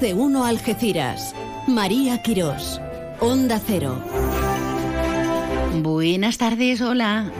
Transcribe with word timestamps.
De 0.00 0.14
uno 0.14 0.44
Algeciras. 0.44 1.34
María 1.66 2.22
Quirós. 2.22 2.80
Onda 3.20 3.60
Cero. 3.64 4.02
Buenas 5.82 6.38
tardes, 6.38 6.80
hola. 6.80 7.30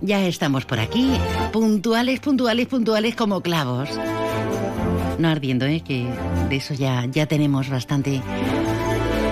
Ya 0.00 0.24
estamos 0.24 0.64
por 0.64 0.80
aquí, 0.80 1.10
puntuales, 1.52 2.20
puntuales, 2.20 2.66
puntuales 2.66 3.14
como 3.14 3.42
clavos. 3.42 3.90
No 5.18 5.28
ardiendo, 5.28 5.66
¿eh? 5.66 5.82
Que 5.86 6.08
de 6.48 6.56
eso 6.56 6.72
ya, 6.72 7.04
ya 7.10 7.26
tenemos 7.26 7.68
bastante. 7.68 8.22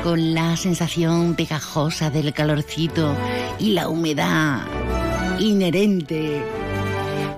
Con 0.02 0.34
la 0.34 0.58
sensación 0.58 1.34
pegajosa 1.34 2.10
del 2.10 2.34
calorcito 2.34 3.16
y 3.58 3.70
la 3.72 3.88
humedad 3.88 4.60
inherente. 5.38 6.42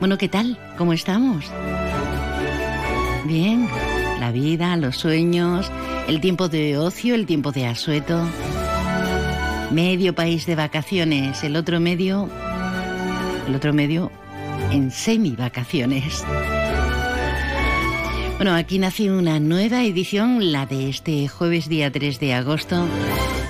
Bueno, 0.01 0.19
¿qué 0.19 0.29
tal? 0.29 0.59
¿Cómo 0.77 0.93
estamos? 0.93 1.45
Bien, 3.25 3.69
vida, 4.35 4.77
los 4.77 4.97
sueños, 4.97 5.73
el 6.07 6.21
tiempo 6.21 6.51
de 6.51 6.77
ocio, 6.77 7.15
el 7.15 7.25
tiempo 7.25 7.53
de 7.53 7.67
asueto. 7.67 8.21
Medio 9.71 10.15
país 10.15 10.45
de 10.45 10.55
vacaciones, 10.55 11.43
el 11.43 11.57
otro 11.57 11.81
medio, 11.81 12.29
el 13.49 13.55
otro 13.55 13.73
medio 13.73 14.13
en 14.71 14.91
semi 14.91 15.31
vacaciones. 15.31 16.23
Bueno, 18.37 18.55
aquí 18.55 18.79
nace 18.79 19.11
una 19.11 19.39
nueva 19.39 19.85
edición, 19.85 20.53
la 20.53 20.67
de 20.67 20.89
este 20.91 21.29
jueves 21.29 21.69
día 21.69 21.91
3 21.93 22.19
de 22.19 22.35
agosto, 22.35 22.87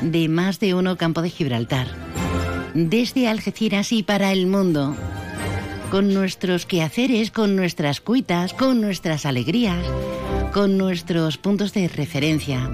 de 0.02 0.28
Más 0.28 0.60
de 0.60 0.74
Uno 0.74 0.96
Campo 0.96 1.22
de 1.22 1.30
Gibraltar. 1.30 1.88
Desde 2.74 3.26
Algeciras 3.26 3.92
y 3.92 4.02
para 4.02 4.32
el 4.32 4.46
mundo. 4.46 4.94
Con 5.90 6.12
nuestros 6.12 6.66
quehaceres, 6.66 7.30
con 7.30 7.56
nuestras 7.56 8.00
cuitas, 8.00 8.52
con 8.52 8.80
nuestras 8.80 9.26
alegrías, 9.26 9.84
con 10.54 10.78
nuestros 10.78 11.36
puntos 11.36 11.74
de 11.74 11.88
referencia. 11.88 12.70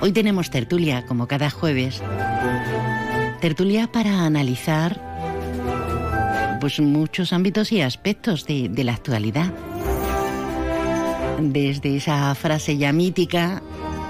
Hoy 0.00 0.10
tenemos 0.12 0.48
tertulia, 0.48 1.04
como 1.04 1.28
cada 1.28 1.50
jueves. 1.50 2.02
Tertulia 3.42 3.92
para 3.92 4.24
analizar 4.24 4.98
pues 6.62 6.80
muchos 6.80 7.34
ámbitos 7.34 7.72
y 7.72 7.82
aspectos 7.82 8.46
de, 8.46 8.70
la 8.84 8.94
actualidad 8.94 9.52
desde 11.40 11.96
esa 11.96 12.34
frase 12.34 12.78
ya 12.78 12.92
mítica 12.94 13.62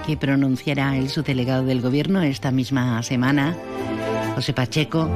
que 0.06 0.16
pronunciará 0.16 0.96
el 0.96 1.08
subdelegado 1.08 1.64
del 1.64 1.80
gobierno 1.80 2.22
esta 2.22 2.52
misma 2.52 3.02
semana, 3.02 3.56
José 4.36 4.52
Pacheco, 4.52 5.10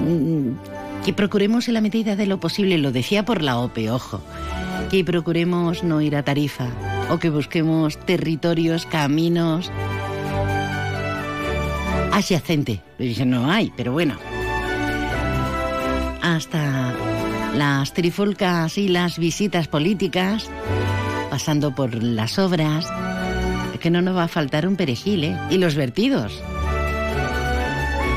mm, 0.00 1.04
que 1.04 1.12
procuremos 1.12 1.68
en 1.68 1.74
la 1.74 1.80
medida 1.80 2.16
de 2.16 2.26
lo 2.26 2.40
posible, 2.40 2.78
lo 2.78 2.90
decía 2.90 3.24
por 3.24 3.42
la 3.42 3.58
OPE, 3.58 3.90
ojo, 3.90 4.20
que 4.90 5.04
procuremos 5.04 5.84
no 5.84 6.00
ir 6.00 6.16
a 6.16 6.22
Tarifa 6.22 6.68
o 7.10 7.18
que 7.18 7.30
busquemos 7.30 7.98
territorios, 7.98 8.86
caminos 8.86 9.70
adyacente. 12.12 12.80
No 13.24 13.50
hay, 13.50 13.72
pero 13.76 13.92
bueno. 13.92 14.16
Hasta 16.22 16.92
las 17.54 17.92
trifulcas 17.92 18.76
y 18.78 18.88
las 18.88 19.18
visitas 19.18 19.68
políticas, 19.68 20.50
pasando 21.30 21.74
por 21.74 22.02
las 22.02 22.38
obras, 22.38 22.86
que 23.80 23.90
no 23.90 24.02
nos 24.02 24.16
va 24.16 24.24
a 24.24 24.28
faltar 24.28 24.66
un 24.66 24.76
perejil, 24.76 25.24
¿eh? 25.24 25.38
Y 25.50 25.58
los 25.58 25.76
vertidos. 25.76 26.42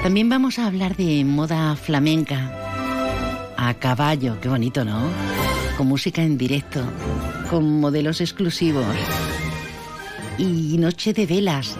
También 0.03 0.29
vamos 0.29 0.57
a 0.57 0.65
hablar 0.65 0.95
de 0.95 1.23
moda 1.23 1.75
flamenca, 1.75 2.51
a 3.55 3.73
caballo, 3.75 4.39
qué 4.41 4.49
bonito, 4.49 4.83
¿no? 4.83 5.50
Con 5.77 5.87
música 5.87 6.21
en 6.21 6.37
directo, 6.37 6.81
con 7.49 7.79
modelos 7.79 8.21
exclusivos 8.21 8.95
y 10.37 10.77
noche 10.77 11.13
de 11.13 11.25
velas, 11.25 11.75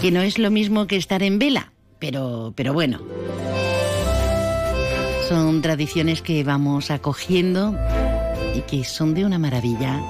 que 0.00 0.10
no 0.10 0.22
es 0.22 0.38
lo 0.38 0.50
mismo 0.50 0.86
que 0.86 0.96
estar 0.96 1.22
en 1.22 1.38
vela, 1.38 1.72
pero, 1.98 2.52
pero 2.56 2.72
bueno. 2.72 3.00
Son 5.28 5.62
tradiciones 5.62 6.22
que 6.22 6.44
vamos 6.44 6.90
acogiendo 6.90 7.76
y 8.54 8.60
que 8.62 8.84
son 8.84 9.14
de 9.14 9.24
una 9.24 9.38
maravilla. 9.38 10.00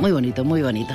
Muy 0.00 0.12
bonito, 0.12 0.44
muy 0.44 0.62
bonito. 0.62 0.94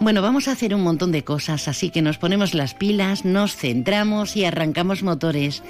Bueno, 0.00 0.22
vamos 0.22 0.46
a 0.46 0.52
hacer 0.52 0.74
un 0.74 0.82
montón 0.82 1.10
de 1.10 1.24
cosas, 1.24 1.68
así 1.68 1.90
que 1.90 2.02
nos 2.02 2.18
ponemos 2.18 2.54
las 2.54 2.74
pilas, 2.74 3.24
nos 3.24 3.56
centramos 3.56 4.36
y 4.36 4.44
arrancamos 4.44 5.02
motores. 5.02 5.62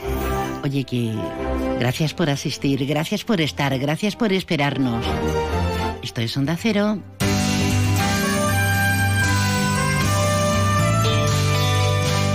Oye, 0.62 0.84
que 0.84 1.14
gracias 1.78 2.14
por 2.14 2.30
asistir, 2.30 2.86
gracias 2.86 3.24
por 3.24 3.40
estar, 3.40 3.78
gracias 3.78 4.16
por 4.16 4.32
esperarnos. 4.32 5.04
Esto 6.02 6.20
es 6.20 6.36
Onda 6.36 6.56
Cero. 6.56 7.02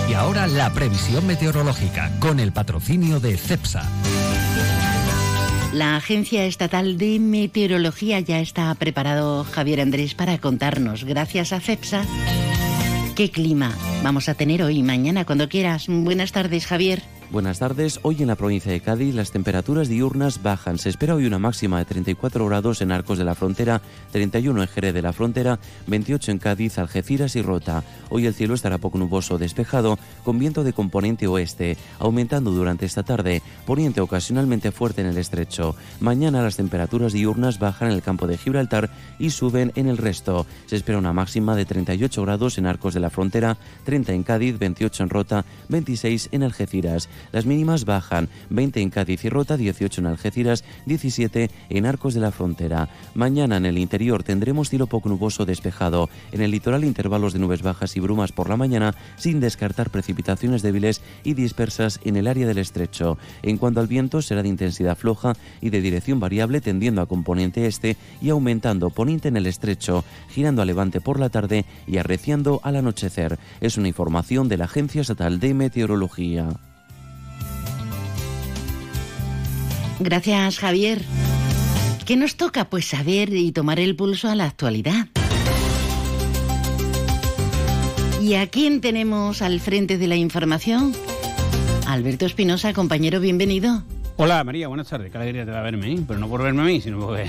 Y 0.10 0.14
ahora 0.14 0.48
la 0.48 0.72
previsión 0.74 1.26
meteorológica 1.26 2.12
con 2.20 2.40
el 2.40 2.52
patrocinio 2.52 3.20
de 3.20 3.38
CEPSA. 3.38 3.90
La 5.74 5.96
Agencia 5.96 6.44
Estatal 6.44 6.98
de 6.98 7.18
Meteorología 7.20 8.20
ya 8.20 8.42
está 8.42 8.76
preparado 8.76 9.46
Javier 9.46 9.80
Andrés 9.80 10.16
para 10.16 10.38
contarnos, 10.38 11.06
gracias 11.06 11.54
a 11.54 11.62
CEPSA, 11.62 12.04
qué 13.16 13.32
clima 13.32 13.74
vamos 14.04 14.28
a 14.28 14.34
tener 14.34 14.64
hoy 14.64 14.80
y 14.80 14.84
mañana 14.84 15.24
cuando 15.24 15.48
quieras. 15.48 15.86
Buenas 15.88 16.34
tardes, 16.34 16.66
Javier. 16.66 17.02
Buenas 17.32 17.60
tardes. 17.60 18.02
Hoy 18.04 18.18
en 18.20 18.28
la 18.28 18.36
provincia 18.36 18.74
de 18.74 18.82
Cádiz 18.82 19.16
las 19.16 19.32
temperaturas 19.32 19.88
diurnas 19.88 20.44
bajan. 20.44 20.78
Se 20.78 20.90
espera 20.90 21.16
hoy 21.16 21.26
una 21.26 21.40
máxima 21.40 21.80
de 21.80 21.86
34 21.86 22.46
grados 22.46 22.82
en 22.82 22.92
Arcos 22.92 23.18
de 23.18 23.24
la 23.24 23.36
Frontera, 23.36 23.82
31 24.12 24.62
en 24.62 24.68
Jerez 24.68 24.94
de 24.94 25.02
la 25.02 25.14
Frontera, 25.14 25.58
28 25.88 26.32
en 26.32 26.40
Cádiz, 26.40 26.78
Algeciras 26.78 27.38
y 27.38 27.42
Rota. 27.42 27.86
Hoy 28.10 28.26
el 28.26 28.34
cielo 28.34 28.54
estará 28.54 28.80
poco 28.80 28.98
nuboso 28.98 29.38
despejado, 29.38 29.98
con 30.26 30.40
viento 30.40 30.66
de 30.66 30.74
componente 30.74 31.26
oeste, 31.26 31.78
aumentando 32.00 32.52
durante 32.52 32.86
esta 32.86 33.04
tarde, 33.04 33.42
poniente 33.66 34.02
ocasionalmente 34.02 34.74
fuerte 34.74 35.00
en 35.00 35.08
el 35.08 35.18
estrecho. 35.18 35.78
Mañana 36.02 36.44
las 36.44 36.58
temperaturas 36.58 37.14
diurnas 37.14 37.60
bajan 37.60 37.92
en 37.92 37.94
el 37.94 38.02
campo 38.02 38.28
de 38.28 38.38
Gibraltar 38.38 38.90
y 39.20 39.30
suben 39.30 39.72
en 39.76 39.88
el 39.88 39.98
resto. 39.98 40.46
Se 40.66 40.76
espera 40.76 40.98
una 40.98 41.14
máxima 41.14 41.56
de 41.56 41.64
38 41.64 42.24
grados 42.24 42.58
en 42.58 42.66
Arcos 42.66 42.94
de 42.94 43.00
la 43.00 43.10
Frontera, 43.10 43.58
30 43.86 44.12
en 44.12 44.24
Cádiz, 44.24 44.60
28 44.60 45.04
en 45.04 45.10
Rota, 45.10 45.46
26 45.70 46.28
en 46.34 46.44
Algeciras. 46.44 47.08
Las 47.32 47.46
mínimas 47.46 47.86
bajan 47.86 48.30
20 48.50 48.82
en 48.82 48.90
Cádiz 48.90 49.24
y 49.26 49.30
Rota, 49.30 49.58
18 49.58 50.02
en 50.02 50.08
Algeciras, 50.08 50.64
17 50.86 51.50
en 51.70 51.86
Arcos 51.86 52.14
de 52.14 52.20
la 52.20 52.32
Frontera. 52.32 52.90
Mañana 53.14 53.58
en 53.58 53.66
el 53.66 53.78
interior 53.78 54.24
tendremos 54.24 54.70
cielo 54.70 54.88
poco 54.88 55.10
nuboso 55.10 55.46
despejado. 55.46 56.10
En 56.32 56.42
el 56.42 56.52
litoral 56.52 56.84
intervalos 56.84 57.34
de 57.34 57.40
nubes 57.40 57.62
bajas 57.62 57.96
y 57.96 58.00
brumas 58.00 58.32
por 58.32 58.50
la 58.50 58.58
mañana, 58.58 58.96
sin 59.18 59.40
descartar 59.40 59.90
precipitaciones 59.90 60.62
débiles 60.62 61.02
y 61.24 61.34
dispersas 61.34 62.00
en 62.04 62.16
el 62.16 62.28
área 62.28 62.48
del 62.48 62.58
estrecho. 62.58 63.18
En 63.42 63.58
cuanto 63.58 63.80
al 63.80 63.88
viento, 63.88 64.22
será 64.22 64.44
de 64.44 64.50
intensidad 64.50 64.98
floja 64.98 65.34
y 65.62 65.70
de 65.70 65.82
dirección 65.82 66.20
variable 66.20 66.62
tendiendo 66.62 67.02
a 67.02 67.08
componente 67.08 67.66
este 67.68 67.98
y 68.22 68.30
aumentando 68.30 68.90
poniente 68.90 69.28
en 69.28 69.38
el 69.38 69.48
estrecho, 69.48 70.04
girando 70.30 70.62
a 70.62 70.66
levante 70.66 71.02
por 71.02 71.20
la 71.20 71.30
tarde 71.30 71.66
y 71.88 71.98
arreciando 71.98 72.60
al 72.64 72.76
anochecer. 72.76 73.38
Es 73.60 73.78
una 73.78 73.88
información 73.88 74.48
de 74.48 74.58
la 74.58 74.66
Agencia 74.66 75.02
Estatal 75.02 75.40
de 75.40 75.54
Meteorología. 75.54 76.50
Gracias, 80.04 80.58
Javier. 80.58 81.00
¿Qué 82.06 82.16
nos 82.16 82.36
toca? 82.36 82.70
Pues 82.70 82.86
saber 82.86 83.32
y 83.34 83.52
tomar 83.52 83.80
el 83.80 83.96
pulso 83.96 84.30
a 84.30 84.36
la 84.36 84.46
actualidad. 84.46 85.08
¿Y 88.20 88.34
a 88.34 88.48
quién 88.48 88.82
tenemos 88.82 89.44
al 89.44 89.60
frente 89.60 90.00
de 90.00 90.08
la 90.08 90.16
información? 90.16 90.94
Alberto 91.88 92.26
Espinosa, 92.26 92.74
compañero, 92.74 93.20
bienvenido. 93.20 93.84
Hola 94.18 94.44
María, 94.44 94.68
buenas 94.68 94.88
tardes. 94.90 95.12
Qué 95.12 95.18
alegría 95.20 95.46
te 95.46 95.52
da 95.52 95.62
verme, 95.62 95.94
¿eh? 95.94 96.00
pero 96.08 96.20
no 96.20 96.28
por 96.28 96.42
verme 96.42 96.62
a 96.62 96.66
mí, 96.66 96.82
sino 96.82 97.00
porque... 97.00 97.28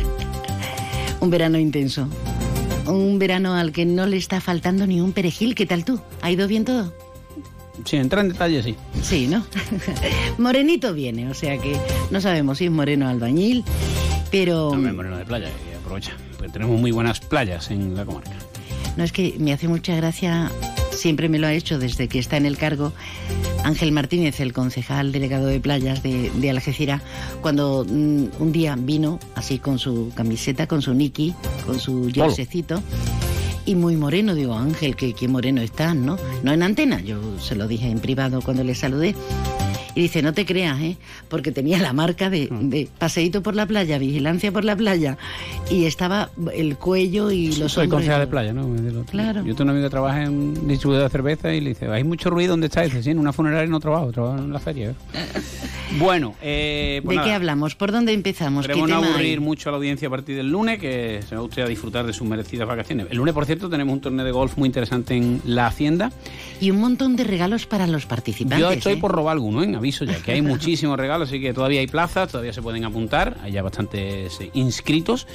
un 1.20 1.30
verano 1.30 1.58
intenso. 1.58 2.06
Un 2.86 3.18
verano 3.18 3.54
al 3.54 3.72
que 3.72 3.86
no 3.86 4.06
le 4.06 4.18
está 4.18 4.42
faltando 4.42 4.86
ni 4.86 5.00
un 5.00 5.12
perejil. 5.12 5.54
¿Qué 5.54 5.64
tal 5.64 5.86
tú? 5.86 6.02
¿Ha 6.20 6.30
ido 6.30 6.46
bien 6.48 6.66
todo? 6.66 6.92
Sí, 7.84 7.96
entra 7.96 8.20
en 8.20 8.28
detalle, 8.28 8.62
sí. 8.62 8.74
Sí, 9.02 9.26
¿no? 9.26 9.44
Morenito 10.38 10.92
viene, 10.94 11.28
o 11.28 11.34
sea 11.34 11.58
que 11.58 11.76
no 12.10 12.20
sabemos 12.20 12.58
si 12.58 12.66
es 12.66 12.70
moreno 12.70 13.08
albañil, 13.08 13.64
pero... 14.30 14.74
No, 14.74 14.92
moreno 14.92 15.18
de 15.18 15.24
playa, 15.24 15.48
y 15.70 15.76
aprovecha. 15.76 16.12
Pues 16.38 16.52
tenemos 16.52 16.80
muy 16.80 16.90
buenas 16.90 17.20
playas 17.20 17.70
en 17.70 17.94
la 17.94 18.04
comarca. 18.04 18.32
No, 18.96 19.04
es 19.04 19.12
que 19.12 19.34
me 19.38 19.52
hace 19.52 19.68
mucha 19.68 19.94
gracia, 19.94 20.50
siempre 20.90 21.28
me 21.28 21.38
lo 21.38 21.46
ha 21.46 21.52
hecho 21.52 21.78
desde 21.78 22.08
que 22.08 22.18
está 22.18 22.38
en 22.38 22.46
el 22.46 22.56
cargo, 22.56 22.92
Ángel 23.62 23.92
Martínez, 23.92 24.40
el 24.40 24.52
concejal 24.52 25.12
delegado 25.12 25.46
de 25.46 25.60
playas 25.60 26.02
de, 26.02 26.30
de 26.30 26.50
Algeciras, 26.50 27.02
cuando 27.42 27.84
mm, 27.84 28.24
un 28.38 28.52
día 28.52 28.74
vino 28.78 29.18
así 29.34 29.58
con 29.58 29.78
su 29.78 30.12
camiseta, 30.14 30.66
con 30.66 30.80
su 30.80 30.94
Niki, 30.94 31.34
con 31.66 31.78
su 31.78 32.10
jerseycito 32.10 32.82
y 33.66 33.74
muy 33.74 33.96
moreno. 33.96 34.34
Digo, 34.34 34.54
Ángel, 34.54 34.96
qué, 34.96 35.12
qué 35.12 35.28
moreno 35.28 35.60
estás, 35.60 35.94
¿no? 35.94 36.16
No 36.42 36.52
en 36.52 36.62
antena, 36.62 37.00
yo 37.02 37.20
se 37.40 37.54
lo 37.56 37.68
dije 37.68 37.88
en 37.88 37.98
privado 37.98 38.40
cuando 38.40 38.64
le 38.64 38.74
saludé. 38.74 39.14
Y 39.94 40.02
dice, 40.02 40.20
no 40.20 40.34
te 40.34 40.44
creas, 40.44 40.78
¿eh? 40.82 40.98
Porque 41.30 41.52
tenía 41.52 41.78
la 41.78 41.94
marca 41.94 42.28
de, 42.28 42.48
Mm. 42.50 42.68
de 42.68 42.86
paseíto 42.98 43.42
por 43.42 43.54
la 43.54 43.64
playa, 43.64 43.96
vigilancia 43.96 44.52
por 44.52 44.62
la 44.62 44.76
playa, 44.76 45.16
y 45.70 45.84
estaba 45.86 46.28
el 46.54 46.76
cuello 46.76 47.30
y 47.30 47.46
los 47.56 47.72
Soy 47.72 47.86
hombros- 47.86 48.00
concejal 48.00 48.20
de 48.20 48.26
playa, 48.26 48.52
¿no? 48.52 48.68
Claro. 49.10 49.38
Yo 49.42 49.54
tengo 49.54 49.62
un 49.62 49.70
amigo 49.70 49.86
que 49.86 49.90
trabaja 49.90 50.24
en 50.24 50.68
distribuidor 50.68 51.04
de 51.04 51.08
cerveza 51.10 51.54
y 51.54 51.62
le 51.62 51.70
dice, 51.70 51.86
hay 51.88 52.04
mucho 52.04 52.28
ruido, 52.28 52.50
¿dónde 52.50 52.66
está? 52.66 52.82
Y 52.84 52.90
dice, 52.90 53.02
sí, 53.04 53.10
en 53.10 53.18
una 53.18 53.32
funeraria 53.32 53.66
no 53.70 53.80
trabajo, 53.80 54.12
trabajo 54.12 54.36
en 54.36 54.52
la 54.52 54.58
feria. 54.58 54.94
¿eh". 55.90 55.96
bueno, 55.98 56.34
eh, 56.42 57.00
pues 57.04 57.14
¿De 57.14 57.16
nada. 57.16 57.28
qué 57.28 57.34
hablamos? 57.34 57.74
¿Por 57.74 57.92
dónde 57.92 58.12
empezamos? 58.12 58.66
¿Qué 58.66 58.72
Queremos 58.72 58.90
no 58.90 58.96
tema 58.96 59.06
hay? 59.08 59.12
aburrir 59.14 59.40
mucho 59.40 59.68
a 59.68 59.72
la 59.72 59.78
audiencia 59.78 60.08
a 60.08 60.10
partir 60.10 60.36
del 60.36 60.50
lunes, 60.50 60.78
que 60.78 61.20
se 61.28 61.36
va 61.36 61.42
usted 61.42 61.62
a 61.62 61.68
disfrutar 61.68 62.06
de 62.06 62.12
sus 62.12 62.26
merecidas 62.26 62.66
vacaciones. 62.68 63.06
El 63.10 63.18
lunes, 63.18 63.34
por 63.34 63.46
cierto, 63.46 63.68
tenemos 63.68 63.92
un 63.92 64.00
torneo 64.00 64.24
de 64.24 64.32
golf 64.32 64.56
muy 64.56 64.66
interesante 64.66 65.14
en 65.14 65.40
la 65.44 65.66
Hacienda. 65.66 66.12
Y 66.60 66.70
un 66.70 66.80
montón 66.80 67.16
de 67.16 67.24
regalos 67.24 67.66
para 67.66 67.86
los 67.86 68.06
participantes. 68.06 68.58
Yo 68.58 68.70
estoy 68.70 68.94
¿eh? 68.94 68.96
por 68.96 69.12
robar 69.12 69.32
alguno, 69.32 69.62
en 69.62 69.74
aviso 69.74 70.04
ya, 70.04 70.16
que 70.22 70.32
hay 70.32 70.42
muchísimos 70.42 70.96
regalos, 70.98 71.28
así 71.28 71.40
que 71.40 71.52
todavía 71.52 71.80
hay 71.80 71.86
plazas, 71.86 72.30
todavía 72.30 72.52
se 72.52 72.62
pueden 72.62 72.84
apuntar, 72.84 73.36
hay 73.42 73.52
ya 73.52 73.62
bastantes 73.62 74.40
eh, 74.40 74.50
inscritos 74.54 75.26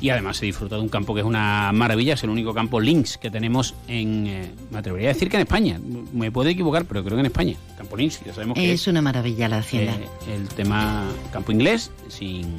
y 0.00 0.10
además 0.10 0.38
se 0.38 0.46
disfruta 0.46 0.76
de 0.76 0.82
un 0.82 0.88
campo 0.88 1.14
que 1.14 1.20
es 1.20 1.26
una 1.26 1.70
maravilla, 1.72 2.14
es 2.14 2.24
el 2.24 2.30
único 2.30 2.54
campo 2.54 2.80
links 2.80 3.18
que 3.18 3.30
tenemos 3.30 3.74
en, 3.88 4.26
eh, 4.26 4.50
me 4.70 4.78
atrevería 4.78 5.10
a 5.10 5.12
decir 5.12 5.28
que 5.28 5.36
en 5.36 5.42
España, 5.42 5.80
me 6.12 6.30
puedo 6.32 6.48
equivocar, 6.48 6.84
pero 6.86 7.02
creo 7.04 7.16
que 7.16 7.20
en 7.20 7.26
España, 7.26 7.56
campo 7.76 7.96
links, 7.96 8.20
ya 8.24 8.32
sabemos 8.32 8.54
que 8.56 8.72
Es 8.72 8.86
una 8.86 9.02
maravilla 9.02 9.48
la 9.48 9.58
hacienda. 9.58 9.99
El 10.28 10.48
tema 10.48 11.08
campo 11.32 11.52
inglés 11.52 11.90
sin, 12.08 12.56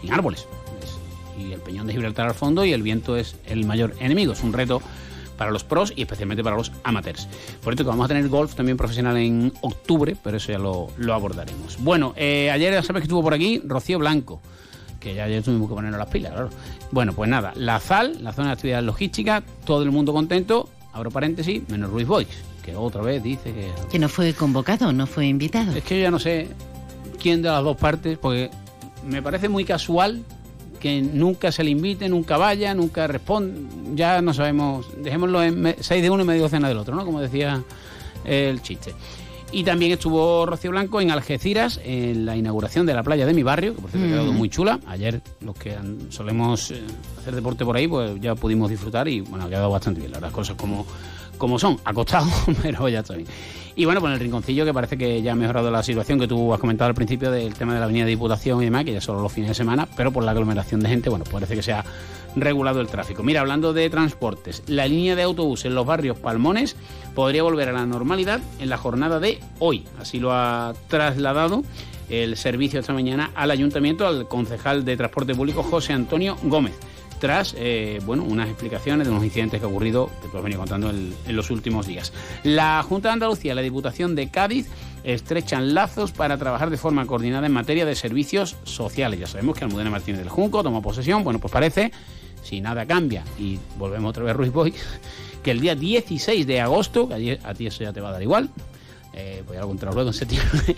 sin 0.00 0.12
árboles. 0.12 0.46
Es- 0.82 0.96
y 1.42 1.52
el 1.52 1.60
peñón 1.60 1.86
de 1.86 1.92
Gibraltar 1.92 2.28
al 2.28 2.34
fondo 2.34 2.64
y 2.64 2.72
el 2.72 2.82
viento 2.82 3.16
es 3.16 3.36
el 3.46 3.64
mayor 3.66 3.94
enemigo. 4.00 4.32
Es 4.32 4.42
un 4.42 4.52
reto 4.52 4.80
para 5.36 5.50
los 5.50 5.64
pros 5.64 5.92
y 5.94 6.00
especialmente 6.02 6.42
para 6.42 6.56
los 6.56 6.72
amateurs. 6.82 7.28
Por 7.62 7.74
esto 7.74 7.84
que 7.84 7.90
vamos 7.90 8.06
a 8.06 8.08
tener 8.08 8.26
golf 8.28 8.54
también 8.54 8.78
profesional 8.78 9.18
en 9.18 9.52
octubre, 9.60 10.16
pero 10.22 10.38
eso 10.38 10.50
ya 10.50 10.58
lo, 10.58 10.88
lo 10.96 11.12
abordaremos. 11.12 11.76
Bueno, 11.80 12.14
eh, 12.16 12.50
ayer 12.50 12.72
ya 12.72 12.82
sabes 12.82 13.02
que 13.02 13.04
estuvo 13.04 13.22
por 13.22 13.34
aquí 13.34 13.60
Rocío 13.62 13.98
Blanco, 13.98 14.40
que 14.98 15.14
ya 15.14 15.24
ayer 15.24 15.42
tuvimos 15.42 15.68
que 15.68 15.74
ponernos 15.74 15.98
las 15.98 16.08
pilas, 16.08 16.32
claro. 16.32 16.48
Bueno, 16.90 17.12
pues 17.12 17.28
nada, 17.28 17.52
la 17.54 17.80
ZAL, 17.80 18.24
la 18.24 18.32
zona 18.32 18.48
de 18.48 18.52
actividad 18.54 18.82
logística, 18.82 19.42
todo 19.66 19.82
el 19.82 19.90
mundo 19.90 20.14
contento, 20.14 20.70
abro 20.94 21.10
paréntesis, 21.10 21.68
menos 21.68 21.90
Ruiz 21.90 22.06
Boix, 22.06 22.26
que 22.66 22.76
otra 22.76 23.00
vez 23.00 23.22
dice 23.22 23.52
que 23.54 23.70
Que 23.90 23.98
no 23.98 24.08
fue 24.08 24.34
convocado, 24.34 24.92
no 24.92 25.06
fue 25.06 25.26
invitado. 25.26 25.72
es 25.72 25.84
que 25.84 25.96
yo 25.96 26.02
ya 26.02 26.10
no 26.10 26.18
sé 26.18 26.48
quién 27.22 27.40
de 27.40 27.48
las 27.48 27.62
dos 27.62 27.76
partes, 27.76 28.18
porque 28.18 28.50
me 29.06 29.22
parece 29.22 29.48
muy 29.48 29.64
casual 29.64 30.22
que 30.80 31.00
nunca 31.00 31.50
se 31.52 31.64
le 31.64 31.70
invite, 31.70 32.08
nunca 32.08 32.36
vaya, 32.36 32.74
nunca 32.74 33.06
responde. 33.06 33.60
Ya 33.94 34.20
no 34.20 34.34
sabemos, 34.34 34.86
dejémoslo 34.98 35.42
en 35.42 35.76
seis 35.80 36.02
de 36.02 36.10
uno 36.10 36.24
y 36.24 36.26
medio 36.26 36.42
docena 36.42 36.68
del 36.68 36.76
otro, 36.76 36.94
¿no? 36.94 37.04
Como 37.04 37.20
decía 37.20 37.62
el 38.24 38.60
chiste. 38.60 38.92
Y 39.52 39.62
también 39.62 39.92
estuvo 39.92 40.44
Rocío 40.44 40.72
Blanco 40.72 41.00
en 41.00 41.12
Algeciras, 41.12 41.80
en 41.84 42.26
la 42.26 42.36
inauguración 42.36 42.84
de 42.84 42.94
la 42.94 43.04
playa 43.04 43.26
de 43.26 43.32
mi 43.32 43.44
barrio, 43.44 43.76
que 43.76 43.80
por 43.80 43.90
cierto 43.90 44.08
ha 44.08 44.10
quedado 44.10 44.32
muy 44.32 44.48
chula. 44.48 44.80
Ayer 44.86 45.22
los 45.40 45.54
que 45.54 45.76
solemos 46.10 46.72
eh, 46.72 46.82
hacer 47.18 47.34
deporte 47.34 47.64
por 47.64 47.76
ahí, 47.76 47.86
pues 47.86 48.20
ya 48.20 48.34
pudimos 48.34 48.68
disfrutar 48.68 49.06
y 49.06 49.20
bueno, 49.20 49.44
ha 49.44 49.48
quedado 49.48 49.70
bastante 49.70 50.00
bien, 50.00 50.12
las 50.12 50.32
cosas 50.32 50.56
como, 50.56 50.84
como 51.38 51.58
son, 51.58 51.78
acostado, 51.84 52.26
pero 52.62 52.88
ya 52.88 53.00
está 53.00 53.14
bien. 53.14 53.28
Y 53.78 53.84
bueno, 53.84 54.00
pues 54.00 54.10
en 54.10 54.14
el 54.14 54.20
rinconcillo 54.20 54.64
que 54.64 54.72
parece 54.72 54.96
que 54.96 55.20
ya 55.20 55.32
ha 55.32 55.34
mejorado 55.34 55.70
la 55.70 55.82
situación 55.82 56.18
que 56.18 56.26
tú 56.26 56.54
has 56.54 56.58
comentado 56.58 56.88
al 56.88 56.94
principio 56.94 57.30
del 57.30 57.52
tema 57.52 57.74
de 57.74 57.80
la 57.80 57.84
avenida 57.84 58.04
de 58.04 58.10
Diputación 58.10 58.62
y 58.62 58.64
demás, 58.64 58.84
que 58.84 58.92
ya 58.94 59.02
solo 59.02 59.20
los 59.20 59.30
fines 59.30 59.50
de 59.50 59.54
semana, 59.54 59.86
pero 59.96 60.10
por 60.12 60.24
la 60.24 60.30
aglomeración 60.30 60.80
de 60.80 60.88
gente, 60.88 61.10
bueno, 61.10 61.26
parece 61.30 61.54
que 61.54 61.62
se 61.62 61.74
ha 61.74 61.84
regulado 62.36 62.80
el 62.80 62.86
tráfico. 62.86 63.22
Mira, 63.22 63.40
hablando 63.42 63.74
de 63.74 63.90
transportes, 63.90 64.62
la 64.66 64.86
línea 64.88 65.14
de 65.14 65.22
autobús 65.22 65.66
en 65.66 65.74
los 65.74 65.84
barrios 65.84 66.18
Palmones 66.18 66.74
podría 67.14 67.42
volver 67.42 67.68
a 67.68 67.72
la 67.72 67.84
normalidad 67.84 68.40
en 68.58 68.70
la 68.70 68.78
jornada 68.78 69.20
de 69.20 69.40
hoy. 69.58 69.84
Así 70.00 70.20
lo 70.20 70.32
ha 70.32 70.72
trasladado 70.88 71.62
el 72.08 72.36
servicio 72.38 72.80
esta 72.80 72.94
mañana 72.94 73.30
al 73.34 73.50
ayuntamiento, 73.50 74.06
al 74.06 74.26
concejal 74.26 74.86
de 74.86 74.96
transporte 74.96 75.34
público 75.34 75.62
José 75.62 75.92
Antonio 75.92 76.36
Gómez 76.44 76.78
tras 77.18 77.54
eh, 77.58 78.00
bueno, 78.04 78.24
unas 78.24 78.48
explicaciones 78.48 79.06
de 79.06 79.12
unos 79.12 79.24
incidentes 79.24 79.60
que 79.60 79.66
ha 79.66 79.68
ocurrido, 79.68 80.10
que 80.22 80.28
tú 80.28 80.36
has 80.36 80.42
venido 80.42 80.60
contando 80.60 80.90
en, 80.90 81.14
los 81.28 81.50
últimos 81.50 81.86
días. 81.86 82.12
La 82.42 82.82
Junta 82.82 83.08
de 83.08 83.14
Andalucía 83.14 83.54
la 83.54 83.62
Diputación 83.62 84.14
de 84.14 84.30
Cádiz 84.30 84.66
estrechan 85.04 85.74
lazos 85.74 86.12
para 86.12 86.36
trabajar 86.36 86.70
de 86.70 86.76
forma 86.76 87.06
coordinada 87.06 87.46
en 87.46 87.52
materia 87.52 87.86
de 87.86 87.94
servicios 87.94 88.56
sociales. 88.64 89.20
Ya 89.20 89.26
sabemos 89.26 89.56
que 89.56 89.64
Almudena 89.64 89.90
Martínez 89.90 90.18
del 90.20 90.28
Junco 90.28 90.62
tomó 90.62 90.82
posesión, 90.82 91.22
bueno, 91.24 91.38
pues 91.38 91.52
parece, 91.52 91.92
si 92.42 92.60
nada 92.60 92.86
cambia, 92.86 93.24
y 93.38 93.58
volvemos 93.78 94.10
otra 94.10 94.24
vez 94.24 94.36
Ruiz 94.36 94.52
Boy, 94.52 94.74
que 95.42 95.52
el 95.52 95.60
día 95.60 95.74
16 95.74 96.46
de 96.46 96.60
agosto, 96.60 97.08
que 97.08 97.38
a 97.42 97.54
ti- 97.54 97.66
eso 97.66 97.84
ya 97.84 97.92
te 97.92 98.00
va 98.00 98.08
a 98.08 98.12
dar 98.12 98.22
igual, 98.22 98.50
eh, 99.12 99.42
voy 99.46 99.56
a 99.56 99.62
contar 99.62 99.94
luego 99.94 100.10
en 100.10 100.14
septiembre, 100.14 100.76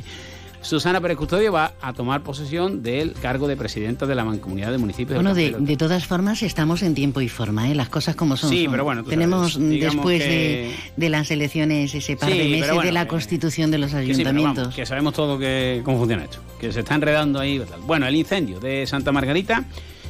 Susana 0.61 1.01
Pérez 1.01 1.17
Custodio 1.17 1.53
va 1.53 1.73
a 1.81 1.93
tomar 1.93 2.23
posesión 2.23 2.83
del 2.83 3.13
cargo 3.13 3.47
de 3.49 3.57
presidenta 3.57 4.07
de 4.07 4.15
la 4.15 4.25
Mancomunidad 4.25 4.71
de 4.73 4.79
Municipios 4.79 5.17
Bueno, 5.17 5.33
de, 5.35 5.77
todas 5.77 6.05
formas 6.07 6.43
estamos 6.43 6.83
en 6.83 6.95
tiempo 6.95 7.21
y 7.21 7.29
forma, 7.29 7.71
¿eh? 7.71 7.75
las 7.75 7.89
cosas 7.89 8.17
como 8.17 8.37
son. 8.37 8.51
Sí, 8.51 8.65
son. 8.65 8.73
pero 8.73 8.85
bueno, 8.85 9.05
tú 9.05 9.11
Tenemos 9.11 9.55
sabes, 9.55 9.81
después 9.81 10.23
que- 10.23 10.29
de, 10.29 10.75
de 10.97 11.09
las 11.09 11.31
elecciones 11.31 11.95
ese 11.95 12.17
par 12.17 12.31
Sí, 12.31 12.39
de 12.39 12.45
meses 12.49 12.69
bueno, 12.69 12.83
de 12.83 12.93
la 12.93 13.07
constitución 13.09 13.71
de 13.71 13.79
los 13.79 13.93
Que 13.93 13.99
sí, 14.01 14.07
pero 14.07 14.15
ayuntamientos. 14.31 14.63
vamos, 14.65 14.75
que 14.75 14.85
sabemos 14.87 15.15
todo 15.15 15.39
que, 15.39 15.81
cómo 15.85 15.99
funciona 15.99 16.25
esto, 16.25 16.39
que 16.61 16.73
se 16.73 16.81
está 16.81 16.97
enredando 16.97 17.39
ahí. 17.41 17.63
Bueno, 17.87 18.07
el 18.07 18.17
incendio 18.17 18.59
de 18.61 18.87
Santa 18.87 19.13
Margarita 19.13 19.65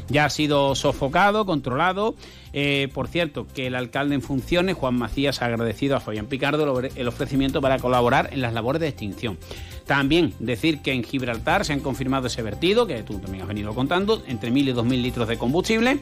ya 0.09 0.25
ha 0.25 0.31
sido 0.31 0.75
sofocado, 0.75 1.45
controlado. 1.45 2.15
Eh, 2.55 2.89
por 2.95 3.09
cierto, 3.09 3.47
que 3.55 3.67
el 3.67 3.75
alcalde 3.75 4.15
en 4.15 4.23
funciones, 4.23 4.75
Juan 4.75 4.95
Macías, 4.95 5.43
ha 5.43 5.47
agradecido 5.47 5.97
a 5.97 6.01
Fabián 6.01 6.25
Picardo 6.27 6.81
el 6.81 7.07
ofrecimiento 7.09 7.61
para 7.61 7.79
colaborar 7.79 8.31
en 8.33 8.41
las 8.41 8.55
labores 8.55 8.81
de 8.81 8.89
extinción. 8.89 9.37
También 9.89 10.35
decir 10.39 10.81
que 10.81 10.93
en 10.93 11.03
Gibraltar 11.03 11.65
se 11.65 11.73
han 11.73 11.81
confirmado 11.81 12.27
ese 12.29 12.43
vertido, 12.43 12.87
que 12.87 13.03
tú 13.03 13.19
también 13.19 13.43
has 13.43 13.49
venido 13.49 13.75
contando, 13.75 14.23
entre 14.29 14.53
1.000 14.53 14.69
y 14.69 14.73
2.000 14.73 15.03
litros 15.03 15.27
de 15.27 15.37
combustible. 15.39 15.99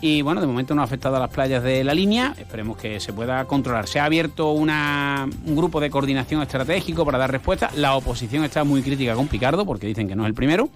Y 0.00 0.22
bueno, 0.22 0.40
de 0.40 0.46
momento 0.46 0.76
no 0.76 0.82
ha 0.82 0.84
afectado 0.84 1.16
a 1.16 1.18
las 1.18 1.30
playas 1.30 1.60
de 1.64 1.82
la 1.82 1.92
línea. 1.92 2.32
Esperemos 2.38 2.76
que 2.76 3.00
se 3.00 3.12
pueda 3.12 3.44
controlar. 3.46 3.88
Se 3.88 3.98
ha 3.98 4.04
abierto 4.04 4.52
una- 4.52 5.28
un 5.44 5.56
grupo 5.56 5.80
de 5.80 5.90
coordinación 5.90 6.40
estratégico 6.40 7.04
para 7.04 7.18
dar 7.18 7.32
respuesta. 7.32 7.68
La 7.74 7.96
oposición 7.96 8.44
está 8.44 8.62
muy 8.62 8.82
crítica 8.82 9.14
con 9.16 9.26
Picardo 9.26 9.66
porque 9.66 9.88
dicen 9.88 10.06
que 10.06 10.14
no 10.14 10.22
es 10.22 10.28
el 10.28 10.34
primero. 10.34 10.70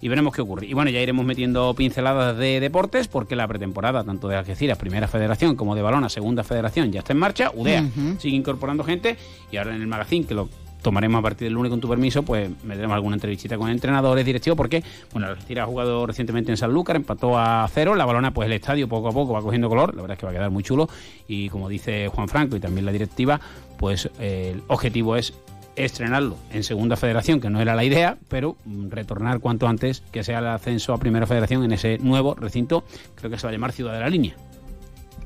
Y 0.00 0.08
veremos 0.08 0.34
qué 0.34 0.42
ocurre. 0.42 0.66
Y 0.66 0.74
bueno, 0.74 0.90
ya 0.90 1.00
iremos 1.00 1.24
metiendo 1.24 1.72
pinceladas 1.74 2.36
de 2.36 2.58
deportes 2.58 3.06
porque 3.06 3.36
la 3.36 3.46
pretemporada, 3.46 4.02
tanto 4.02 4.26
de 4.26 4.34
Algeciras, 4.36 4.76
primera 4.76 5.06
federación, 5.06 5.54
como 5.54 5.76
de 5.76 5.82
Balona, 5.82 6.08
segunda 6.08 6.42
federación, 6.42 6.90
ya 6.90 6.98
está 6.98 7.12
en 7.12 7.20
marcha. 7.20 7.52
UDEA 7.54 7.84
sigue 8.18 8.36
incorporando 8.36 8.82
gente. 8.82 9.16
Y 9.52 9.56
ahora 9.58 9.76
en 9.76 9.80
el 9.82 9.86
magazine, 9.86 10.26
que 10.26 10.34
lo 10.34 10.48
tomaremos 10.84 11.18
a 11.18 11.22
partir 11.22 11.46
del 11.46 11.54
lunes 11.54 11.70
con 11.70 11.80
tu 11.80 11.88
permiso, 11.88 12.22
pues 12.22 12.48
meteremos 12.62 12.94
alguna 12.94 13.16
entrevistita 13.16 13.58
con 13.58 13.70
entrenadores, 13.70 14.24
directivos, 14.24 14.56
porque 14.56 14.84
bueno, 15.12 15.26
el 15.26 15.32
Algeciras 15.32 15.64
ha 15.64 15.66
jugado 15.66 16.06
recientemente 16.06 16.52
en 16.52 16.56
Sanlúcar, 16.56 16.94
empató 16.94 17.36
a 17.36 17.66
cero, 17.72 17.96
la 17.96 18.04
balona, 18.04 18.32
pues 18.32 18.46
el 18.46 18.52
estadio 18.52 18.88
poco 18.88 19.08
a 19.08 19.12
poco 19.12 19.32
va 19.32 19.42
cogiendo 19.42 19.68
color, 19.68 19.96
la 19.96 20.02
verdad 20.02 20.14
es 20.14 20.20
que 20.20 20.26
va 20.26 20.30
a 20.30 20.34
quedar 20.34 20.50
muy 20.52 20.62
chulo, 20.62 20.88
y 21.26 21.48
como 21.48 21.68
dice 21.68 22.06
Juan 22.08 22.28
Franco 22.28 22.54
y 22.54 22.60
también 22.60 22.86
la 22.86 22.92
directiva, 22.92 23.40
pues 23.78 24.08
el 24.20 24.62
objetivo 24.68 25.16
es 25.16 25.34
estrenarlo 25.76 26.36
en 26.52 26.62
segunda 26.62 26.96
federación, 26.96 27.40
que 27.40 27.50
no 27.50 27.60
era 27.60 27.74
la 27.74 27.82
idea, 27.82 28.16
pero 28.28 28.56
retornar 28.90 29.40
cuanto 29.40 29.66
antes 29.66 30.02
que 30.12 30.22
sea 30.22 30.38
el 30.38 30.46
ascenso 30.46 30.92
a 30.92 30.98
primera 30.98 31.26
federación 31.26 31.64
en 31.64 31.72
ese 31.72 31.98
nuevo 31.98 32.34
recinto, 32.34 32.84
creo 33.16 33.30
que 33.30 33.38
se 33.38 33.46
va 33.46 33.50
a 33.50 33.52
llamar 33.52 33.72
Ciudad 33.72 33.94
de 33.94 34.00
la 34.00 34.08
Línea. 34.08 34.36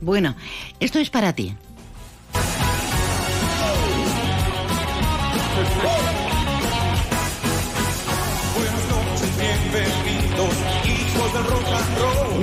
Bueno, 0.01 0.37
esto 0.81 1.01
es 1.01 1.11
para 1.11 1.33
ti. 1.35 1.55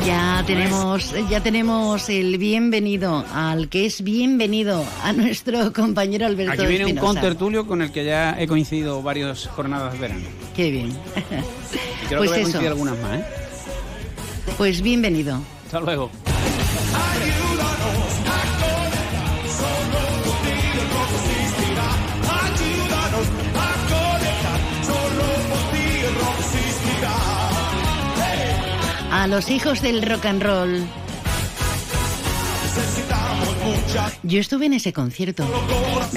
Ya 0.06 0.44
tenemos, 0.46 1.14
ya 1.30 1.42
tenemos 1.42 2.10
el 2.10 2.38
bienvenido 2.38 3.26
al 3.34 3.70
que 3.70 3.86
es 3.88 4.04
bienvenido 4.04 4.86
a 5.04 5.14
nuestro 5.14 5.74
compañero 5.74 6.26
Alberto 6.28 6.54
Aquí 6.54 6.66
viene 6.68 6.86
un 6.86 6.96
contertulio 6.98 7.66
con 7.66 7.82
el 7.82 7.92
que 7.92 8.06
ya 8.06 8.36
he 8.40 8.48
coincidido 8.48 9.02
varias 9.02 9.48
jornadas 9.48 9.94
de 9.94 10.00
verano. 10.00 10.26
Qué 10.56 10.70
bien. 10.72 10.90
Y 10.92 12.06
creo 12.08 12.20
Pues 12.20 12.32
que 12.32 12.44
voy 12.44 12.46
a 12.54 12.60
eso. 12.60 12.68
algunas 12.68 12.98
más, 13.00 13.20
¿eh? 13.20 13.26
Pues 14.58 14.82
bienvenido. 14.82 15.42
Hasta 15.66 15.80
luego. 15.80 16.12
A 29.26 29.28
los 29.28 29.50
hijos 29.50 29.82
del 29.82 30.04
rock 30.04 30.28
and 30.28 30.44
roll. 30.44 30.84
Yo 34.22 34.40
estuve 34.40 34.68
en 34.68 34.74
ese 34.74 34.94
concierto. 34.94 35.44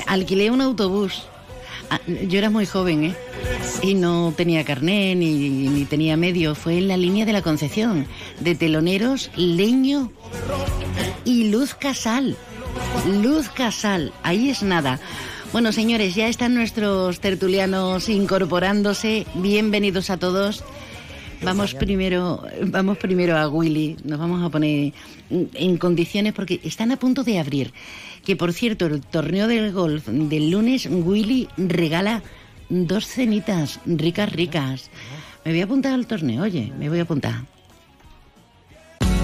Alquilé 0.07 0.50
un 0.50 0.61
autobús. 0.61 1.23
Ah, 1.88 2.00
Yo 2.07 2.38
era 2.38 2.50
muy 2.50 2.67
joven, 2.67 3.05
¿eh? 3.05 3.15
Y 3.81 3.95
no 3.95 4.35
tenía 4.37 4.62
carné 4.62 5.15
ni, 5.15 5.49
ni 5.49 5.87
tenía 5.87 6.19
medio. 6.19 6.55
Fue 6.55 6.77
en 6.77 6.88
la 6.88 6.99
línea 6.99 7.25
de 7.25 7.33
la 7.33 7.41
Concepción. 7.41 8.07
De 8.41 8.55
teloneros, 8.55 9.31
Leño 9.37 10.12
y 11.25 11.45
Luz 11.49 11.73
Casal. 11.73 12.37
Luz 13.07 13.49
Casal. 13.49 14.12
Ahí 14.23 14.50
es 14.50 14.62
nada. 14.62 15.00
Bueno, 15.50 15.73
señores, 15.73 16.15
ya 16.15 16.29
están 16.29 16.55
nuestros 16.55 17.21
tertulianos 17.21 18.11
incorporándose. 18.11 19.27
Bienvenidos 19.33 20.11
a 20.11 20.19
todos. 20.19 20.62
Vamos 21.42 21.75
primero, 21.75 22.42
vamos 22.66 22.99
primero 22.99 23.37
a 23.37 23.49
Willy. 23.49 23.97
Nos 24.04 24.18
vamos 24.18 24.45
a 24.45 24.50
poner 24.50 24.92
en 25.30 25.76
condiciones 25.78 26.33
porque 26.33 26.61
están 26.64 26.92
a 26.92 26.97
punto 26.97 27.25
de 27.25 27.38
abrir. 27.38 27.73
Que 28.25 28.37
por 28.37 28.52
cierto, 28.52 28.87
el 28.87 29.00
torneo 29.00 29.47
del 29.47 29.73
golf 29.73 30.07
del 30.09 30.50
lunes, 30.50 30.88
Willy 30.90 31.49
regala 31.57 32.23
dos 32.68 33.07
cenitas 33.07 33.80
ricas, 33.87 34.33
ricas. 34.33 34.90
Me 35.45 35.52
voy 35.52 35.61
a 35.61 35.64
apuntar 35.64 35.95
al 35.95 36.07
torneo, 36.07 36.42
oye, 36.42 36.73
me 36.78 36.88
voy 36.88 36.99
a 36.99 37.02
apuntar. 37.02 37.58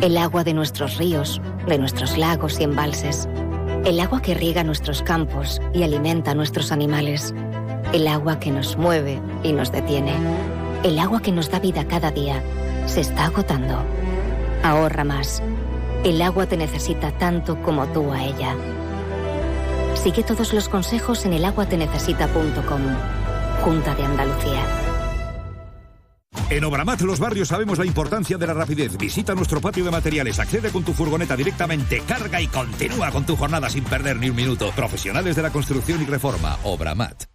El 0.00 0.16
agua 0.16 0.44
de 0.44 0.54
nuestros 0.54 0.96
ríos, 0.98 1.40
de 1.66 1.78
nuestros 1.78 2.16
lagos 2.16 2.58
y 2.60 2.64
embalses 2.64 3.28
el 3.84 3.98
agua 3.98 4.20
que 4.20 4.34
riega 4.34 4.62
nuestros 4.62 5.02
campos 5.02 5.60
y 5.72 5.84
alimenta 5.84 6.32
a 6.32 6.34
nuestros 6.34 6.70
animales. 6.70 7.34
El 7.94 8.06
agua 8.06 8.38
que 8.38 8.50
nos 8.50 8.76
mueve 8.76 9.20
y 9.42 9.54
nos 9.54 9.72
detiene. 9.72 10.12
El 10.82 10.98
agua 10.98 11.22
que 11.22 11.32
nos 11.32 11.50
da 11.50 11.60
vida 11.60 11.86
cada 11.86 12.10
día. 12.10 12.42
Se 12.86 13.00
está 13.00 13.24
agotando. 13.24 13.82
Ahorra 14.62 15.04
más. 15.04 15.42
El 16.04 16.20
agua 16.20 16.44
te 16.44 16.58
necesita 16.58 17.10
tanto 17.12 17.60
como 17.62 17.86
tú 17.86 18.12
a 18.12 18.22
ella. 18.22 18.54
Sigue 19.94 20.24
todos 20.24 20.52
los 20.52 20.68
consejos 20.68 21.24
en 21.24 21.32
elaguatenecesita.com. 21.32 22.82
Junta 23.64 23.94
de 23.94 24.04
Andalucía. 24.04 24.89
En 26.50 26.64
Obramat 26.64 27.00
Los 27.02 27.20
Barrios 27.20 27.46
sabemos 27.46 27.78
la 27.78 27.86
importancia 27.86 28.36
de 28.36 28.44
la 28.44 28.52
rapidez. 28.52 28.98
Visita 28.98 29.36
nuestro 29.36 29.60
patio 29.60 29.84
de 29.84 29.92
materiales, 29.92 30.40
accede 30.40 30.70
con 30.70 30.82
tu 30.82 30.92
furgoneta 30.92 31.36
directamente, 31.36 32.02
carga 32.08 32.40
y 32.40 32.48
continúa 32.48 33.12
con 33.12 33.24
tu 33.24 33.36
jornada 33.36 33.70
sin 33.70 33.84
perder 33.84 34.16
ni 34.16 34.30
un 34.30 34.36
minuto. 34.36 34.72
Profesionales 34.74 35.36
de 35.36 35.42
la 35.42 35.50
construcción 35.50 36.02
y 36.02 36.06
reforma. 36.06 36.58
Obramat. 36.64 37.26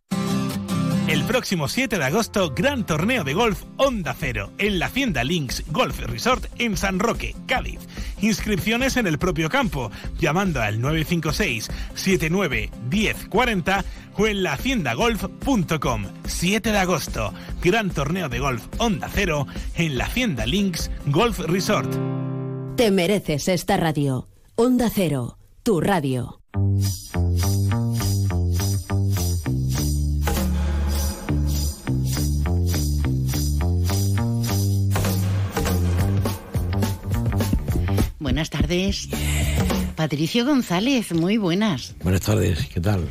El 1.08 1.24
próximo 1.24 1.68
7 1.68 2.00
de 2.00 2.04
agosto, 2.04 2.52
gran 2.56 2.84
torneo 2.84 3.24
de 3.24 3.36
golf 3.36 3.62
Onda 3.78 4.16
Cero 4.20 4.52
en 4.58 4.80
la 4.80 4.88
Hacienda 4.88 5.24
Links 5.24 5.64
Golf 5.68 6.00
Resort 6.00 6.46
en 6.58 6.76
San 6.76 6.98
Roque, 6.98 7.36
Cádiz. 7.46 7.80
Inscripciones 8.22 8.98
en 8.98 9.06
el 9.06 9.20
propio 9.20 9.48
campo, 9.50 9.92
llamando 10.18 10.62
al 10.62 10.82
956 10.82 11.70
79 11.94 12.72
1040 12.90 13.86
o 14.18 14.26
en 14.26 14.42
lahaciendagolf.com. 14.42 16.06
7 16.26 16.72
de 16.72 16.78
agosto, 16.78 17.34
gran 17.62 17.92
torneo 17.92 18.28
de 18.28 18.40
golf 18.40 18.66
Onda 18.80 19.08
Cero 19.14 19.46
en 19.76 20.00
la 20.00 20.06
Hacienda 20.06 20.48
Links 20.48 20.90
Golf 21.06 21.38
Resort. 21.40 21.94
Te 22.78 22.90
mereces 22.90 23.48
esta 23.48 23.78
radio. 23.78 24.28
Onda 24.56 24.90
Cero, 24.90 25.38
tu 25.62 25.82
radio. 25.82 26.40
Buenas 38.25 38.50
tardes. 38.50 39.08
Patricio 39.96 40.46
González, 40.46 41.13
muy 41.13 41.38
buenas. 41.38 41.94
Buenas 42.01 42.22
tardes, 42.22 42.65
¿qué 42.74 42.82
tal? 42.82 43.08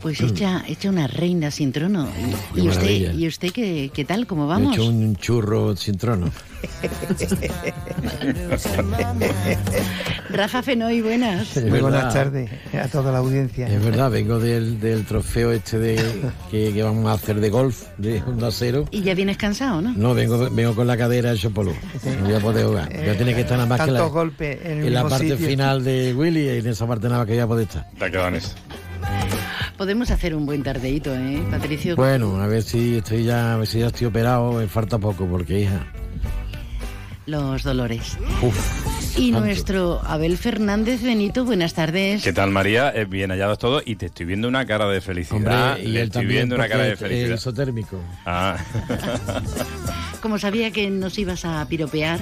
Pues 0.00 0.20
hecha, 0.20 0.62
hecha 0.66 0.90
una 0.90 1.06
reina 1.06 1.50
sin 1.50 1.72
trono. 1.72 2.08
¿Y 2.54 2.68
usted, 2.68 3.14
¿y 3.14 3.26
usted 3.26 3.52
qué, 3.52 3.90
qué 3.92 4.04
tal? 4.04 4.26
¿Cómo 4.26 4.46
vamos? 4.46 4.72
He 4.72 4.80
hecho 4.80 4.88
un 4.88 5.16
churro 5.16 5.76
sin 5.76 5.98
trono. 5.98 6.30
Rafa 10.30 10.62
Fenoy, 10.62 11.02
buenas. 11.02 11.56
Muy 11.56 11.80
buenas 11.80 12.12
tardes 12.12 12.50
a 12.74 12.88
toda 12.88 13.12
la 13.12 13.18
audiencia. 13.18 13.68
Es 13.68 13.84
verdad, 13.84 14.10
vengo 14.10 14.38
del, 14.38 14.80
del 14.80 15.04
trofeo 15.04 15.52
este 15.52 15.78
de 15.78 15.96
que, 16.50 16.72
que, 16.72 16.82
vamos 16.82 17.06
a 17.06 17.12
hacer 17.12 17.40
de 17.40 17.50
golf, 17.50 17.84
de 17.96 18.22
Honda 18.22 18.50
Cero. 18.50 18.86
¿Y 18.90 19.02
ya 19.02 19.14
vienes 19.14 19.36
cansado, 19.36 19.80
no? 19.80 19.92
No, 19.92 20.14
vengo, 20.14 20.48
vengo 20.50 20.74
con 20.74 20.86
la 20.86 20.96
cadera 20.96 21.32
hecho 21.32 21.50
polvo. 21.50 21.74
No 22.20 22.26
voy 22.26 22.34
a 22.34 22.40
poder 22.40 22.66
jugar. 22.66 22.92
Ya 22.92 23.16
tiene 23.16 23.34
que 23.34 23.40
estar 23.42 23.56
nada 23.56 23.68
más 23.68 23.80
que 23.80 23.90
la, 23.90 24.02
golpes 24.02 24.58
en, 24.64 24.84
en 24.84 24.94
la 24.94 25.08
parte 25.08 25.30
sitio. 25.30 25.46
final 25.46 25.84
de 25.84 26.14
Willy 26.14 26.40
y 26.40 26.58
en 26.58 26.66
esa 26.66 26.86
parte 26.86 27.06
nada 27.08 27.18
más 27.18 27.26
que 27.26 27.36
ya 27.36 27.46
puede 27.46 27.64
estar. 27.64 27.86
Ya 27.98 28.10
quedan 28.10 28.34
eso. 28.34 28.50
Podemos 29.78 30.10
hacer 30.10 30.34
un 30.34 30.44
buen 30.44 30.62
tardeito, 30.64 31.14
¿eh, 31.14 31.40
Patricio? 31.50 31.94
Bueno, 31.94 32.42
a 32.42 32.46
ver 32.48 32.62
si 32.64 32.96
estoy 32.96 33.22
ya, 33.24 33.54
a 33.54 33.56
ver 33.58 33.66
si 33.68 33.78
ya 33.78 33.86
estoy 33.86 34.08
operado, 34.08 34.52
me 34.52 34.66
falta 34.66 34.98
poco, 34.98 35.24
porque 35.26 35.60
hija. 35.60 35.86
Los 37.26 37.62
dolores. 37.62 38.18
Uf, 38.42 39.18
y 39.18 39.30
tanto. 39.30 39.46
nuestro 39.46 40.00
Abel 40.04 40.36
Fernández 40.36 41.02
Benito, 41.02 41.44
buenas 41.44 41.74
tardes. 41.74 42.22
¿Qué 42.24 42.32
tal, 42.32 42.50
María? 42.50 42.90
Eh, 42.94 43.04
bien 43.04 43.30
hallados 43.30 43.58
todos 43.58 43.82
y 43.86 43.94
te 43.96 44.06
estoy 44.06 44.26
viendo 44.26 44.48
una 44.48 44.66
cara 44.66 44.88
de 44.88 45.00
felicidad. 45.00 45.72
Hombre, 45.72 45.84
y 45.84 45.88
Le 45.88 46.00
él 46.00 46.06
estoy 46.06 46.22
también 46.22 46.38
viendo 46.38 46.54
una 46.56 46.68
cara 46.68 46.84
de 46.84 46.96
felicidad. 46.96 47.36
isotérmico. 47.36 48.00
Ah. 48.26 48.56
Como 50.22 50.38
sabía 50.38 50.70
que 50.72 50.90
nos 50.90 51.18
ibas 51.18 51.44
a 51.44 51.64
piropear, 51.68 52.18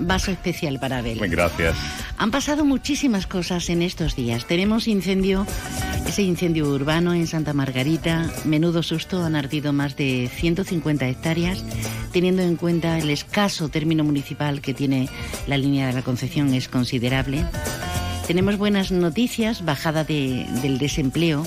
vaso 0.00 0.30
especial 0.30 0.78
para 0.80 0.98
Abel. 0.98 1.18
Gracias. 1.28 1.74
Han 2.18 2.30
pasado 2.30 2.64
muchísimas 2.64 3.26
cosas 3.26 3.68
en 3.70 3.82
estos 3.82 4.16
días. 4.16 4.46
Tenemos 4.46 4.88
incendio, 4.88 5.46
ese 6.06 6.22
incendio 6.22 6.68
urbano 6.68 7.14
en 7.14 7.26
Santa 7.26 7.52
Margarita. 7.54 8.30
Menudo 8.44 8.82
susto, 8.82 9.24
han 9.24 9.36
ardido 9.36 9.72
más 9.72 9.96
de 9.96 10.30
150 10.34 11.08
hectáreas. 11.08 11.64
Teniendo 12.12 12.42
en 12.42 12.56
cuenta 12.56 12.98
el 12.98 13.10
escaso 13.10 13.68
término 13.68 14.02
municipal 14.04 14.60
que 14.60 14.74
tiene 14.74 15.08
la 15.46 15.56
línea 15.58 15.86
de 15.86 15.92
la 15.92 16.02
Concepción, 16.02 16.52
es 16.54 16.68
considerable. 16.68 17.44
Tenemos 18.26 18.58
buenas 18.58 18.90
noticias, 18.92 19.64
bajada 19.64 20.04
de- 20.04 20.46
del 20.62 20.78
desempleo. 20.78 21.44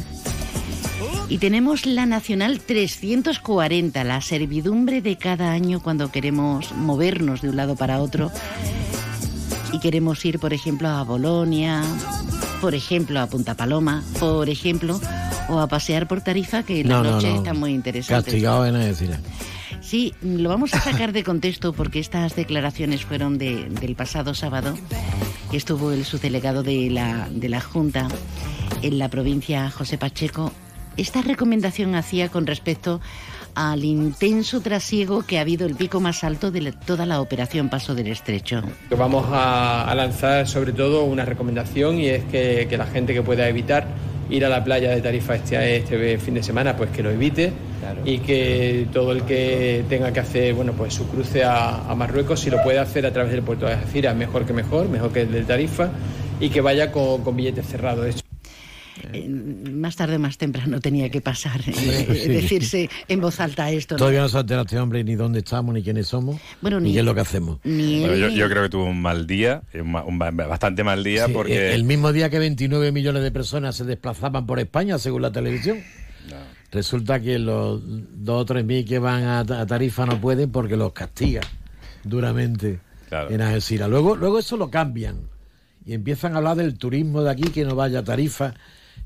Y 1.30 1.38
tenemos 1.40 1.86
la 1.86 2.06
Nacional 2.06 2.60
340, 2.60 4.04
la 4.04 4.22
servidumbre 4.22 5.02
de 5.02 5.18
cada 5.18 5.52
año 5.52 5.82
cuando 5.82 6.12
queremos 6.12 6.74
movernos 6.74 7.42
de 7.42 7.50
un 7.50 7.56
lado 7.56 7.76
para 7.76 8.00
otro 8.02 8.32
y 9.72 9.80
queremos 9.80 10.24
ir, 10.26 10.38
por 10.40 10.54
ejemplo, 10.54 10.90
a 10.90 11.04
Bolonia, 11.04 11.82
por 12.62 12.76
ejemplo, 12.76 13.20
a 13.20 13.26
Punta 13.28 13.56
Paloma, 13.56 14.04
por 14.20 14.48
ejemplo, 14.50 15.00
o 15.50 15.60
a 15.60 15.68
pasear 15.68 16.08
por 16.08 16.22
Tarifa, 16.22 16.62
que 16.64 16.84
la 16.84 16.98
No, 16.98 17.04
no, 17.04 17.12
noche 17.14 17.30
no. 17.32 17.36
está 17.38 17.54
muy 17.56 17.74
interesante. 17.74 18.26
Castigado 18.32 18.66
en 18.68 18.76
decir. 18.76 19.18
Sí, 19.82 20.14
lo 20.22 20.50
vamos 20.50 20.74
a 20.76 20.80
sacar 20.80 21.12
de 21.14 21.24
contexto 21.24 21.74
porque 21.74 22.00
estas 22.00 22.36
declaraciones 22.36 23.04
fueron 23.06 23.38
de- 23.40 23.66
del 23.70 23.96
pasado 23.96 24.36
sábado. 24.36 24.76
que 25.50 25.58
Estuvo 25.58 25.92
el 25.92 26.06
subdelegado 26.06 26.62
de 26.64 26.90
la, 26.92 27.28
de 27.32 27.50
la 27.50 27.60
Junta 27.62 28.08
en 28.84 28.98
la 29.00 29.10
provincia, 29.10 29.70
José 29.72 29.98
Pacheco. 29.98 30.52
Esta 30.96 31.22
recomendación 31.22 31.96
hacía 31.96 32.30
con 32.30 32.46
respecto 32.46 33.02
al 33.56 33.84
intenso 33.84 34.62
trasiego 34.62 35.24
que 35.24 35.38
ha 35.38 35.42
habido 35.42 35.66
el 35.66 35.76
pico 35.76 36.00
más 36.00 36.24
alto 36.24 36.52
de 36.52 36.72
toda 36.72 37.06
la 37.06 37.22
operación 37.22 37.70
Paso 37.70 37.96
del 37.96 38.08
Estrecho. 38.08 38.62
Vamos 38.98 39.26
a, 39.30 39.90
a 39.90 39.96
lanzar 39.96 40.48
sobre 40.48 40.72
todo 40.72 41.04
una 41.04 41.26
recomendación 41.26 42.00
y 42.00 42.08
es 42.08 42.24
que, 42.26 42.68
que 42.70 42.78
la 42.78 42.86
gente 42.86 43.14
que 43.14 43.22
pueda 43.22 43.48
evitar 43.48 43.88
ir 44.30 44.46
a 44.46 44.50
la 44.50 44.64
playa 44.64 44.92
de 44.92 45.02
Tarifa 45.02 45.36
este, 45.36 45.78
este 45.78 46.18
fin 46.18 46.34
de 46.36 46.44
semana, 46.44 46.76
pues 46.76 46.90
que 46.90 47.04
lo 47.04 47.12
evite 47.12 47.54
y 48.06 48.20
que 48.20 48.88
todo 48.92 49.12
el 49.12 49.24
que 49.24 49.84
tenga 49.90 50.12
que 50.14 50.20
hacer 50.22 50.54
bueno, 50.54 50.74
pues 50.74 50.94
su 50.94 51.08
cruce 51.08 51.44
a, 51.44 51.90
a 51.90 51.96
Marruecos, 51.96 52.40
si 52.40 52.50
lo 52.50 52.62
puede 52.64 52.80
hacer 52.80 53.06
a 53.06 53.12
través 53.12 53.32
del 53.32 53.44
puerto 53.44 53.66
de 53.66 53.74
Algeciras, 53.74 54.16
mejor 54.16 54.46
que 54.46 54.54
mejor, 54.54 54.90
mejor 54.90 55.12
que 55.12 55.22
el 55.22 55.32
de 55.32 55.44
Tarifa 55.44 55.90
y 56.40 56.50
que 56.50 56.62
vaya 56.62 56.92
con, 56.92 57.24
con 57.24 57.36
billetes 57.36 57.68
cerrados. 57.68 58.23
Eh, 59.12 59.28
más 59.28 59.96
tarde 59.96 60.16
o 60.16 60.20
más 60.20 60.38
temprano 60.38 60.80
tenía 60.80 61.10
que 61.10 61.20
pasar, 61.22 61.60
eh, 61.68 61.74
sí. 61.74 62.28
decirse 62.30 62.90
en 63.08 63.20
voz 63.20 63.40
alta 63.40 63.70
esto. 63.72 63.96
¿no? 63.96 64.00
Todavía 64.00 64.22
no 64.22 64.30
se 64.30 64.38
ha 64.38 64.42
enterado 64.42 64.64
este 64.66 64.80
hombre 64.80 65.04
ni 65.04 65.16
dónde 65.16 65.40
estamos, 65.40 65.74
ni 65.76 65.84
quiénes 65.84 66.08
somos, 66.08 66.40
Bueno, 66.62 66.80
ni, 66.80 66.90
ni- 66.90 66.94
qué 66.94 67.00
es 67.00 67.06
lo 67.06 67.14
que 67.16 67.22
hacemos. 67.22 67.60
Ni 67.64 68.00
Bueno, 68.00 68.14
él 68.26 68.34
yo, 68.36 68.50
creo 68.50 68.64
que 68.64 68.70
tuvo 68.70 68.86
un 68.86 69.02
mal 69.02 69.28
día, 69.28 69.64
un, 69.74 70.18
bastante 70.20 70.84
mal 70.84 71.04
día, 71.04 71.26
Sí, 71.28 71.34
porque... 71.34 71.70
el, 71.70 71.74
el 71.76 71.84
mismo 71.84 72.12
día 72.14 72.30
que 72.30 72.40
29 72.40 72.92
millones 72.92 73.24
de 73.24 73.32
personas 73.32 73.76
se 73.76 73.84
desplazaban 73.84 74.46
por 74.46 74.60
España, 74.60 74.98
según 75.00 75.22
la 75.24 75.32
televisión. 75.32 75.80
Resulta 76.72 77.20
que 77.20 77.38
los 77.38 77.82
dos 77.86 78.42
o 78.42 78.46
tres 78.46 78.66
mil 78.66 78.84
que 78.86 78.98
van 78.98 79.24
a, 79.24 79.40
a 79.42 79.66
Tarifa 79.68 80.06
no 80.08 80.20
pueden 80.20 80.52
porque 80.52 80.76
los 80.76 80.92
castiga 80.94 81.42
duramente 82.04 82.80
en 83.30 83.42
Algeciras. 83.42 83.90
Luego, 83.90 84.16
luego 84.16 84.40
eso 84.40 84.58
lo 84.58 84.72
cambian 84.72 85.18
y 85.86 85.94
empiezan 85.94 86.34
a 86.34 86.38
hablar 86.38 86.58
del 86.58 86.76
turismo 86.78 87.22
de 87.22 87.30
aquí 87.30 87.44
que 87.50 87.64
no 87.64 87.76
vaya 87.76 88.00
a 88.00 88.04
Tarifa. 88.04 88.56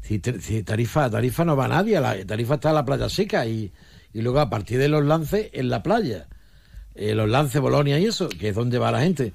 Si, 0.01 0.22
si 0.39 0.63
Tarifa, 0.63 1.10
Tarifa 1.10 1.44
no 1.46 1.56
va 1.56 1.67
nadie, 1.67 1.98
a 1.98 2.01
la, 2.01 2.25
Tarifa 2.25 2.56
está 2.56 2.70
en 2.70 2.75
la 2.75 2.86
playa 2.86 3.10
seca 3.10 3.46
y, 3.46 3.72
y 4.13 4.22
luego 4.22 4.39
a 4.39 4.50
partir 4.50 4.77
de 4.79 4.88
los 4.88 5.03
lances 5.06 5.50
en 5.53 5.70
la 5.70 5.84
playa. 5.84 6.27
Eh, 6.96 7.13
los 7.13 7.29
lances, 7.29 7.62
Bolonia 7.62 8.00
y 8.00 8.06
eso, 8.06 8.27
que 8.29 8.50
es 8.50 8.56
donde 8.56 8.79
va 8.79 8.91
la 8.91 9.01
gente. 9.01 9.32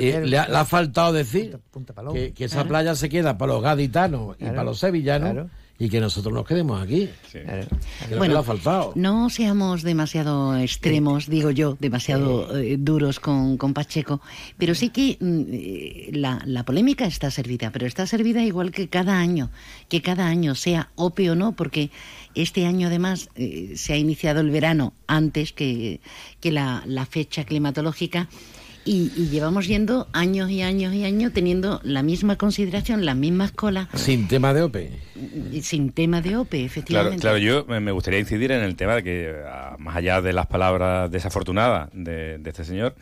Eh, 0.00 0.22
le, 0.26 0.38
ha, 0.38 0.48
le 0.48 0.56
ha 0.56 0.64
faltado 0.64 1.12
decir 1.12 1.56
Punta 1.70 1.94
que, 2.12 2.32
que 2.32 2.46
esa 2.46 2.56
Claro. 2.56 2.68
playa 2.70 2.94
se 2.96 3.08
queda 3.08 3.38
para 3.38 3.52
los 3.52 3.62
gaditanos 3.62 4.36
y 4.40 4.44
para 4.46 4.64
los 4.64 4.78
sevillanos 4.80 5.32
claro. 5.32 5.50
Y 5.78 5.88
que 5.88 6.00
nosotros 6.00 6.32
nos 6.32 6.46
quedemos 6.46 6.82
aquí. 6.82 7.08
Que 7.30 7.66
Bueno, 8.16 8.38
ha 8.38 8.42
faltado. 8.42 8.92
no 8.94 9.28
seamos 9.30 9.82
demasiado 9.82 10.56
extremos, 10.56 11.28
digo 11.28 11.50
yo, 11.50 11.76
demasiado 11.78 12.56
eh, 12.56 12.76
duros 12.78 13.20
con, 13.20 13.56
con 13.56 13.74
Pacheco, 13.74 14.20
pero 14.56 14.74
sí 14.74 14.88
que 14.88 15.18
mm, 15.20 15.42
eh, 15.50 16.10
la, 16.12 16.42
la 16.46 16.64
polémica 16.64 17.06
está 17.06 17.30
servida, 17.30 17.70
pero 17.70 17.86
está 17.86 18.06
servida 18.06 18.42
igual 18.42 18.70
que 18.70 18.88
cada 18.88 19.18
año, 19.18 19.50
que 19.88 20.00
cada 20.00 20.26
año 20.26 20.54
sea 20.54 20.90
OPE 20.96 21.30
o 21.30 21.34
no, 21.34 21.52
porque 21.52 21.90
este 22.34 22.66
año 22.66 22.88
además 22.88 23.28
eh, 23.34 23.72
se 23.76 23.92
ha 23.92 23.96
iniciado 23.96 24.40
el 24.40 24.50
verano 24.50 24.94
antes 25.06 25.52
que, 25.52 26.00
que 26.40 26.52
la, 26.52 26.82
la 26.86 27.06
fecha 27.06 27.44
climatológica. 27.44 28.28
Y, 28.86 29.12
y 29.16 29.28
llevamos 29.28 29.66
yendo 29.66 30.06
años 30.12 30.48
y 30.48 30.62
años 30.62 30.94
y 30.94 31.04
años 31.04 31.32
teniendo 31.34 31.80
la 31.82 32.02
misma 32.02 32.36
consideración, 32.36 33.04
las 33.04 33.16
mismas 33.16 33.50
colas, 33.52 33.88
Sin 33.94 34.28
tema 34.28 34.54
de 34.54 34.62
OPE. 34.62 34.92
sin 35.60 35.90
tema 35.92 36.22
de 36.22 36.36
OPE, 36.36 36.50
Claro, 36.58 36.66
efectivamente. 36.66 37.20
claro, 37.20 37.38
yo 37.38 37.64
me 37.66 37.90
gustaría 37.90 38.20
incidir 38.20 38.52
en 38.52 38.62
el 38.62 38.76
tema 38.76 38.94
de 38.94 39.02
que, 39.02 39.34
ah, 39.46 39.76
más 39.78 39.96
allá 39.96 40.22
de 40.22 40.32
las 40.32 40.46
palabras 40.46 41.10
desafortunadas 41.10 41.90
de, 41.92 42.38
de 42.38 42.50
este 42.50 42.64
señor, 42.64 42.94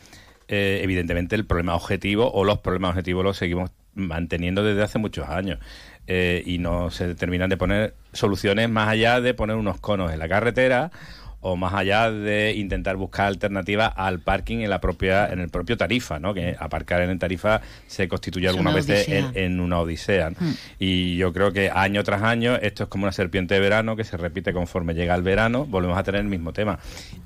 eh, 0.47 0.79
evidentemente 0.83 1.35
el 1.35 1.45
problema 1.45 1.75
objetivo 1.75 2.31
o 2.31 2.43
los 2.43 2.59
problemas 2.59 2.89
objetivos 2.89 3.23
los 3.23 3.37
seguimos 3.37 3.69
manteniendo 3.93 4.63
desde 4.63 4.83
hace 4.83 4.97
muchos 4.99 5.27
años. 5.29 5.59
Eh, 6.07 6.43
y 6.45 6.59
no 6.59 6.91
se 6.91 7.15
terminan 7.15 7.49
de 7.49 7.57
poner 7.57 7.95
soluciones 8.13 8.69
más 8.69 8.89
allá 8.89 9.21
de 9.21 9.33
poner 9.33 9.55
unos 9.55 9.79
conos 9.79 10.11
en 10.13 10.19
la 10.19 10.29
carretera 10.29 10.91
o 11.47 11.55
más 11.55 11.75
allá 11.75 12.11
de 12.11 12.55
intentar 12.55 12.95
buscar 12.95 13.27
alternativas 13.27 13.93
al 13.95 14.19
parking 14.19 14.61
en 14.61 14.69
la 14.71 14.81
propia 14.81 15.27
en 15.27 15.39
el 15.39 15.49
propio 15.49 15.77
Tarifa, 15.77 16.17
¿no? 16.17 16.33
Que 16.33 16.55
aparcar 16.59 17.03
en 17.03 17.11
el 17.11 17.19
Tarifa 17.19 17.61
se 17.85 18.07
constituye 18.07 18.47
algunas 18.47 18.73
una 18.73 18.83
veces 18.83 19.07
en, 19.09 19.31
en 19.35 19.59
una 19.59 19.79
odisea. 19.79 20.31
¿no? 20.31 20.37
Mm. 20.39 20.53
Y 20.79 21.17
yo 21.17 21.31
creo 21.33 21.53
que 21.53 21.69
año 21.69 22.03
tras 22.03 22.23
año 22.23 22.55
esto 22.55 22.83
es 22.83 22.89
como 22.89 23.03
una 23.03 23.11
serpiente 23.11 23.53
de 23.53 23.59
verano 23.59 23.95
que 23.95 24.03
se 24.03 24.17
repite 24.17 24.53
conforme 24.53 24.95
llega 24.95 25.13
el 25.13 25.21
verano, 25.21 25.67
volvemos 25.67 25.99
a 25.99 26.03
tener 26.03 26.21
el 26.21 26.27
mismo 26.27 26.51
tema. 26.51 26.79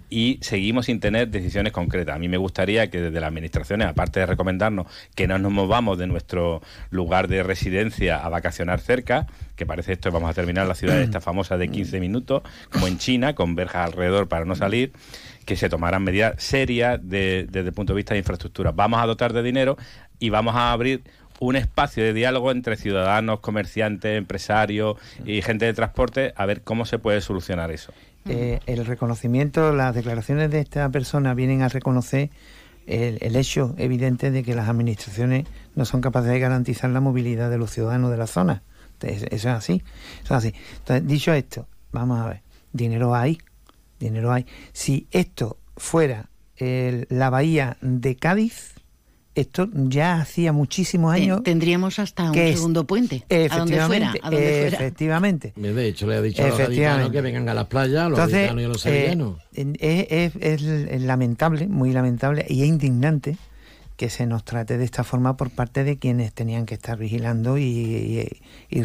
Y 0.10 0.40
seguimos 0.42 0.88
sin 0.88 1.00
tener 1.00 1.30
decisiones 1.30 1.72
concretas. 1.72 2.16
A 2.16 2.20
mí 2.20 2.28
me 2.28 2.38
gustaría 2.38 2.90
que 2.90 3.00
desde 3.00 3.20
las 3.22 3.30
administraciones, 3.30 3.88
aparte 3.88 4.20
de 4.20 4.26
recomendarnos 4.26 4.88
que 5.16 5.28
no 5.28 5.38
nos 5.38 5.52
movamos 5.52 5.98
de 5.98 6.08
nuestro 6.08 6.62
lugar 6.90 7.30
de 7.30 7.44
residencia 7.44 8.18
a 8.18 8.28
vacacionar 8.28 8.82
cerca, 8.82 9.28
que 9.60 9.66
parece 9.68 9.92
esto, 9.94 10.10
vamos 10.12 10.30
a 10.32 10.34
terminar 10.34 10.66
la 10.66 10.74
ciudad 10.74 11.00
esta 11.02 11.20
famosa 11.22 11.58
de 11.58 11.68
15 11.68 12.00
minutos, 12.00 12.42
como 12.72 12.88
en 12.88 12.98
China, 12.98 13.36
con 13.36 13.56
verjas 13.56 13.86
alrededor 13.86 14.28
para 14.30 14.46
no 14.46 14.56
salir, 14.56 14.94
que 15.46 15.56
se 15.56 15.70
tomaran 15.70 16.02
medidas 16.04 16.42
serias 16.42 17.00
de- 17.04 17.46
desde 17.52 17.68
el 17.68 17.74
punto 17.74 17.94
de 17.94 17.98
vista 17.98 18.14
de 18.14 18.20
infraestructura. 18.20 18.72
Vamos 18.72 19.02
a 19.02 19.06
dotar 19.06 19.34
de 19.34 19.44
dinero 19.44 19.78
y 20.18 20.30
vamos 20.30 20.56
a 20.56 20.72
abrir 20.72 21.04
un 21.42 21.56
espacio 21.56 22.04
de 22.04 22.14
diálogo 22.14 22.52
entre 22.52 22.76
ciudadanos, 22.78 23.40
comerciantes, 23.42 24.18
empresarios 24.18 24.98
y 25.26 25.42
gente 25.42 25.66
de 25.66 25.74
transporte 25.74 26.34
a 26.36 26.46
ver 26.46 26.62
cómo 26.62 26.86
se 26.86 26.98
puede 27.00 27.22
solucionar 27.22 27.70
eso. 27.72 27.92
Eh, 28.28 28.60
el 28.66 28.86
reconocimiento, 28.86 29.74
las 29.74 29.94
declaraciones 29.96 30.52
de 30.52 30.60
esta 30.60 30.90
persona 30.90 31.34
vienen 31.34 31.62
a 31.64 31.70
reconocer 31.70 32.30
el, 32.88 33.18
el 33.22 33.36
hecho 33.36 33.76
evidente 33.78 34.32
de 34.32 34.44
que 34.44 34.56
las 34.56 34.68
administraciones 34.68 35.46
no 35.76 35.86
son 35.86 36.02
capaces 36.02 36.30
de 36.32 36.40
garantizar 36.40 36.90
la 36.90 37.00
movilidad 37.02 37.50
de 37.50 37.58
los 37.58 37.72
ciudadanos 37.72 38.12
de 38.12 38.18
la 38.18 38.28
zona. 38.28 38.62
Entonces, 39.02 39.24
Eso 39.32 39.50
es 39.50 39.56
así, 39.56 39.82
eso 40.24 40.34
es 40.36 40.46
así. 40.46 40.54
Entonces, 40.80 41.08
dicho 41.08 41.34
esto, 41.34 41.68
vamos 41.92 42.20
a 42.20 42.28
ver, 42.28 42.42
dinero 42.74 43.16
hay, 43.16 43.38
dinero 44.00 44.32
hay. 44.32 44.46
Si 44.74 45.08
esto 45.12 45.58
fuera 45.78 46.30
el- 46.58 47.08
la 47.10 47.30
bahía 47.30 47.78
de 47.82 48.16
Cádiz, 48.16 48.74
esto 49.36 49.70
ya 49.74 50.20
hacía 50.20 50.52
muchísimos 50.52 51.14
años 51.14 51.44
tendríamos 51.44 51.98
hasta 52.00 52.30
un 52.30 52.36
segundo 52.36 52.84
puente. 52.86 53.24
A 53.50 53.58
donde 53.60 53.80
fuera, 53.80 54.12
Efectivamente, 54.12 54.20
a 54.22 54.30
donde 54.32 54.60
fuera. 54.62 54.78
efectivamente. 54.78 55.54
De 55.56 55.88
hecho, 55.88 56.08
le 56.08 56.16
ha 56.16 56.22
dicho 56.22 56.44
a 56.44 56.48
los 56.50 56.58
gaditanos 56.58 57.12
que 57.12 57.22
vengan 57.22 57.48
a 57.48 57.54
las 57.54 57.68
playas, 57.68 58.06
a 58.06 58.10
los 58.10 58.20
Entonces, 58.20 58.38
gaditanos 58.50 58.62
y 58.62 58.66
a 58.66 58.68
los 58.68 58.86
eh, 58.86 58.90
sevillanos. 58.90 59.38
es- 59.80 60.36
es- 60.36 60.62
es 60.64 61.02
lamentable, 61.04 61.68
muy 61.70 61.94
lamentable 61.94 62.46
y 62.50 62.64
es 62.64 62.68
indignante 62.68 63.38
que 64.00 64.10
se 64.10 64.26
nos 64.26 64.46
trate 64.46 64.78
de 64.78 64.86
esta 64.86 65.04
forma 65.04 65.36
por 65.36 65.50
parte 65.50 65.84
de 65.84 65.98
quienes 66.00 66.32
tenían 66.32 66.66
que 66.66 66.74
estar 66.76 66.98
vigilando 66.98 67.58
y, 67.58 67.64
y- 67.64 68.30
y, 68.72 68.84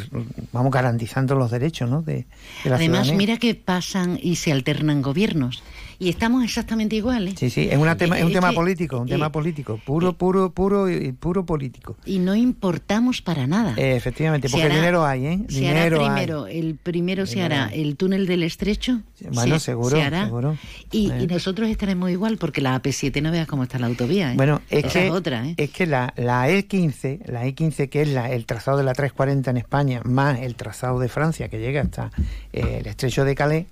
vamos 0.53 0.73
garantizando 0.73 1.37
los 1.37 1.53
derechos 1.53 1.89
¿no? 1.89 2.03
de, 2.03 2.27
de 2.65 2.71
la 2.71 2.75
Además, 2.75 3.05
ciudadanía. 3.07 3.17
mira 3.17 3.37
que 3.39 3.55
pasan 3.55 4.19
y 4.21 4.35
se 4.37 4.51
alternan 4.51 5.03
gobiernos. 5.03 5.63
Y 5.99 6.09
estamos 6.09 6.43
exactamente 6.45 6.97
iguales. 6.97 7.35
Sí, 7.39 7.51
sí, 7.51 7.69
es, 7.71 7.79
una 7.79 7.97
tema, 7.97 8.19
es 8.19 8.25
un 8.25 8.33
tema 8.33 8.51
que- 8.51 8.57
político, 8.57 8.99
un 9.01 9.09
eh, 9.09 9.13
tema 9.13 9.31
político, 9.31 9.81
puro, 9.85 10.13
puro, 10.15 10.51
puro 10.53 10.91
y 10.91 11.13
puro 11.13 11.45
político. 11.47 11.97
Y 12.05 12.19
no 12.19 12.35
importamos 12.35 13.23
para 13.23 13.47
nada. 13.47 13.75
Eh, 13.77 13.97
efectivamente, 13.97 14.49
porque 14.49 14.67
hará- 14.67 14.75
dinero 14.75 15.05
hay, 15.07 15.27
¿eh? 15.27 15.39
Se 15.49 15.61
Dinero 15.61 15.97
hará 15.97 16.07
hay. 16.07 16.11
primero, 16.27 16.47
el 16.47 16.77
primero 16.77 17.27
se 17.27 17.43
hará 17.43 17.69
el 17.73 17.97
túnel 17.97 18.27
del 18.27 18.43
estrecho. 18.43 19.01
Bueno, 19.33 19.59
se- 19.59 19.67
seguro, 19.67 19.97
se 19.97 20.03
hará. 20.03 20.25
seguro. 20.25 20.57
Y, 20.91 21.11
Eh. 21.11 21.23
y 21.23 21.27
nosotros 21.27 21.69
estaremos 21.69 22.11
igual, 22.11 22.37
porque 22.39 22.61
la 22.61 22.75
AP7 22.81 23.21
no 23.23 23.31
veas 23.31 23.47
cómo 23.47 23.63
está 23.63 23.79
la 23.79 23.87
autovía. 23.87 24.33
¿eh? 24.33 24.37
Bueno, 24.37 24.61
es 24.71 24.85
Esa 24.85 24.93
que, 25.01 25.07
es 25.07 25.13
otra, 25.13 25.47
¿eh? 25.49 25.55
es 25.57 25.71
que 25.71 25.87
la, 25.87 26.13
la 26.17 26.49
E15, 26.49 27.21
la 27.27 27.45
E15 27.47 27.89
que 27.89 28.03
es 28.03 28.09
la, 28.09 28.31
el 28.31 28.47
trazado 28.47 28.79
de 28.79 28.85
la 28.85 28.93
340 28.95 29.51
en 29.51 29.57
España, 29.57 30.01
más 30.05 30.41
el 30.41 30.55
trazado 30.57 30.99
de 30.99 31.09
Francia 31.09 31.49
que 31.49 31.59
llega 31.61 31.83
hasta 31.83 32.11
eh, 32.53 32.79
el 32.81 32.87
estrecho 32.87 33.25
de 33.25 33.35
Calais, 33.35 33.67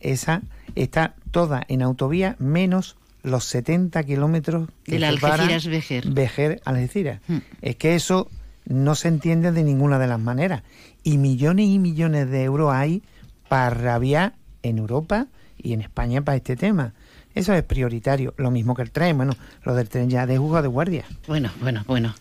esa 0.00 0.42
está 0.74 1.14
toda 1.30 1.64
en 1.68 1.82
autovía 1.82 2.36
menos 2.38 2.96
los 3.22 3.44
70 3.46 4.02
kilómetros 4.04 4.68
que 4.84 4.98
Del 4.98 5.14
separan 5.14 5.40
Algeciras-Vejer. 5.40 6.10
Vejer 6.10 6.62
Algeciras. 6.64 7.20
Es 7.62 7.76
que 7.76 7.94
eso 7.94 8.30
no 8.66 8.94
se 8.94 9.08
entiende 9.08 9.50
de 9.52 9.64
ninguna 9.64 9.98
de 9.98 10.06
las 10.06 10.20
maneras. 10.20 10.62
Y 11.02 11.18
millones 11.18 11.66
y 11.68 11.78
millones 11.78 12.30
de 12.30 12.44
euros 12.44 12.72
hay 12.72 13.02
para 13.48 13.70
rabiar 13.70 14.34
en 14.62 14.78
Europa 14.78 15.26
y 15.58 15.72
en 15.72 15.80
España 15.80 16.22
para 16.22 16.36
este 16.36 16.56
tema. 16.56 16.92
Eso 17.34 17.52
es 17.52 17.62
prioritario. 17.64 18.32
Lo 18.36 18.50
mismo 18.50 18.74
que 18.74 18.82
el 18.82 18.90
tren. 18.90 19.16
Bueno, 19.16 19.34
lo 19.64 19.74
del 19.74 19.88
tren 19.88 20.08
ya 20.08 20.26
de 20.26 20.38
juzgo 20.38 20.62
de 20.62 20.68
guardia. 20.68 21.04
Bueno, 21.26 21.50
bueno, 21.60 21.82
bueno. 21.86 22.14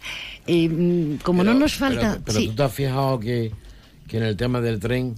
Eh, 0.47 0.67
mm, 0.67 1.17
como 1.23 1.43
no 1.43 1.53
nos 1.53 1.75
falta... 1.75 2.13
Pero, 2.13 2.23
pero 2.25 2.39
sí. 2.39 2.47
tú 2.47 2.55
te 2.55 2.63
has 2.63 2.73
fijado 2.73 3.19
que, 3.19 3.51
que 4.07 4.17
en 4.17 4.23
el 4.23 4.35
tema 4.35 4.59
del 4.59 4.79
tren, 4.79 5.15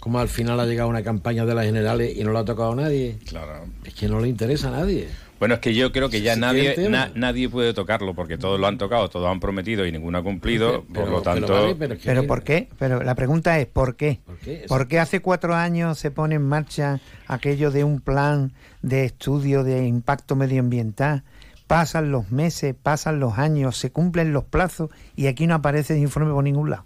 como 0.00 0.18
al 0.18 0.28
final 0.28 0.58
ha 0.60 0.66
llegado 0.66 0.88
una 0.88 1.02
campaña 1.02 1.44
de 1.46 1.54
las 1.54 1.64
generales 1.66 2.16
y 2.16 2.24
no 2.24 2.32
la 2.32 2.40
ha 2.40 2.44
tocado 2.44 2.72
a 2.72 2.76
nadie. 2.76 3.18
Claro. 3.26 3.66
Es 3.84 3.94
que 3.94 4.08
no 4.08 4.18
le 4.20 4.28
interesa 4.28 4.68
a 4.68 4.72
nadie. 4.72 5.08
Bueno, 5.38 5.54
es 5.54 5.60
que 5.60 5.74
yo 5.74 5.90
creo 5.90 6.10
que 6.10 6.20
ya 6.20 6.36
nadie 6.36 6.74
na- 6.90 7.10
nadie 7.14 7.48
puede 7.48 7.72
tocarlo 7.72 8.12
porque 8.14 8.36
todos 8.36 8.60
lo 8.60 8.66
han 8.66 8.76
tocado, 8.76 9.08
todos 9.08 9.26
han 9.30 9.40
prometido 9.40 9.86
y 9.86 9.92
ninguno 9.92 10.18
ha 10.18 10.22
cumplido, 10.22 10.84
Pero- 10.92 11.04
por 11.04 11.10
lo 11.10 11.22
pero 11.22 11.34
tanto... 11.46 11.52
vale, 11.54 11.96
pero 12.04 12.26
¿por 12.26 12.42
qué? 12.42 12.68
Pero 12.78 13.02
la 13.02 13.14
pregunta 13.14 13.58
es 13.58 13.66
¿por 13.66 13.96
qué? 13.96 14.20
¿Por 14.26 14.36
qué? 14.38 14.66
qué 14.88 14.98
hace 14.98 15.20
cuatro 15.20 15.54
años 15.54 15.98
se 15.98 16.10
pone 16.10 16.34
en 16.34 16.42
marcha 16.42 17.00
aquello 17.26 17.70
de 17.70 17.84
un 17.84 18.00
plan 18.02 18.52
de 18.82 19.04
estudio 19.06 19.64
de 19.64 19.86
impacto 19.86 20.36
medioambiental? 20.36 21.22
Pasan 21.66 22.10
los 22.12 22.30
meses, 22.30 22.74
pasan 22.82 23.18
los 23.20 23.38
años, 23.38 23.78
se 23.78 23.90
cumplen 23.92 24.32
los 24.34 24.44
plazos 24.44 24.90
y 25.16 25.26
aquí 25.28 25.46
no 25.46 25.54
aparece 25.54 25.94
el 25.94 26.00
informe 26.00 26.32
por 26.32 26.44
ningún 26.44 26.68
lado. 26.68 26.84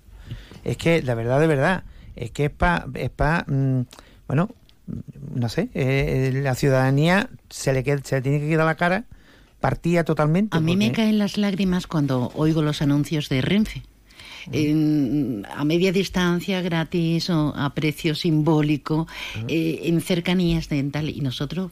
Es 0.63 0.77
que, 0.77 1.03
la 1.03 1.15
verdad, 1.15 1.41
de 1.41 1.47
verdad, 1.49 1.83
es 2.17 2.31
que 2.31 2.47
es 2.47 2.51
para, 2.51 2.87
es 2.95 3.11
pa, 3.11 3.45
mm, 3.47 3.81
bueno, 4.27 4.51
mm, 4.87 5.39
no 5.41 5.49
sé, 5.49 5.69
eh, 5.75 6.31
la 6.43 6.55
ciudadanía 6.55 7.31
se 7.51 7.73
le, 7.73 7.83
se 8.03 8.17
le 8.17 8.23
tiene 8.23 8.41
que 8.41 8.49
quedar 8.49 8.67
la 8.67 8.77
cara 8.77 9.05
partida 9.61 10.05
totalmente. 10.05 10.57
A 10.57 10.61
mí 10.61 10.77
me 10.77 10.93
caen 10.93 11.19
las 11.19 11.39
lágrimas 11.39 11.87
cuando 11.87 12.31
oigo 12.35 12.61
los 12.61 12.83
anuncios 12.83 13.31
de 13.31 13.41
Renfe. 13.41 13.83
En- 14.53 15.47
a 15.55 15.65
media 15.65 15.93
distancia, 15.93 16.61
gratis 16.63 17.31
o 17.31 17.53
a 17.57 17.73
precio 17.75 18.15
simbólico, 18.15 19.07
eh, 19.49 19.81
en 19.85 20.01
cercanías 20.01 20.69
de 20.69 20.83
tal. 20.85 21.09
Y 21.11 21.21
nosotros. 21.21 21.71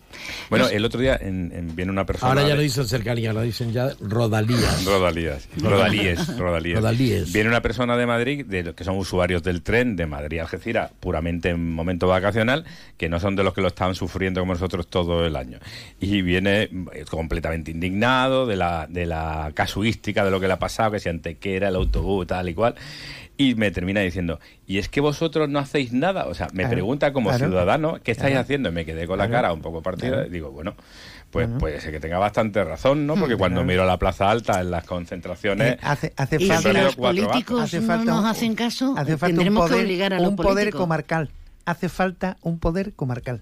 Bueno, 0.50 0.68
el 0.68 0.84
otro 0.84 1.00
día 1.00 1.16
en- 1.20 1.52
en- 1.54 1.74
viene 1.76 1.90
una 1.92 2.06
persona... 2.06 2.30
Ahora 2.32 2.46
ya 2.48 2.54
no 2.54 2.60
dicen 2.60 2.86
cercanía, 2.86 3.30
ahora 3.30 3.42
dicen 3.42 3.72
ya 3.72 3.90
rodalías. 4.00 4.84
Rodalías, 4.92 5.48
rodalíes, 5.60 6.26
rodalíes. 6.38 6.76
Rodalíes. 6.76 7.32
Viene 7.32 7.48
una 7.48 7.62
persona 7.62 7.96
de 7.96 8.06
Madrid, 8.06 8.44
de 8.46 8.62
los 8.62 8.74
que 8.74 8.84
son 8.84 8.96
usuarios 8.96 9.42
del 9.42 9.62
tren 9.62 9.96
de 9.96 10.06
Madrid 10.06 10.38
a 10.38 10.42
Algeciras, 10.42 10.90
puramente 11.00 11.50
en 11.50 11.72
momento 11.72 12.08
vacacional, 12.08 12.64
que 12.96 13.08
no 13.08 13.20
son 13.20 13.36
de 13.36 13.42
los 13.44 13.54
que 13.54 13.60
lo 13.60 13.68
estaban 13.68 13.94
sufriendo 13.94 14.40
como 14.40 14.52
nosotros 14.54 14.86
todo 14.86 15.26
el 15.26 15.36
año. 15.36 15.58
Y 16.00 16.22
viene 16.22 16.62
eh, 16.92 17.04
completamente 17.10 17.70
indignado 17.70 18.46
de 18.46 18.56
la, 18.56 18.86
de 18.88 19.06
la 19.06 19.50
casuística 19.54 20.24
de 20.24 20.30
lo 20.30 20.40
que 20.40 20.46
le 20.46 20.52
ha 20.54 20.58
pasado, 20.58 20.92
que 20.92 21.00
si 21.00 21.08
Antequera, 21.08 21.68
el 21.68 21.76
autobús, 21.76 22.26
tal 22.26 22.48
y 22.48 22.54
cual. 22.54 22.61
Y 23.38 23.54
me 23.54 23.70
termina 23.70 24.00
diciendo, 24.00 24.38
¿y 24.66 24.76
es 24.78 24.88
que 24.90 25.00
vosotros 25.00 25.48
no 25.48 25.58
hacéis 25.58 25.92
nada? 25.92 26.26
O 26.26 26.34
sea, 26.34 26.48
me 26.52 26.62
Claro, 26.64 26.70
pregunta 26.74 27.12
como 27.14 27.30
claro. 27.30 27.46
ciudadano, 27.46 27.98
¿qué 28.02 28.12
estáis 28.12 28.32
Claro. 28.32 28.42
haciendo? 28.42 28.68
Y 28.68 28.72
me 28.72 28.84
quedé 28.84 29.06
con 29.06 29.18
la 29.18 29.26
Claro. 29.26 29.42
cara 29.44 29.52
un 29.54 29.62
poco 29.62 29.82
partida. 29.82 30.10
Claro. 30.10 30.26
Y 30.26 30.30
digo, 30.30 30.50
bueno, 30.50 30.74
pues 31.30 31.48
puede 31.58 31.80
ser 31.80 31.92
que 31.92 31.98
tenga 31.98 32.18
bastante 32.18 32.62
razón, 32.62 33.06
¿no? 33.06 33.14
Porque 33.16 33.36
cuando 33.36 33.60
Claro. 33.62 33.66
miro 33.66 33.86
la 33.86 33.96
Plaza 33.98 34.30
Alta 34.30 34.60
en 34.60 34.70
las 34.70 34.84
concentraciones... 34.84 35.72
Eh, 35.72 35.78
hace, 35.82 36.12
hace 36.16 36.36
Y 36.40 36.46
falta 36.46 36.72
si 36.72 36.78
los 36.82 36.96
políticos 36.96 37.62
Hace 37.62 37.80
no 37.80 37.96
nos 38.04 38.20
un- 38.20 38.26
hacen 38.26 38.54
caso, 38.54 38.94
hace 38.98 39.12
falta 39.16 39.26
un 39.26 39.30
tendremos 39.32 39.62
poder, 39.62 39.76
que 39.78 39.82
obligar 39.84 40.12
a 40.12 40.20
los 40.20 40.28
un 40.28 40.36
poder 40.36 40.70
comarcal. 40.70 41.30
Hace 41.64 41.88
falta 41.88 42.36
un 42.42 42.58
poder 42.58 42.92
comarcal. 42.92 43.40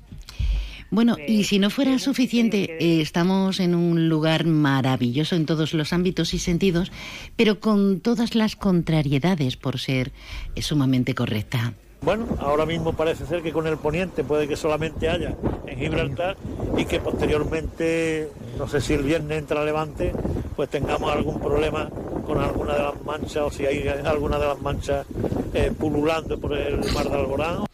Bueno, 0.91 1.17
y 1.25 1.45
si 1.45 1.61
no 1.61 1.71
fuera 1.71 1.99
suficiente, 2.01 2.77
eh, 2.81 3.01
estamos 3.01 3.61
en 3.61 3.77
un 3.77 4.09
lugar 4.09 4.45
maravilloso 4.45 5.37
en 5.37 5.47
todos 5.47 5.73
los 5.73 5.93
ámbitos 5.93 6.35
y 6.35 6.39
sentidos, 6.39 6.91
pero 7.37 7.61
con 7.61 8.01
todas 8.01 8.35
las 8.35 8.57
contrariedades 8.57 9.57
por 9.57 9.79
ser 9.79 10.11
eh, 10.57 10.63
sumamente 10.63 11.15
correcta. 11.15 11.75
Bueno, 12.03 12.27
ahora 12.41 12.67
mismo 12.67 12.95
parece 12.95 13.27
ser 13.27 13.43
que 13.43 13.53
con 13.53 13.67
el 13.67 13.77
poniente 13.77 14.25
puede 14.25 14.49
que 14.49 14.57
solamente 14.57 15.09
haya 15.09 15.37
en 15.67 15.79
Gibraltar 15.79 16.37
y 16.77 16.87
que 16.87 16.99
posteriormente, 16.99 18.29
no 18.59 18.67
sé 18.67 18.81
si 18.81 18.95
el 18.95 19.03
viernes 19.03 19.39
entra 19.39 19.65
Levante, 19.65 20.13
pues 20.57 20.71
tengamos 20.71 21.13
algún 21.13 21.39
problema 21.39 21.91
con 22.27 22.39
alguna 22.39 22.75
de 22.75 22.83
las 22.83 23.05
manchas 23.05 23.43
o 23.45 23.51
si 23.51 23.67
hay 23.67 23.87
alguna 23.87 24.39
de 24.39 24.47
las 24.47 24.61
manchas 24.61 25.07
eh, 25.53 25.73
pululando 25.79 26.41
por 26.41 26.57
el 26.57 26.79
mar 26.95 27.09
de 27.09 27.17
Alborán. 27.17 27.65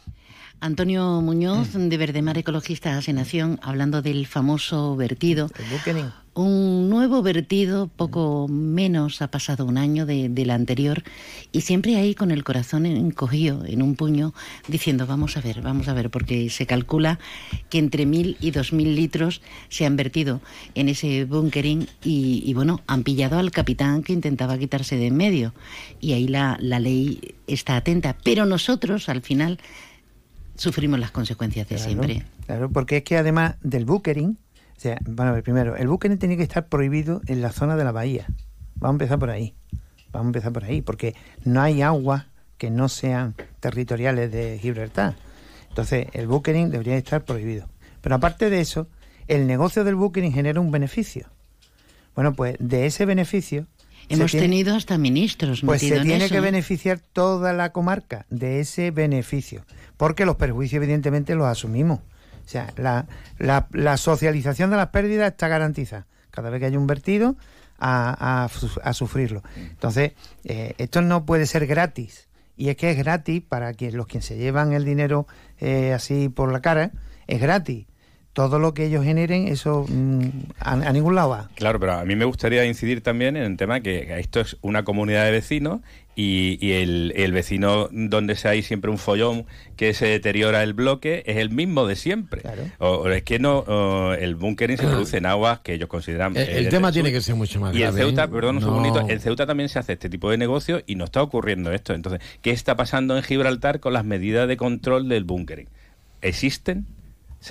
Antonio 0.60 1.20
Muñoz, 1.20 1.72
de 1.74 1.96
Verdemar 1.96 2.38
Ecologistas 2.38 3.08
en 3.08 3.18
Acción, 3.18 3.60
hablando 3.62 4.02
del 4.02 4.26
famoso 4.26 4.96
vertido. 4.96 5.48
Un 6.34 6.90
nuevo 6.90 7.22
vertido, 7.22 7.88
poco 7.88 8.46
menos 8.48 9.22
ha 9.22 9.30
pasado 9.30 9.64
un 9.64 9.78
año 9.78 10.04
de- 10.04 10.28
del 10.28 10.50
anterior, 10.50 11.02
y 11.50 11.62
siempre 11.62 11.96
ahí 11.96 12.14
con 12.14 12.30
el 12.30 12.44
corazón 12.44 12.84
encogido 12.84 13.64
en 13.64 13.80
un 13.80 13.96
puño, 13.96 14.34
diciendo, 14.68 15.06
vamos 15.06 15.38
a 15.38 15.40
ver, 15.40 15.62
vamos 15.62 15.88
a 15.88 15.94
ver, 15.94 16.10
porque 16.10 16.50
se 16.50 16.66
calcula 16.66 17.18
que 17.70 17.78
entre 17.78 18.04
mil 18.04 18.36
y 18.40 18.50
dos 18.50 18.74
mil 18.74 18.94
litros 18.96 19.40
se 19.70 19.86
han 19.86 19.96
vertido 19.96 20.42
en 20.74 20.90
ese 20.90 21.24
bunkering 21.24 21.86
y, 22.04 22.42
y, 22.44 22.52
bueno, 22.52 22.82
han 22.86 23.02
pillado 23.02 23.38
al 23.38 23.50
capitán 23.50 24.02
que 24.02 24.12
intentaba 24.12 24.58
quitarse 24.58 24.96
de 24.96 25.06
en 25.06 25.16
medio. 25.16 25.54
Y 26.00 26.12
ahí 26.12 26.28
la, 26.28 26.58
la 26.60 26.80
ley 26.80 27.34
está 27.46 27.76
atenta. 27.76 28.16
Pero 28.22 28.44
nosotros, 28.44 29.08
al 29.08 29.22
final, 29.22 29.58
sufrimos 30.56 30.98
las 30.98 31.10
consecuencias 31.10 31.68
de 31.68 31.76
Claro, 31.76 31.90
siempre. 31.90 32.22
Claro, 32.46 32.70
porque 32.70 32.98
es 32.98 33.02
que 33.04 33.16
además 33.16 33.56
del 33.62 33.84
bunkering, 33.84 34.38
o 34.76 34.80
sea, 34.80 34.98
bueno, 35.06 35.30
a 35.30 35.34
ver, 35.34 35.42
primero, 35.42 35.76
el 35.76 35.88
bunkering 35.88 36.18
tiene 36.18 36.36
que 36.36 36.42
estar 36.42 36.68
prohibido 36.68 37.22
en 37.26 37.42
la 37.42 37.52
zona 37.52 37.76
de 37.76 37.84
la 37.84 37.92
bahía. 37.92 38.26
Vamos 38.76 38.94
a 38.94 39.04
empezar 39.04 39.18
por 39.18 39.30
ahí. 39.30 39.54
Vamos 40.12 40.26
a 40.26 40.28
empezar 40.28 40.52
por 40.52 40.64
ahí, 40.64 40.82
porque 40.82 41.14
no 41.44 41.60
hay 41.60 41.82
aguas 41.82 42.26
que 42.58 42.70
no 42.70 42.88
sean 42.88 43.34
territoriales 43.60 44.32
de 44.32 44.58
Gibraltar. 44.60 45.16
Entonces, 45.68 46.06
el 46.12 46.26
bunkering 46.26 46.70
debería 46.70 46.96
estar 46.96 47.24
prohibido. 47.24 47.68
Pero 48.00 48.14
aparte 48.14 48.50
de 48.50 48.60
eso, 48.60 48.88
el 49.28 49.46
negocio 49.46 49.84
del 49.84 49.94
bunkering 49.94 50.32
genera 50.32 50.60
un 50.60 50.70
beneficio. 50.70 51.28
Bueno, 52.14 52.34
pues 52.34 52.56
de 52.58 52.86
ese 52.86 53.04
beneficio... 53.04 53.66
Hemos 54.08 54.30
tiene- 54.30 54.46
tenido 54.46 54.74
hasta 54.76 54.98
ministros 54.98 55.62
pues 55.62 55.80
se 55.82 55.96
en 55.96 56.02
tiene 56.04 56.24
eso, 56.26 56.32
que 56.34 56.38
¿eh? 56.38 56.42
beneficiar 56.42 57.00
toda 57.12 57.52
la 57.52 57.72
comarca 57.72 58.24
de 58.30 58.60
ese 58.60 58.90
beneficio, 58.90 59.64
porque 59.96 60.24
los 60.26 60.36
perjuicios 60.36 60.82
evidentemente 60.82 61.34
los 61.34 61.46
asumimos. 61.46 61.98
O 62.00 62.48
sea, 62.48 62.72
la, 62.76 63.06
la- 63.38 63.66
la 63.72 63.96
socialización 63.96 64.70
de 64.70 64.76
las 64.76 64.88
pérdidas 64.88 65.32
está 65.32 65.48
garantizada. 65.48 66.06
Cada 66.30 66.50
vez 66.50 66.60
que 66.60 66.66
hay 66.66 66.76
un 66.76 66.86
vertido, 66.86 67.36
a, 67.78 68.44
a 68.44 68.48
a 68.88 68.92
sufrirlo. 68.94 69.42
Entonces, 69.56 70.12
eh, 70.44 70.74
esto 70.78 71.02
no 71.02 71.26
puede 71.26 71.46
ser 71.46 71.66
gratis. 71.66 72.26
Y 72.56 72.68
es 72.70 72.76
que 72.76 72.90
es 72.90 72.96
gratis 72.96 73.42
para 73.46 73.74
quien, 73.74 73.96
los 73.96 74.06
que 74.06 74.22
se 74.22 74.36
llevan 74.36 74.72
el 74.72 74.84
dinero 74.84 75.26
eh, 75.60 75.92
así 75.92 76.28
por 76.30 76.50
la 76.52 76.60
cara, 76.60 76.92
es 77.26 77.38
gratis. 77.40 77.84
Todo 78.37 78.59
lo 78.59 78.75
que 78.75 78.85
ellos 78.85 79.03
generen, 79.03 79.49
eso 79.49 79.87
mm, 79.88 80.29
a, 80.61 80.72
a 80.72 80.92
ningún 80.92 81.14
lado 81.14 81.31
va. 81.31 81.49
Claro, 81.55 81.81
pero 81.81 81.94
a 81.94 82.05
mí 82.05 82.16
me 82.16 82.27
gustaría 82.27 82.66
incidir 82.66 83.01
también 83.01 83.35
en 83.35 83.44
el 83.44 83.57
tema 83.57 83.81
que 83.81 84.18
esto 84.20 84.40
es 84.40 84.59
una 84.61 84.85
comunidad 84.85 85.25
de 85.25 85.31
vecinos 85.31 85.81
y, 86.14 86.59
y 86.61 86.72
el, 86.72 87.14
el 87.16 87.33
vecino 87.33 87.88
donde 87.90 88.35
se 88.37 88.49
hay 88.49 88.61
siempre 88.61 88.90
un 88.90 88.99
follón 88.99 89.46
que 89.77 89.94
se 89.94 90.05
deteriora 90.09 90.62
el 90.62 90.75
bloque 90.75 91.22
es 91.25 91.38
el 91.38 91.49
mismo 91.49 91.87
de 91.87 91.96
siempre. 91.96 92.42
O, 92.79 92.88
o 92.90 93.09
es 93.09 93.22
que 93.22 93.38
no, 93.38 93.61
o 93.61 94.12
el 94.12 94.35
bunkering 94.35 94.77
se 94.77 94.87
produce 94.87 95.16
en 95.16 95.25
aguas 95.25 95.61
que 95.61 95.72
ellos 95.72 95.88
consideran... 95.88 96.37
El, 96.37 96.42
eh, 96.42 96.59
el 96.59 96.64
de- 96.64 96.70
tema 96.70 96.92
tiene 96.92 97.11
que 97.12 97.22
ser 97.22 97.37
mucho 97.37 97.59
más 97.59 97.72
y 97.75 97.79
el 97.79 97.83
grave. 97.85 98.01
Ceuta, 98.03 98.25
¿eh? 98.25 98.29
perdón 98.29 98.57
un 98.57 98.62
No. 98.62 98.68
segundito, 98.68 99.01
en 99.09 99.18
Ceuta 99.20 99.46
también 99.46 99.70
se 99.70 99.79
hace 99.79 99.94
este 99.94 100.11
tipo 100.11 100.31
de 100.31 100.37
negocio 100.37 100.83
y 100.87 100.96
no 100.96 101.05
está 101.07 101.22
ocurriendo 101.22 101.72
esto. 101.72 101.94
Entonces, 101.94 102.20
¿qué 102.42 102.51
está 102.51 102.77
pasando 102.77 103.16
en 103.16 103.22
Gibraltar 103.22 103.81
con 103.81 103.94
las 103.94 104.05
medidas 104.05 104.46
de 104.46 104.59
control 104.59 105.09
del 105.09 105.25
bunkering? 105.25 105.68
¿Existen? 106.22 106.87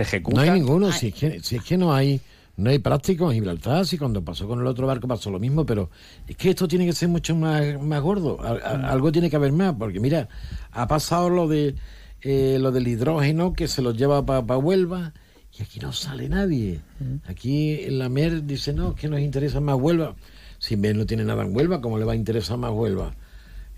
¿Se 0.03 0.19
No 0.19 0.41
hay 0.41 0.49
ninguno, 0.59 0.91
si 0.91 1.07
es, 1.07 1.13
que, 1.13 1.39
si 1.41 1.55
es 1.57 1.63
que 1.63 1.77
no 1.77 1.93
hay 1.93 2.19
no 2.57 2.69
hay 2.69 2.79
práctico 2.79 3.29
en 3.29 3.35
Gibraltar, 3.35 3.85
si 3.85 3.97
cuando 3.97 4.23
pasó 4.23 4.47
con 4.47 4.61
el 4.61 4.67
otro 4.67 4.87
barco 4.87 5.07
pasó 5.09 5.29
lo 5.29 5.39
mismo, 5.39 5.65
pero 5.65 5.89
es 6.25 6.37
que 6.37 6.51
esto 6.51 6.67
tiene 6.69 6.85
que 6.85 6.93
ser 6.93 7.09
mucho 7.09 7.35
más, 7.35 7.81
más 7.81 8.01
gordo, 8.01 8.41
al- 8.41 8.85
algo 8.85 9.11
tiene 9.11 9.29
que 9.29 9.35
haber 9.35 9.51
más, 9.51 9.75
porque 9.77 9.99
mira, 9.99 10.29
ha 10.71 10.87
pasado 10.87 11.29
lo 11.29 11.49
de 11.49 11.75
eh, 12.21 12.57
lo 12.59 12.71
del 12.71 12.87
hidrógeno 12.87 13.51
que 13.53 13.67
se 13.67 13.81
lo 13.81 13.91
lleva 13.91 14.25
para 14.25 14.57
Huelva 14.57 15.13
y 15.57 15.63
aquí 15.63 15.79
no 15.79 15.91
sale 15.93 16.27
nadie. 16.29 16.79
Aquí 17.27 17.73
en 17.83 17.99
la 17.99 18.07
MER 18.09 18.45
dice, 18.45 18.73
no, 18.73 18.95
que 18.95 19.07
nos 19.09 19.19
interesa 19.19 19.59
más 19.59 19.75
Huelva. 19.77 20.15
Si 20.57 20.75
MER 20.77 20.95
no 20.95 21.05
tiene 21.05 21.23
nada 21.25 21.43
en 21.43 21.55
Huelva, 21.55 21.81
¿cómo 21.81 21.97
le 21.99 22.05
va 22.05 22.13
a 22.13 22.15
interesar 22.15 22.57
más 22.57 22.71
Huelva? 22.71 23.13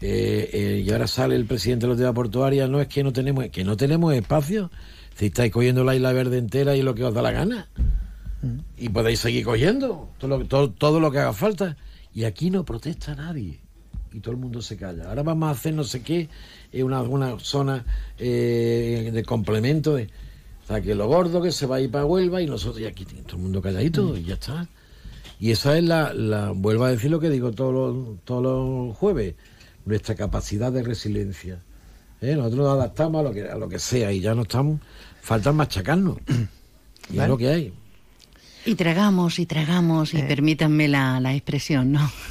Eh, 0.02 0.50
eh, 0.54 0.84
y 0.86 0.92
ahora 0.92 1.08
sale 1.08 1.36
el 1.36 1.46
presidente 1.46 1.86
de 1.86 1.88
la 1.88 1.94
autoridad 1.94 2.14
portuaria, 2.14 2.68
no 2.68 2.80
es 2.80 2.88
que 2.88 3.04
no 3.04 3.12
tenemos, 3.12 3.46
es 3.46 3.52
que 3.52 3.64
no 3.64 3.76
tenemos 3.76 4.14
espacio. 4.14 4.70
Si 5.18 5.26
estáis 5.26 5.52
cogiendo 5.52 5.84
la 5.84 5.96
isla 5.96 6.14
verde 6.14 6.38
entera 6.38 6.76
y 6.76 6.84
lo 6.84 6.94
que 6.94 7.04
os 7.04 7.12
da 7.12 7.24
la 7.24 7.32
gana. 7.32 7.68
Y 8.78 8.90
podéis 8.90 9.20
seguir 9.20 9.44
cogiendo 9.46 10.12
todo 10.20 10.38
lo, 10.38 10.46
todo, 10.46 10.70
todo 10.70 11.00
lo 11.00 11.10
que 11.10 11.18
haga 11.18 11.34
falta. 11.34 11.76
Y 12.14 12.26
aquí 12.26 12.52
no 12.52 12.64
protesta 12.64 13.16
nadie. 13.16 13.60
Y 14.14 14.20
todo 14.20 14.36
el 14.36 14.40
mundo 14.40 14.62
se 14.62 14.78
calla. 14.78 15.10
Ahora 15.10 15.24
vamos 15.24 15.48
a 15.48 15.52
hacer 15.54 15.74
no 15.74 15.84
sé 15.84 16.04
qué, 16.04 16.30
eh, 16.72 16.84
una, 16.84 17.02
una 17.02 17.40
zona 17.40 17.84
eh, 18.20 19.10
de 19.12 19.24
complemento. 19.24 19.96
De, 19.96 20.04
o 20.04 20.68
sea, 20.68 20.82
que 20.82 20.94
lo 20.94 21.08
gordo 21.08 21.42
que 21.42 21.52
se 21.52 21.66
va 21.66 21.78
a 21.78 21.82
ir 21.82 21.90
para 21.90 22.06
Huelva 22.06 22.40
y 22.40 22.46
nosotros 22.46 22.80
y 22.80 22.86
aquí 22.86 23.06
todo 23.06 23.38
el 23.38 23.42
mundo 23.42 23.60
calladito 23.60 24.16
y 24.16 24.24
ya 24.24 24.36
está. 24.36 24.68
Y 25.40 25.50
esa 25.50 25.76
es 25.80 25.84
la, 25.84 26.14
la 26.14 26.52
vuelvo 26.52 26.84
a 26.84 26.92
decir 26.92 27.10
lo 27.10 27.20
que 27.20 27.32
digo 27.32 27.52
todos 27.54 27.74
los, 27.74 28.24
todos 28.24 28.44
los 28.44 28.96
jueves, 28.96 29.34
nuestra 29.84 30.14
capacidad 30.14 30.72
de 30.72 30.84
resiliencia. 30.84 31.60
¿Eh? 32.22 32.36
Nosotros 32.36 32.66
nos 32.66 32.74
adaptamos 32.74 33.20
a 33.20 33.24
lo 33.24 33.32
que 33.32 33.48
a 33.48 33.56
lo 33.58 33.70
que 33.70 33.80
sea 33.80 34.12
y 34.12 34.22
ya 34.22 34.34
no 34.34 34.42
estamos, 34.42 34.80
falta 35.28 35.52
machacarnos. 35.52 36.18
Y 37.14 37.20
es 37.20 37.28
lo 37.30 37.38
que 37.38 37.48
hay. 37.50 37.74
Y 38.66 38.76
tragamos 38.76 39.40
y 39.40 39.46
tragamos, 39.46 40.14
Eh. 40.14 40.20
y 40.20 40.24
permítanme 40.24 40.88
la, 40.90 41.20
la 41.22 41.34
expresión, 41.34 41.92
¿no? 41.94 42.12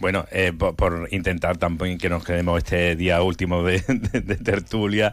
Bueno, 0.00 0.24
eh, 0.32 0.52
por, 0.56 0.74
por 0.74 1.08
intentar 1.12 1.56
también 1.56 1.98
que 1.98 2.08
nos 2.08 2.24
quedemos 2.24 2.58
este 2.58 2.96
día 2.96 3.22
último 3.22 3.62
de, 3.62 3.80
de- 3.86 4.20
de 4.22 4.36
tertulia 4.36 5.12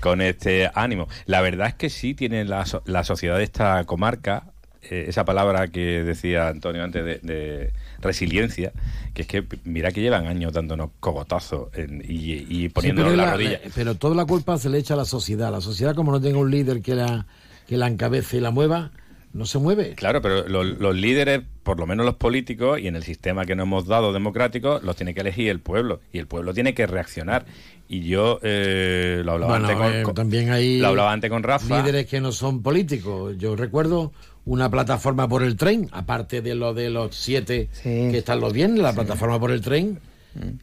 con 0.00 0.20
este 0.22 0.70
ánimo. 0.74 1.06
La 1.26 1.40
verdad 1.42 1.68
es 1.68 1.74
que 1.74 1.90
sí 1.90 2.14
tiene 2.14 2.44
la, 2.46 2.64
so- 2.64 2.82
la 2.86 3.04
sociedad 3.04 3.36
de 3.36 3.44
esta 3.44 3.84
comarca, 3.84 4.51
eh, 4.82 5.06
esa 5.08 5.24
palabra 5.24 5.68
que 5.68 6.02
decía 6.04 6.48
Antonio 6.48 6.82
antes 6.84 7.04
de, 7.04 7.18
de 7.22 7.72
resiliencia, 8.00 8.72
que 9.14 9.22
es 9.22 9.28
que 9.28 9.44
mira 9.64 9.92
que 9.92 10.00
llevan 10.00 10.26
años 10.26 10.52
dándonos 10.52 10.90
cogotazos 11.00 11.68
en- 11.74 12.02
y, 12.06 12.46
y 12.48 12.68
poniéndonos 12.68 13.12
Sí, 13.12 13.16
la, 13.16 13.24
la- 13.26 13.32
rodilla. 13.32 13.60
pero 13.74 13.94
toda 13.94 14.14
la 14.14 14.24
culpa 14.24 14.58
se 14.58 14.68
le 14.70 14.78
echa 14.78 14.94
a 14.94 14.96
la 14.96 15.04
sociedad. 15.04 15.50
La 15.52 15.60
sociedad, 15.60 15.94
como 15.94 16.12
no 16.12 16.20
tenga 16.20 16.38
un 16.38 16.50
líder 16.50 16.82
que 16.82 16.94
la, 16.94 17.26
que 17.66 17.76
la 17.76 17.86
encabece 17.86 18.38
y 18.38 18.40
la 18.40 18.50
mueva, 18.50 18.90
no 19.32 19.46
se 19.46 19.58
mueve. 19.58 19.94
Claro, 19.94 20.20
pero 20.20 20.46
lo- 20.48 20.62
los 20.64 20.94
líderes, 20.94 21.40
por 21.62 21.78
lo 21.80 21.86
menos 21.86 22.04
los 22.04 22.16
políticos, 22.16 22.78
y 22.80 22.86
en 22.88 22.96
el 22.96 23.02
sistema 23.02 23.46
que 23.46 23.54
nos 23.56 23.64
hemos 23.64 23.86
dado 23.86 24.12
democrático, 24.12 24.78
los 24.82 24.94
tiene 24.96 25.14
que 25.14 25.20
elegir 25.22 25.48
el 25.48 25.60
pueblo. 25.60 26.00
Y 26.12 26.18
el 26.18 26.26
pueblo 26.26 26.52
tiene 26.52 26.74
que 26.74 26.86
reaccionar. 26.86 27.46
Y 27.88 28.02
yo 28.08 28.40
eh, 28.42 29.22
lo 29.24 29.32
hablaba 29.32 29.58
Bueno, 29.58 29.66
antes 29.68 29.76
con, 29.82 29.94
eh, 29.94 30.02
con- 30.02 30.14
también 30.14 30.50
hay 30.50 30.78
lo 30.80 30.88
hablaba 30.88 31.12
antes 31.12 31.30
con 31.30 31.42
Rafa. 31.42 31.78
líderes 31.80 32.06
que 32.06 32.20
no 32.20 32.32
son 32.32 32.62
políticos. 32.62 33.36
Yo 33.38 33.54
recuerdo 33.56 34.12
una 34.44 34.70
plataforma 34.70 35.28
por 35.28 35.42
el 35.42 35.56
tren, 35.56 35.88
aparte 35.92 36.40
de 36.42 36.54
lo 36.54 36.74
de 36.74 36.90
los 36.90 37.14
siete 37.14 37.68
que 37.82 38.18
están 38.18 38.40
los 38.40 38.52
bienes, 38.52 38.78
la 38.80 38.92
plataforma 38.92 39.38
por 39.38 39.50
el 39.52 39.60
tren 39.60 39.98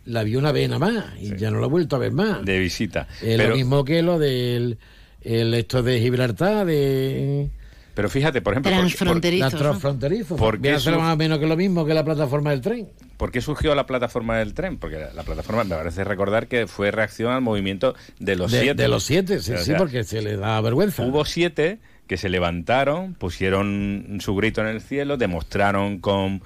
la 0.06 0.24
vi 0.24 0.36
una 0.36 0.52
vez 0.52 0.68
nada 0.68 0.80
más 0.80 1.06
y 1.20 1.36
ya 1.38 1.52
no 1.52 1.60
la 1.60 1.68
he 1.68 1.70
vuelto 1.70 1.96
a 1.96 2.00
ver 2.00 2.12
más. 2.12 2.44
De 2.44 2.58
visita. 2.60 3.08
Es 3.22 3.38
Pero- 3.38 3.50
lo 3.50 3.56
mismo 3.56 3.84
que 3.86 4.02
lo 4.02 4.18
del 4.20 4.78
el 5.22 5.54
esto 5.54 5.84
de 5.84 6.00
Gibraltar, 6.00 6.65
de... 6.65 7.50
Pero 7.94 8.10
fíjate, 8.10 8.42
por 8.42 8.54
ejemplo... 8.54 8.72
por- 8.72 8.80
por- 9.22 9.34
Las 9.34 9.54
transfronterizos. 9.54 10.39
¿Por 10.39 10.62
qué 10.62 10.80
su- 10.80 10.92
más 10.92 11.13
o 11.13 11.18
menos 11.18 11.38
que 11.39 11.46
lo 11.48 11.58
mismo 11.58 11.86
que 11.86 11.94
la 11.94 12.04
plataforma 12.06 12.52
del 12.52 12.62
tren. 12.62 12.88
¿Por 13.18 13.32
qué 13.32 13.42
surgió 13.42 13.76
la 13.76 13.86
plataforma 13.86 14.38
del 14.38 14.54
tren? 14.54 14.78
Porque 14.78 14.98
la, 14.98 15.13
la 15.13 15.24
plataforma, 15.24 15.65
me 15.65 15.76
parece 15.76 16.06
recordar 16.06 16.48
que 16.48 16.65
fue 16.68 16.92
reacción 16.92 17.34
al 17.34 17.42
movimiento 17.42 17.94
de 18.20 18.38
los 18.38 18.52
de, 18.52 18.62
siete. 18.62 18.82
de 18.82 18.88
los 18.88 19.04
siete, 19.04 19.39
sí, 19.42 19.52
O 19.52 19.58
sí, 19.58 19.65
sea, 19.65 19.78
porque 19.78 20.04
se 20.06 20.22
le 20.22 20.38
da 20.38 20.60
vergüenza. 20.62 21.06
Hubo 21.06 21.26
siete 21.26 21.80
que 22.10 22.17
se 22.17 22.28
levantaron, 22.28 23.13
pusieron 23.13 24.17
su 24.19 24.36
grito 24.36 24.62
en 24.62 24.67
el 24.67 24.82
cielo, 24.82 25.15
demostraron 25.15 26.00
con, 26.00 26.41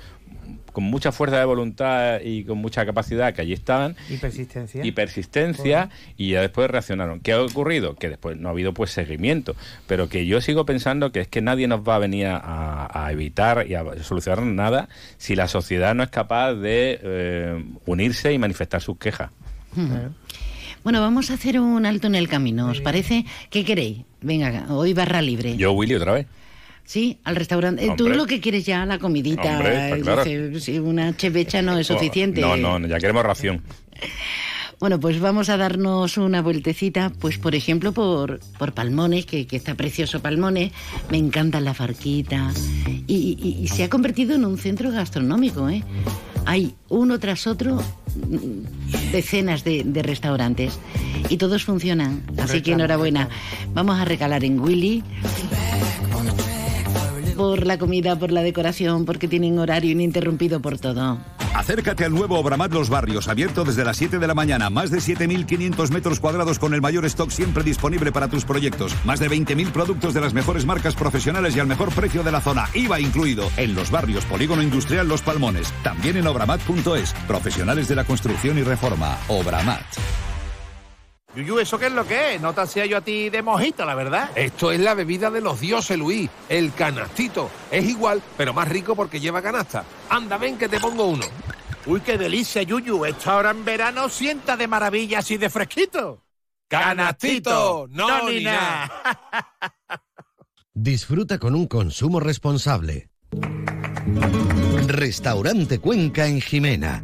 con 0.74 0.84
mucha 0.84 1.14
fuerza 1.14 1.40
de 1.40 1.46
voluntad 1.46 2.20
y 2.22 2.44
con 2.44 2.58
mucha 2.58 2.86
capacidad 2.86 3.34
que 3.34 3.42
allí 3.44 3.54
estaban 3.54 3.96
Y 4.10 4.18
persistencia. 4.18 4.86
y 4.86 4.92
persistencia 4.92 5.90
y 6.18 6.32
ya 6.32 6.42
después 6.42 6.70
reaccionaron. 6.70 7.22
¿Qué 7.22 7.32
ha 7.32 7.42
ocurrido? 7.42 7.96
Que 7.96 8.10
después 8.10 8.38
no 8.38 8.50
ha 8.50 8.52
habido 8.52 8.74
pues 8.74 8.92
seguimiento, 8.92 9.56
pero 9.88 10.10
que 10.10 10.26
yo 10.26 10.42
sigo 10.42 10.66
pensando 10.66 11.14
que 11.14 11.22
es 11.22 11.28
que 11.30 11.42
nadie 11.42 11.70
nos 11.70 11.80
va 11.88 11.96
a 11.96 12.00
venir 12.00 12.28
a, 12.28 13.06
a 13.06 13.12
evitar 13.14 13.66
y 13.66 13.76
a 13.76 13.86
solucionar 14.04 14.44
nada 14.44 14.90
si 15.18 15.38
la 15.38 15.48
sociedad 15.48 15.96
no 15.96 16.04
es 16.04 16.10
capaz 16.10 16.56
de 16.56 17.00
eh, 17.02 17.64
unirse 17.86 18.34
y 18.34 18.38
manifestar 18.38 18.82
sus 18.82 18.98
quejas. 18.98 19.32
Bueno, 20.84 21.00
vamos 21.00 21.32
a 21.32 21.36
hacer 21.36 21.60
un 21.60 21.86
alto 21.86 22.08
en 22.08 22.16
el 22.16 22.28
camino, 22.28 22.70
¿os 22.70 22.82
parece? 22.82 23.26
¿Qué 23.50 23.64
queréis? 23.64 24.00
Venga, 24.22 24.66
hoy 24.70 24.94
barra 24.94 25.22
libre. 25.22 25.56
Yo, 25.56 25.72
Willy, 25.72 25.96
otra 25.96 26.14
vez. 26.14 26.28
Sí, 26.84 27.20
al 27.24 27.38
restaurante. 27.38 27.86
Eh, 27.86 27.94
Tú 27.96 28.04
Hombre. 28.04 28.18
lo 28.18 28.26
que 28.26 28.42
quieres 28.42 28.66
ya, 28.66 28.86
la 28.86 29.00
comidita. 29.00 29.58
Hombre, 29.58 29.74
está 29.74 29.98
eh, 29.98 30.02
claro. 30.02 30.84
una 30.84 31.16
chevecha 31.16 31.62
no 31.62 31.78
es 31.78 31.88
suficiente. 31.88 32.42
No, 32.42 32.58
no, 32.58 32.80
no, 32.80 32.88
ya 32.88 33.00
queremos 33.00 33.24
ración. 33.24 33.62
Bueno, 34.80 35.00
pues 35.00 35.20
vamos 35.22 35.50
a 35.50 35.56
darnos 35.58 36.18
una 36.18 36.42
vueltecita, 36.42 37.12
pues 37.20 37.38
por 37.38 37.56
ejemplo 37.56 37.94
por, 37.94 38.40
por 38.60 38.74
Palmones, 38.74 39.26
que, 39.26 39.48
que 39.48 39.56
está 39.56 39.76
precioso 39.76 40.20
Palmones, 40.22 40.72
me 41.10 41.18
encanta 41.18 41.62
la 41.62 41.74
farquita 41.74 42.52
y, 43.08 43.38
y- 43.42 43.64
y 43.64 43.68
se 43.70 43.84
ha 43.86 43.90
convertido 43.90 44.36
en 44.36 44.44
un 44.46 44.58
centro 44.58 44.92
gastronómico, 44.92 45.70
¿eh? 45.70 45.84
Hay 46.46 46.76
uno 46.90 47.18
tras 47.20 47.48
otro 47.48 47.76
mm, 47.78 49.12
decenas 49.14 49.64
de, 49.64 49.84
de 49.86 50.04
restaurantes 50.04 50.78
y 51.30 51.38
todos 51.38 51.64
funcionan, 51.64 52.24
así 52.38 52.62
que 52.62 52.72
enhorabuena. 52.74 53.30
Vamos 53.74 53.98
a 53.98 54.04
recalar 54.04 54.44
en 54.44 54.60
Willy 54.60 55.02
por 57.38 57.66
la 57.66 57.78
comida, 57.78 58.18
por 58.20 58.32
la 58.34 58.42
decoración, 58.44 59.06
porque 59.06 59.30
tienen 59.30 59.58
horario 59.60 59.92
ininterrumpido 59.92 60.62
por 60.62 60.78
todo. 60.78 61.20
Acércate 61.56 62.04
al 62.04 62.12
nuevo 62.12 62.40
Obramat 62.40 62.74
Los 62.74 62.90
Barrios, 62.90 63.28
abierto 63.28 63.64
desde 63.64 63.86
las 63.86 63.98
7 63.98 64.18
de 64.18 64.28
la 64.28 64.34
mañana. 64.34 64.72
Más 64.72 64.90
de 64.90 64.98
7.500 64.98 65.92
metros 65.92 66.20
cuadrados 66.20 66.58
con 66.58 66.74
el 66.74 66.82
mayor 66.82 67.06
stock 67.06 67.30
siempre 67.30 67.64
disponible 67.64 68.12
para 68.12 68.28
tus 68.28 68.44
proyectos. 68.44 68.96
Más 69.06 69.20
de 69.20 69.30
20.000 69.30 69.72
productos 69.72 70.16
de 70.16 70.22
las 70.22 70.34
mejores 70.34 70.66
marcas 70.66 70.96
profesionales 70.96 71.56
y 71.56 71.60
al 71.60 71.68
mejor 71.68 71.94
precio 71.94 72.24
de 72.24 72.32
la 72.32 72.42
zona. 72.42 72.68
IVA 72.74 73.00
incluido. 73.00 73.50
En 73.58 73.76
Los 73.76 73.92
Barrios, 73.92 74.26
Polígono 74.26 74.64
Industrial 74.64 75.08
Los 75.08 75.22
Palmones. 75.22 75.72
También 75.84 76.18
en 76.18 76.26
obramat.es. 76.26 77.14
Profesionales 77.28 77.88
de 77.88 77.96
la 77.96 78.04
construcción 78.04 78.58
y 78.58 78.64
reforma. 78.64 79.18
Obramat. 79.28 79.84
Yuyu, 81.36 81.58
¿eso 81.58 81.80
qué 81.80 81.88
es 81.88 81.92
lo 81.92 82.06
que 82.06 82.36
es? 82.36 82.42
No 82.42 82.54
te 82.54 82.62
hacía 82.62 82.86
yo 82.86 82.98
a 82.98 83.02
ti 83.02 83.32
de 83.32 83.42
mojito, 83.42 83.86
la 83.86 83.96
verdad. 83.96 84.30
Esto 84.36 84.72
es 84.72 84.80
la 84.80 84.94
bebida 84.94 85.32
de 85.32 85.42
los 85.42 85.60
dioses, 85.60 85.98
Luis, 85.98 86.30
el 86.48 86.74
canastito. 86.74 87.50
Es 87.72 87.86
igual, 87.86 88.22
pero 88.38 88.54
más 88.54 88.70
rico 88.70 88.96
porque 88.96 89.20
lleva 89.20 89.42
canasta. 89.42 89.84
Anda, 90.10 90.38
ven 90.38 90.60
que 90.60 90.70
te 90.70 90.80
pongo 90.80 91.06
uno. 91.06 91.26
Uy, 91.86 92.02
qué 92.02 92.18
delicia, 92.18 92.64
Yuyu. 92.64 93.06
Esto 93.06 93.32
ahora 93.32 93.52
en 93.52 93.66
verano 93.66 94.10
sienta 94.10 94.56
de 94.56 94.68
maravilla 94.68 95.20
así 95.20 95.38
de 95.38 95.50
fresquito. 95.50 96.24
¡Canastito! 96.68 97.88
No, 97.90 98.30
ni 98.30 98.44
nada. 98.44 98.92
Disfruta 100.74 101.38
con 101.38 101.56
un 101.56 101.68
consumo 101.68 102.20
responsable. 102.20 103.10
Restaurante 104.88 105.80
Cuenca 105.80 106.26
en 106.26 106.42
Jimena. 106.42 107.04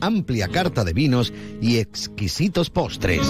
Amplia 0.00 0.48
carta 0.48 0.82
de 0.84 0.92
vinos 0.92 1.32
y 1.60 1.78
exquisitos 1.78 2.70
postres. 2.70 3.20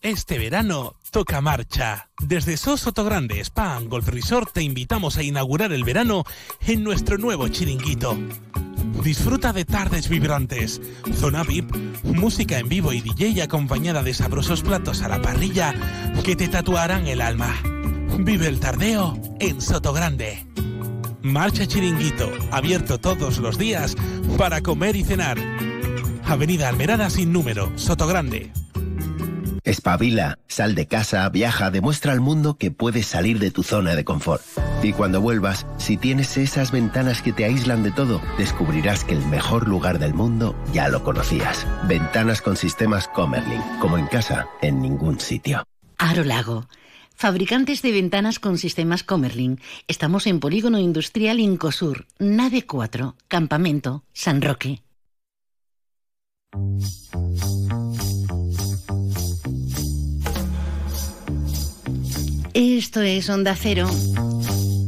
Este 0.04 0.38
verano 0.38 0.98
toca 1.12 1.40
marcha. 1.40 2.10
Desde 2.20 2.58
SOS 2.58 2.82
Sotogrande 2.82 3.40
Spa 3.40 3.78
and 3.78 3.88
Golf 3.88 4.10
Resort 4.10 4.52
te 4.52 4.62
invitamos 4.62 5.16
a 5.16 5.24
inaugurar 5.24 5.72
el 5.72 5.86
verano 5.86 6.26
en 6.68 6.84
nuestro 6.84 7.18
nuevo 7.18 7.48
chiringuito. 7.48 8.18
Disfruta 9.02 9.54
de 9.54 9.64
tardes 9.64 10.10
vibrantes, 10.10 10.82
zona 11.16 11.44
VIP, 11.44 11.74
música 12.04 12.60
en 12.60 12.68
vivo 12.68 12.92
y 12.92 13.00
DJ 13.00 13.44
acompañada 13.44 14.04
de 14.04 14.14
sabrosos 14.14 14.62
platos 14.62 15.02
a 15.04 15.08
la 15.08 15.22
parrilla 15.22 15.74
que 16.26 16.36
te 16.36 16.50
tatuarán 16.50 17.08
el 17.08 17.22
alma. 17.22 17.56
Vive 18.20 18.50
el 18.50 18.60
tardeo 18.60 19.18
en 19.40 19.62
Sotogrande. 19.62 20.46
Marcha 21.22 21.66
Chiringuito, 21.66 22.30
abierto 22.52 23.00
todos 23.00 23.38
los 23.38 23.58
días 23.58 23.96
para 24.38 24.60
comer 24.60 24.98
y 24.98 25.06
cenar. 25.06 25.38
Avenida 26.26 26.68
Almerada 26.68 27.10
sin 27.10 27.32
número, 27.32 27.72
Sotogrande. 27.78 28.52
Espabila, 29.64 30.40
sal 30.48 30.76
de 30.76 30.88
casa, 30.88 31.28
viaja, 31.30 31.72
demuestra 31.72 32.12
al 32.12 32.20
mundo 32.20 32.58
que 32.58 32.70
puedes 32.70 33.08
salir 33.08 33.40
de 33.40 33.50
tu 33.50 33.64
zona 33.64 33.96
de 33.96 34.04
confort. 34.04 34.44
Y 34.84 34.92
cuando 34.92 35.22
vuelvas, 35.22 35.66
si 35.78 35.96
tienes 35.96 36.36
esas 36.36 36.72
ventanas 36.72 37.22
que 37.22 37.32
te 37.32 37.46
aíslan 37.46 37.82
de 37.82 37.92
todo, 37.92 38.22
descubrirás 38.38 39.06
que 39.06 39.14
el 39.14 39.26
mejor 39.28 39.70
lugar 39.70 40.00
del 40.00 40.14
mundo 40.14 40.54
ya 40.74 40.90
lo 40.90 41.04
conocías. 41.04 41.66
Ventanas 41.88 42.42
con 42.42 42.58
sistemas 42.58 43.08
Comerlin, 43.08 43.62
como 43.80 43.98
en 43.98 44.08
casa, 44.08 44.48
en 44.62 44.82
ningún 44.82 45.22
sitio. 45.22 45.64
Aro 45.98 46.26
Lago. 46.26 46.68
Fabricantes 47.16 47.82
de 47.82 47.94
ventanas 47.94 48.40
con 48.40 48.58
sistemas 48.58 49.04
Comerlin. 49.04 49.62
Estamos 49.88 50.28
en 50.28 50.42
Polígono 50.42 50.78
Industrial 50.78 51.40
Incosur, 51.40 52.06
Nave 52.20 52.66
4, 52.66 53.16
Campamento, 53.30 54.04
San 54.12 54.42
Roque. 54.42 54.84
Esto 62.54 63.02
es 63.02 63.30
Onda 63.30 63.56
Cero. 63.56 63.90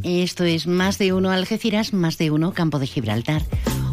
Esto 0.03 0.43
es 0.43 0.67
más 0.67 0.99
de 0.99 1.13
uno 1.13 1.31
Algeciras, 1.31 1.93
más 1.93 2.19
de 2.19 2.29
uno 2.29 2.53
Campo 2.53 2.77
de 2.77 2.85
Gibraltar. 2.85 3.41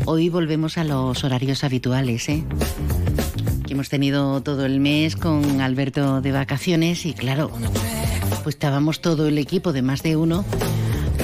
Hoy 0.04 0.28
volvemos 0.28 0.76
a 0.76 0.84
los 0.84 1.24
horarios 1.24 1.64
habituales, 1.64 2.28
¿eh? 2.28 2.44
Que 3.66 3.72
hemos 3.72 3.88
tenido 3.88 4.42
todo 4.42 4.66
el 4.66 4.78
mes 4.78 5.16
con 5.16 5.62
Alberto 5.62 6.20
de 6.20 6.32
vacaciones 6.32 7.06
y 7.06 7.14
claro, 7.14 7.50
pues 8.42 8.56
estábamos 8.56 9.00
todo 9.00 9.26
el 9.26 9.38
equipo 9.38 9.72
de 9.72 9.80
más 9.80 10.02
de 10.02 10.16
uno 10.16 10.44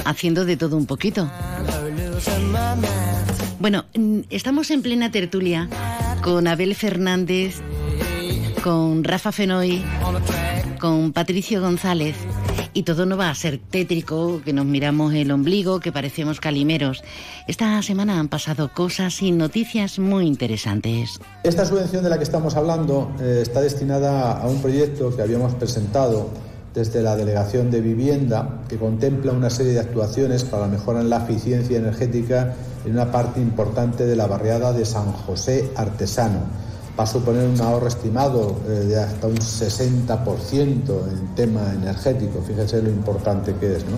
haciendo 0.05 0.43
de 0.43 0.57
todo 0.57 0.75
un 0.75 0.87
poquito. 0.87 1.29
Bueno, 3.59 3.85
estamos 4.31 4.71
en 4.71 4.81
plena 4.81 5.11
tertulia 5.11 5.69
con 6.23 6.47
Abel 6.47 6.73
Fernández, 6.73 7.61
con 8.63 9.03
Rafa 9.03 9.31
Fenoy, 9.31 9.83
con 10.79 11.13
Patricio 11.13 11.61
González. 11.61 12.15
Y 12.73 12.83
todo 12.83 13.05
no 13.05 13.17
va 13.17 13.29
a 13.29 13.35
ser 13.35 13.59
tétrico, 13.59 14.41
que 14.43 14.53
nos 14.53 14.65
miramos 14.65 15.13
el 15.13 15.31
ombligo, 15.31 15.79
que 15.79 15.91
parecemos 15.91 16.39
calimeros. 16.39 17.03
Esta 17.47 17.81
semana 17.81 18.19
han 18.19 18.27
pasado 18.27 18.71
cosas 18.73 19.21
y 19.21 19.31
noticias 19.31 19.99
muy 19.99 20.27
interesantes. 20.27 21.19
Esta 21.43 21.65
subvención 21.65 22.03
de 22.03 22.09
la 22.09 22.17
que 22.17 22.23
estamos 22.23 22.55
hablando 22.55 23.11
eh, 23.19 23.39
está 23.41 23.61
destinada 23.61 24.39
a 24.39 24.47
un 24.47 24.61
proyecto 24.61 25.15
que 25.15 25.21
habíamos 25.21 25.55
presentado 25.55 26.29
desde 26.73 27.01
la 27.01 27.15
Delegación 27.15 27.71
de 27.71 27.81
Vivienda, 27.81 28.61
que 28.67 28.77
contempla 28.77 29.31
una 29.31 29.49
serie 29.49 29.73
de 29.73 29.79
actuaciones 29.79 30.43
para 30.43 30.67
mejorar 30.67 31.05
la 31.05 31.17
eficiencia 31.17 31.77
energética 31.77 32.53
en 32.85 32.91
una 32.91 33.11
parte 33.11 33.41
importante 33.41 34.05
de 34.05 34.15
la 34.15 34.27
barriada 34.27 34.71
de 34.73 34.85
San 34.85 35.11
José 35.11 35.71
Artesano. 35.75 36.68
Va 36.99 37.03
a 37.03 37.07
suponer 37.07 37.47
un 37.47 37.61
ahorro 37.61 37.87
estimado 37.87 38.57
eh, 38.67 38.71
de 38.71 38.99
hasta 38.99 39.27
un 39.27 39.37
60% 39.37 41.09
en 41.09 41.33
tema 41.33 41.71
energético, 41.73 42.41
fíjese 42.45 42.81
lo 42.81 42.89
importante 42.89 43.55
que 43.55 43.77
es. 43.77 43.85
¿no? 43.85 43.97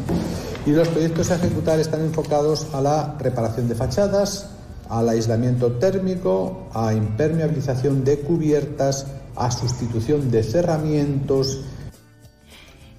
Y 0.68 0.76
los 0.76 0.88
proyectos 0.88 1.32
a 1.32 1.36
ejecutar 1.38 1.80
están 1.80 2.02
enfocados 2.02 2.68
a 2.74 2.80
la 2.80 3.16
reparación 3.18 3.68
de 3.68 3.74
fachadas, 3.74 4.52
al 4.88 5.10
aislamiento 5.10 5.72
térmico, 5.74 6.68
a 6.76 6.94
impermeabilización 6.94 8.04
de 8.04 8.20
cubiertas, 8.20 9.08
a 9.36 9.50
sustitución 9.50 10.30
de 10.30 10.44
cerramientos, 10.44 11.62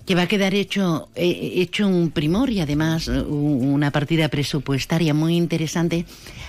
que 0.06 0.14
va 0.14 0.22
a 0.22 0.26
quedar 0.26 0.54
hecho, 0.54 1.08
eh, 1.14 1.52
hecho 1.56 1.86
un 1.86 2.10
primor 2.10 2.50
y 2.50 2.60
además 2.60 3.08
una 3.08 3.90
partida 3.90 4.28
presupuestaria 4.28 5.14
muy 5.14 5.36
interesante 5.36 6.04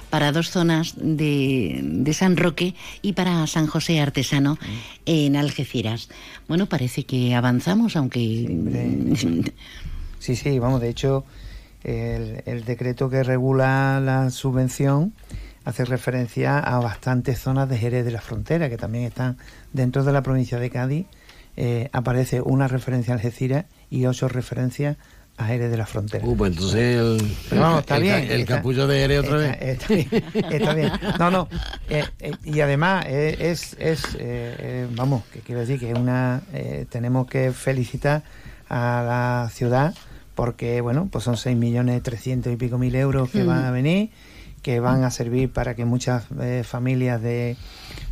para 0.10 0.32
dos 0.32 0.50
zonas 0.50 0.96
de, 0.98 1.80
de, 1.84 2.14
San 2.14 2.38
Roque 2.38 2.76
y 3.02 3.14
para 3.14 3.46
San 3.48 3.68
José 3.68 4.00
Artesano 4.00 4.58
en 5.06 5.36
Algeciras. 5.36 6.10
Bueno, 6.48 6.68
parece 6.68 7.06
que 7.06 7.36
avanzamos, 7.36 7.96
aunque... 7.96 9.52
Sí, 10.20 10.38
sí, 10.38 10.58
vamos, 10.58 10.80
de 10.80 10.88
hecho, 10.88 11.26
el, 11.84 12.44
el 12.46 12.64
decreto 12.64 13.10
que 13.10 13.24
regula 13.24 14.00
la 14.00 14.30
subvención 14.30 15.12
hace 15.66 15.84
referencia 15.84 16.60
a 16.60 16.80
bastantes 16.80 17.40
zonas 17.40 17.68
de 17.68 17.78
Jerez 17.78 18.06
de 18.06 18.12
la 18.12 18.22
Frontera, 18.22 18.70
que 18.70 18.78
también 18.78 19.04
están 19.04 19.38
dentro 19.74 20.06
de 20.06 20.14
la 20.14 20.24
provincia 20.24 20.60
de 20.60 20.70
Cádiz 20.70 21.08
eh, 21.58 21.90
aparece 21.94 22.42
una 22.42 22.68
referencia 22.68 23.14
a 23.14 23.18
Algeciras 23.18 23.66
y 23.90 24.06
ocho 24.06 24.28
referencias 24.28 24.98
a 25.38 25.46
Jerez 25.48 25.72
de 25.72 25.78
la 25.78 25.86
Frontera. 25.88 26.24
Uh, 26.28 26.38
pues 26.38 26.52
entonces 26.54 26.98
el, 27.00 27.36
Pero 27.50 27.62
vamos, 27.62 27.80
está 27.80 27.98
el, 27.98 28.04
bien. 28.04 28.16
el 28.30 28.42
está- 28.42 28.56
capullo 28.58 28.86
de 28.88 29.00
Jerez 29.00 29.20
otra 29.22 29.46
está- 29.52 29.66
vez. 29.66 29.80
Está, 29.82 29.94
bien, 29.96 30.52
está 30.62 30.74
bien. 30.76 30.92
No, 31.18 31.32
no. 31.32 31.48
eh, 31.90 32.04
eh, 32.20 32.32
y 32.44 32.60
además 32.62 33.06
eh, 33.08 33.38
es, 33.40 33.76
es 33.80 34.04
vamos, 34.96 35.24
que 35.34 35.40
quiero 35.40 35.62
decir 35.62 35.80
que 35.80 35.92
es 35.92 35.98
una, 35.98 36.42
eh, 36.54 36.86
tenemos 36.90 37.26
que 37.28 37.52
felicitar 37.52 38.22
a 38.70 39.04
la 39.44 39.50
ciudad 39.52 39.96
porque, 40.36 40.82
bueno, 40.82 41.08
pues 41.12 41.24
son 41.24 41.38
6 41.38 41.56
millones 41.58 42.02
300 42.04 42.54
y 42.54 42.56
pico 42.56 42.78
mil 42.78 42.96
euros 42.96 43.30
que 43.30 43.44
Mm. 43.44 43.48
van 43.48 43.66
a 43.66 43.72
venir 43.72 44.10
que 44.62 44.80
van 44.80 45.04
a 45.04 45.12
servir 45.12 45.52
para 45.52 45.76
que 45.76 45.84
muchas 45.84 46.24
eh, 46.42 46.64
familias 46.66 47.22
de 47.22 47.58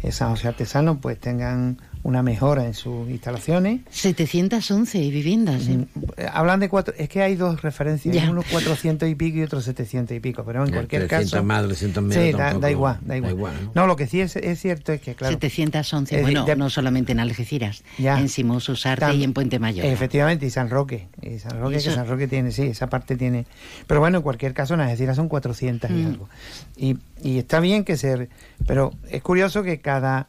eh, 0.04 0.12
San 0.12 0.32
José 0.32 0.50
Artesano 0.50 1.00
pues 1.00 1.18
tengan 1.18 1.78
una 2.04 2.24
mejora 2.24 2.66
en 2.66 2.74
sus 2.74 3.10
instalaciones. 3.10 3.82
711 3.92 5.00
viviendas. 5.10 5.68
¿eh? 5.68 5.86
Eh, 6.18 6.28
Hablan 6.34 6.60
de 6.60 6.70
cuatro, 6.70 6.94
es 6.98 7.08
que 7.10 7.22
hay 7.22 7.36
dos 7.36 7.62
referencias, 7.62 8.16
Ya. 8.16 8.30
uno 8.32 8.44
400 8.52 9.08
y 9.10 9.16
pico 9.16 9.38
y 9.38 9.44
otro 9.44 9.62
700 9.62 10.18
y 10.18 10.20
pico, 10.20 10.44
pero 10.44 10.62
en 10.64 10.70
Ya, 10.70 10.74
cualquier 10.78 11.08
300 11.08 11.32
caso... 11.32 11.44
más, 11.44 11.64
300 11.66 12.04
menos, 12.04 12.24
Sí, 12.24 12.32
da, 12.32 12.38
tampoco- 12.38 12.60
da 12.62 12.72
igual, 12.72 12.98
da 13.02 13.08
da 13.08 13.18
igual. 13.18 13.34
igual, 13.34 13.54
¿no? 13.66 13.72
¿no? 13.76 13.88
lo 13.88 13.96
que 13.96 14.08
sí 14.08 14.20
es, 14.22 14.36
es 14.36 14.60
cierto 14.60 14.92
es 14.94 15.02
que, 15.02 15.16
claro... 15.16 15.34
711, 15.40 16.16
Es 16.16 16.22
bueno, 16.22 16.46
de- 16.46 16.56
no 16.56 16.70
solamente 16.70 17.12
en 17.12 17.20
Algeciras, 17.20 17.84
Ya. 17.98 18.20
en 18.20 18.30
Simón 18.30 18.62
Susarte 18.62 19.06
Tam- 19.06 19.16
y 19.18 19.24
en 19.24 19.34
Puente 19.34 19.60
Mayor. 19.60 19.86
Efectivamente, 19.86 20.46
y 20.46 20.50
San 20.50 20.70
Roque. 20.70 21.08
Y 21.22 21.38
San 21.40 21.60
Roque, 21.60 21.76
Eso- 21.78 21.90
que 21.90 21.96
San 21.96 22.08
Roque 22.08 22.28
tiene, 22.28 22.52
sí, 22.52 22.64
esa 22.64 22.88
parte 22.88 23.16
tiene. 23.16 23.46
Pero 23.88 24.00
bueno, 24.00 24.18
en 24.18 24.24
cualquier 24.24 24.54
caso, 24.54 24.74
en 24.74 24.80
Algeciras 24.82 25.16
son 25.16 25.30
400 25.30 25.90
y 25.92 25.94
Mm. 25.94 26.06
algo. 26.08 26.30
Y, 26.78 26.98
y 27.24 27.38
está 27.38 27.60
bien 27.60 27.84
que 27.84 27.96
se. 27.98 28.30
Pero 28.66 28.92
es 29.10 29.22
curioso 29.22 29.62
que 29.64 29.80
cada 29.82 30.28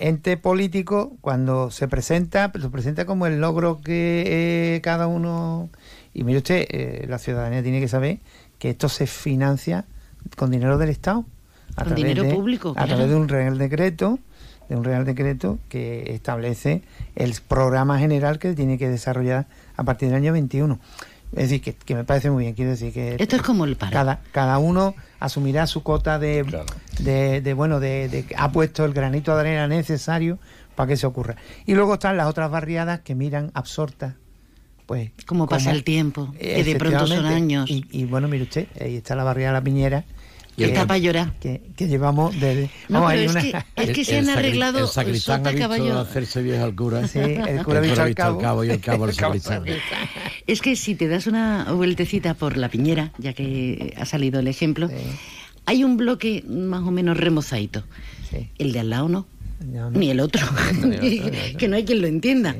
ente 0.00 0.36
político, 0.36 1.12
cuando 1.20 1.70
se 1.70 1.88
presenta, 1.88 2.50
lo 2.54 2.70
presenta 2.70 3.04
como 3.04 3.26
el 3.26 3.40
logro 3.40 3.80
que 3.82 4.74
eh, 4.76 4.80
cada 4.82 5.06
uno. 5.06 5.68
Y 6.14 6.24
mire 6.24 6.38
usted, 6.38 6.66
eh, 6.70 7.06
la 7.08 7.18
ciudadanía 7.18 7.62
tiene 7.62 7.80
que 7.80 7.88
saber 7.88 8.18
que 8.58 8.70
esto 8.70 8.88
se 8.88 9.06
financia 9.06 9.84
con 10.36 10.50
dinero 10.50 10.78
del 10.78 10.90
Estado. 10.90 11.24
a 11.76 11.84
Con 11.84 11.94
dinero 11.94 12.22
de- 12.22 12.34
público, 12.34 12.70
A 12.70 12.74
claro. 12.74 12.88
través 12.90 13.08
de 13.10 13.16
un 13.16 13.28
real 13.28 13.58
decreto 13.58 14.18
de 14.68 14.76
un 14.76 14.84
real 14.84 15.04
decreto 15.04 15.58
que 15.68 16.14
establece 16.14 16.82
el 17.16 17.34
programa 17.46 17.98
general 17.98 18.38
que 18.38 18.54
tiene 18.54 18.78
que 18.78 18.88
desarrollar 18.88 19.46
a 19.76 19.82
partir 19.84 20.08
del 20.08 20.16
año 20.16 20.32
21. 20.32 20.78
Es 21.32 21.42
decir, 21.44 21.60
que, 21.60 21.74
que 21.74 21.94
me 21.94 22.04
parece 22.04 22.30
muy 22.30 22.44
bien. 22.44 22.54
Quiero 22.54 22.70
decir 22.70 22.92
que 22.92 23.16
Esto 23.18 23.36
es 23.36 23.42
como 23.42 23.64
el 23.64 23.76
paro. 23.76 23.92
cada, 23.92 24.20
cada 24.32 24.58
uno 24.58 24.94
asumirá 25.24 25.66
su 25.66 25.82
cota 25.82 26.18
de, 26.18 26.44
de, 26.98 27.40
de, 27.40 27.54
bueno, 27.54 27.80
de, 27.80 28.08
de 28.08 28.24
que 28.24 28.34
ha 28.36 28.50
puesto 28.52 28.84
el 28.84 28.92
granito 28.92 29.34
de 29.34 29.40
arena 29.40 29.68
necesario 29.68 30.38
para 30.74 30.88
que 30.88 30.96
se 30.96 31.06
ocurra. 31.06 31.36
Y 31.66 31.74
luego 31.74 31.94
están 31.94 32.16
las 32.16 32.26
otras 32.26 32.50
barriadas 32.50 33.00
que 33.00 33.14
miran 33.14 33.50
absortas. 33.54 34.14
Pues, 34.86 35.10
Cómo 35.26 35.46
pasa 35.46 35.70
el 35.70 35.84
tiempo, 35.84 36.34
que 36.38 36.64
de 36.64 36.76
pronto 36.76 37.06
son 37.06 37.24
años. 37.24 37.70
Y, 37.70 37.86
y 37.90 38.04
bueno, 38.04 38.28
mire 38.28 38.44
usted, 38.44 38.66
ahí 38.80 38.96
está 38.96 39.14
la 39.14 39.24
barriada 39.24 39.52
La 39.52 39.62
Piñera. 39.62 40.04
Y 40.56 40.64
está 40.64 40.86
para 40.86 40.98
llorar. 40.98 41.32
Que, 41.40 41.62
que 41.76 41.88
llevamos 41.88 42.38
desde... 42.38 42.68
No, 42.88 43.00
vamos, 43.00 43.10
hay 43.12 43.24
es 43.24 43.30
una- 43.30 43.40
que- 43.42 43.56
es 43.76 43.90
que 43.90 44.04
se 44.04 44.18
han 44.18 44.28
arreglado 44.28 44.80
El 44.80 44.86
sacristán 44.88 45.46
ha 45.46 45.50
visto 45.50 45.98
hacerse 45.98 46.42
viejo 46.42 46.64
al 46.64 46.74
cura. 46.74 47.08
Sí, 47.08 47.18
el 47.20 47.62
cura 47.64 47.78
ha 47.78 47.82
visto 47.82 48.02
al 48.02 48.14
cabo. 48.14 48.62
y 48.64 48.70
el 48.70 48.80
cabo 48.80 49.04
al 49.04 49.10
El 49.10 49.16
cabo 49.16 49.34
sacristán. 49.38 49.64
Es 50.46 50.60
que 50.60 50.76
si 50.76 50.94
te 50.94 51.08
das 51.08 51.26
una 51.26 51.72
vueltecita 51.72 52.34
por 52.34 52.56
la 52.58 52.68
piñera, 52.68 53.12
ya 53.18 53.32
que 53.32 53.94
ha 53.96 54.04
salido 54.04 54.40
el 54.40 54.48
ejemplo, 54.48 54.90
hay 55.64 55.84
un 55.84 55.96
bloque 55.96 56.44
más 56.46 56.82
o 56.82 56.90
menos 56.90 57.16
remozadito. 57.16 57.84
El 58.58 58.72
de 58.72 58.80
al 58.80 58.90
lado 58.90 59.08
no. 59.08 59.26
Ni 59.92 60.10
el 60.10 60.18
otro, 60.20 60.44
que 61.58 61.68
no 61.68 61.76
hay 61.76 61.84
quien 61.84 62.00
lo 62.02 62.08
entienda. 62.08 62.56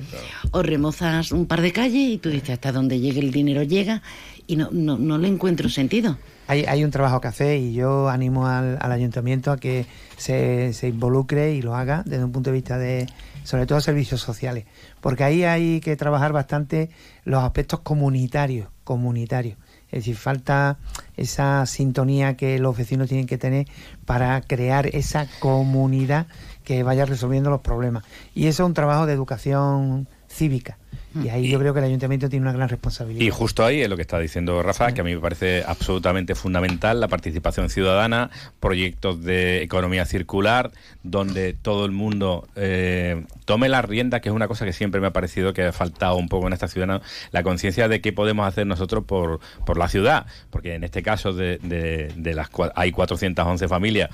O 0.53 0.63
remozas 0.63 1.33
un 1.33 1.47
par 1.47 1.61
de 1.61 1.73
calles 1.73 2.11
y 2.13 2.19
tú 2.19 2.31
dices 2.31 2.51
hasta 2.51 2.73
donde 2.73 3.01
llegue 3.01 3.21
el 3.21 3.33
dinero 3.33 3.63
llega 3.65 4.03
y 4.47 4.57
no, 4.57 4.69
no, 4.73 4.99
no 4.99 5.19
le 5.19 5.29
encuentro 5.29 5.69
sentido. 5.69 6.17
Hay, 6.53 6.67
hay 6.69 6.85
un 6.85 6.91
trabajo 6.91 7.19
que 7.23 7.29
hacer 7.29 7.57
y 7.59 7.73
yo 7.73 8.11
animo 8.11 8.47
al, 8.47 8.77
al 8.79 8.93
ayuntamiento 8.93 9.53
a 9.53 9.57
que 9.57 9.87
se, 10.19 10.75
se 10.75 10.88
involucre 10.88 11.55
y 11.55 11.62
lo 11.62 11.75
haga 11.75 12.03
desde 12.05 12.25
un 12.25 12.31
punto 12.31 12.51
de 12.51 12.55
vista 12.55 12.77
de, 12.77 13.07
sobre 13.43 13.65
todo, 13.65 13.81
servicios 13.81 14.21
sociales. 14.21 14.67
Porque 15.01 15.25
ahí 15.25 15.45
hay 15.45 15.81
que 15.81 15.97
trabajar 15.97 16.35
bastante 16.35 16.91
los 17.25 17.43
aspectos 17.43 17.81
comunitarios, 17.81 18.69
comunitarios. 18.85 19.57
Es 19.87 20.01
decir, 20.01 20.17
falta 20.17 20.77
esa 21.17 21.65
sintonía 21.65 22.37
que 22.37 22.59
los 22.59 22.77
vecinos 22.77 23.09
tienen 23.09 23.27
que 23.27 23.38
tener 23.38 23.67
para 24.05 24.38
crear 24.43 24.88
esa 24.95 25.27
comunidad 25.41 26.27
que 26.65 26.83
vaya 26.83 27.07
resolviendo 27.07 27.49
los 27.49 27.62
problemas. 27.62 28.05
Y 28.35 28.49
eso 28.49 28.65
es 28.65 28.67
un 28.67 28.75
trabajo 28.75 29.07
de 29.07 29.15
educación 29.15 30.07
cívica. 30.29 30.77
Y 31.22 31.29
ahí 31.29 31.51
yo 31.51 31.59
creo 31.59 31.72
que 31.75 31.81
el 31.81 31.87
ayuntamiento 31.87 32.29
tiene 32.29 32.44
una 32.44 32.53
gran 32.53 32.68
responsabilidad. 32.68 33.22
Y 33.25 33.31
justo 33.31 33.64
ahí 33.64 33.81
es 33.81 33.88
lo 33.88 33.96
que 33.96 34.03
está 34.03 34.18
diciendo 34.18 34.62
Rafa, 34.62 34.92
que 34.92 35.01
a 35.01 35.05
mí 35.05 35.14
me 35.14 35.20
parece 35.20 35.64
absolutamente 35.66 36.35
fundamental 36.35 37.01
la 37.01 37.09
participación 37.09 37.68
ciudadana, 37.70 38.31
proyectos 38.61 39.22
de 39.22 39.62
economía 39.62 40.05
circular, 40.07 40.70
donde 41.03 41.53
todo 41.53 41.85
el 41.85 41.92
mundo 41.92 42.48
eh, 42.57 43.25
tome 43.44 43.68
la 43.68 43.83
rienda, 43.83 44.20
que 44.20 44.29
es 44.29 44.35
una 44.35 44.48
cosa 44.48 44.64
que 44.64 44.72
siempre 44.72 45.01
me 45.01 45.09
ha 45.09 45.12
parecido 45.12 45.53
que 45.53 45.64
ha 45.64 45.72
faltado 45.72 46.16
un 46.16 46.29
poco 46.29 46.46
en 46.46 46.53
esta 46.53 46.68
ciudad, 46.68 47.03
la 47.33 47.42
conciencia 47.42 47.88
de 47.88 48.01
qué 48.01 48.12
podemos 48.12 48.46
hacer 48.46 48.66
nosotros 48.66 49.05
por, 49.05 49.40
por 49.66 49.77
la 49.79 49.88
ciudad, 49.88 50.27
porque 50.51 50.75
en 50.75 50.85
este 50.85 51.03
caso 51.03 51.33
de, 51.33 51.59
de- 51.59 52.12
de 52.16 52.35
las 52.35 52.48
hay 52.75 52.92
411 52.92 53.68
familias 53.68 54.11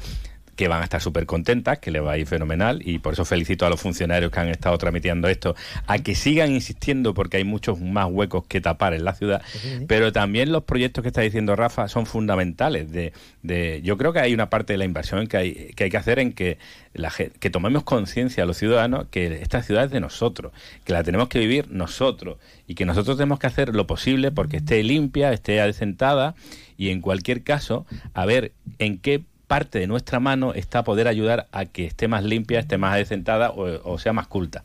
que 0.59 0.67
van 0.67 0.81
a 0.81 0.85
estar 0.85 1.01
súper 1.01 1.25
contentas, 1.25 1.79
que 1.79 1.93
les 1.93 2.03
va 2.03 2.13
a 2.13 2.19
ir 2.19 2.27
fenomenal 2.27 2.83
y 2.85 2.99
por 2.99 3.13
eso 3.13 3.25
felicito 3.25 3.65
a 3.65 3.71
los 3.71 3.81
funcionarios 3.81 4.33
que 4.33 4.41
han 4.41 4.49
estado 4.49 4.77
tramitando 4.77 5.29
esto, 5.29 5.55
a 5.87 6.01
que 6.01 6.17
sigan 6.17 6.51
insistiendo 6.51 7.15
porque 7.15 7.37
hay 7.37 7.45
muchos 7.45 7.81
más 7.81 8.09
huecos 8.11 8.45
que 8.49 8.61
tapar 8.61 8.93
en 8.93 9.05
la 9.05 9.15
ciudad, 9.15 9.41
pero 9.87 10.11
también 10.13 10.51
los 10.51 10.65
proyectos 10.65 11.03
que 11.03 11.09
está 11.09 11.21
diciendo 11.21 11.55
Rafa 11.55 11.87
son 11.87 12.07
fundamentales. 12.07 12.91
De, 12.91 13.13
de, 13.45 13.81
yo 13.85 13.97
creo 13.97 14.13
que 14.13 14.19
hay 14.19 14.35
una 14.35 14.51
parte 14.51 14.73
de 14.73 14.79
la 14.79 14.85
inversión 14.85 15.29
que 15.29 15.37
hay 15.37 15.55
que, 15.77 15.85
hay 15.85 15.91
que 15.91 15.97
hacer 15.97 16.19
en 16.19 16.33
que, 16.33 16.59
la, 16.93 17.13
que 17.13 17.51
tomemos 17.51 17.85
conciencia 17.85 18.43
a 18.43 18.47
los 18.47 18.57
ciudadanos 18.57 19.07
que 19.13 19.41
esta 19.41 19.63
ciudad 19.63 19.85
es 19.85 19.93
de 19.93 20.01
nosotros, 20.01 20.51
que 20.83 20.93
la 20.93 21.05
tenemos 21.05 21.29
que 21.29 21.39
vivir 21.39 21.71
nosotros 21.71 22.39
y 22.67 22.75
que 22.75 22.85
nosotros 22.85 23.17
tenemos 23.17 23.39
que 23.39 23.47
hacer 23.47 23.77
lo 23.77 23.87
posible 23.87 24.33
porque 24.33 24.57
esté 24.57 24.83
limpia, 24.83 25.33
esté 25.33 25.61
adecentada 25.61 26.35
y 26.77 26.91
en 26.91 27.01
cualquier 27.01 27.45
caso 27.45 27.87
a 28.13 28.27
ver 28.27 28.53
en 28.81 28.99
qué 28.99 29.23
parte 29.49 29.81
de 29.81 29.87
nuestra 29.89 30.21
mano 30.21 30.55
está 30.55 30.85
poder 30.85 31.09
ayudar 31.09 31.49
a 31.51 31.65
que 31.65 31.87
esté 31.87 32.07
más 32.07 32.23
limpia, 32.23 32.61
esté 32.61 32.79
más 32.79 32.93
adecentada 32.93 33.51
o, 33.51 33.93
o 33.93 33.99
sea 33.99 34.13
más 34.13 34.29
culta. 34.29 34.63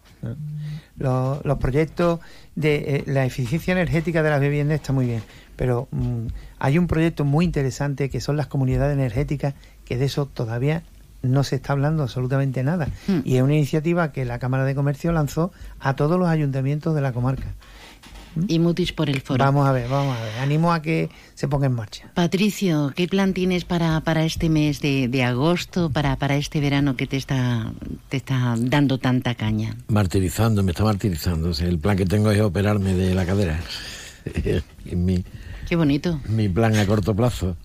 los, 0.98 1.44
los 1.44 1.58
proyectos 1.58 2.20
de 2.56 2.76
eh, 2.76 3.04
la 3.08 3.26
eficiencia 3.26 3.72
energética 3.72 4.22
de 4.22 4.30
las 4.30 4.42
viviendas 4.42 4.76
está 4.76 4.94
muy 4.94 5.08
bien, 5.08 5.24
pero 5.56 5.88
mm, 5.92 6.28
hay 6.60 6.78
un 6.78 6.88
proyecto 6.88 7.26
muy 7.26 7.46
interesante 7.46 8.10
que 8.10 8.22
son 8.22 8.38
las 8.38 8.48
comunidades 8.48 8.94
energéticas, 8.94 9.56
que 9.86 9.98
de 9.98 10.06
eso 10.06 10.28
todavía 10.28 10.84
no 11.24 11.44
se 11.44 11.56
está 11.56 11.74
hablando 11.74 12.04
absolutamente 12.04 12.64
nada. 12.64 12.90
Y 13.24 13.38
es 13.38 13.42
una 13.42 13.56
iniciativa 13.56 14.12
que 14.12 14.26
la 14.26 14.40
Cámara 14.40 14.66
de 14.66 14.76
Comercio 14.76 15.12
lanzó 15.14 15.54
a 15.80 15.96
todos 15.96 16.20
los 16.20 16.28
ayuntamientos 16.28 16.94
de 16.94 17.02
la 17.02 17.14
comarca. 17.14 17.48
Y 18.48 18.60
Mutis 18.60 18.92
por 18.94 19.10
el 19.10 19.22
foro. 19.22 19.44
Vamos 19.44 19.68
a 19.68 19.72
ver, 19.72 19.88
vamos 19.90 20.18
a 20.18 20.22
ver. 20.24 20.40
Animo 20.40 20.72
a 20.74 20.82
que 20.82 21.10
se 21.36 21.48
ponga 21.48 21.68
en 21.68 21.74
marcha. 21.74 22.10
Patricio, 22.14 22.92
¿qué 22.96 23.08
plan 23.08 23.34
tienes 23.34 23.66
para, 23.66 24.02
para 24.02 24.24
este 24.26 24.50
mes 24.50 24.82
de, 24.82 25.08
de 25.08 25.24
agosto, 25.24 25.90
para, 25.90 26.16
para 26.18 26.36
este 26.36 26.60
verano 26.60 26.96
que 26.96 27.08
te 27.08 27.18
está, 27.18 27.72
te 28.10 28.18
está 28.18 28.56
dando 28.58 28.98
tanta 28.98 29.36
caña? 29.36 29.76
Martirizando, 29.88 30.64
me 30.64 30.72
está 30.72 30.84
martirizando. 30.84 31.50
O 31.50 31.54
sea, 31.54 31.68
el 31.68 31.80
plan 31.80 31.96
que 31.98 32.06
tengo 32.06 32.32
es 32.32 32.42
operarme 32.42 32.94
de 32.94 33.14
la 33.14 33.26
cadera. 33.26 33.60
Mi, 34.92 35.24
Qué 35.68 35.76
bonito. 35.76 36.20
mi 36.28 36.50
plan 36.50 36.76
a 36.76 36.86
corto 36.86 37.16
plazo. 37.16 37.56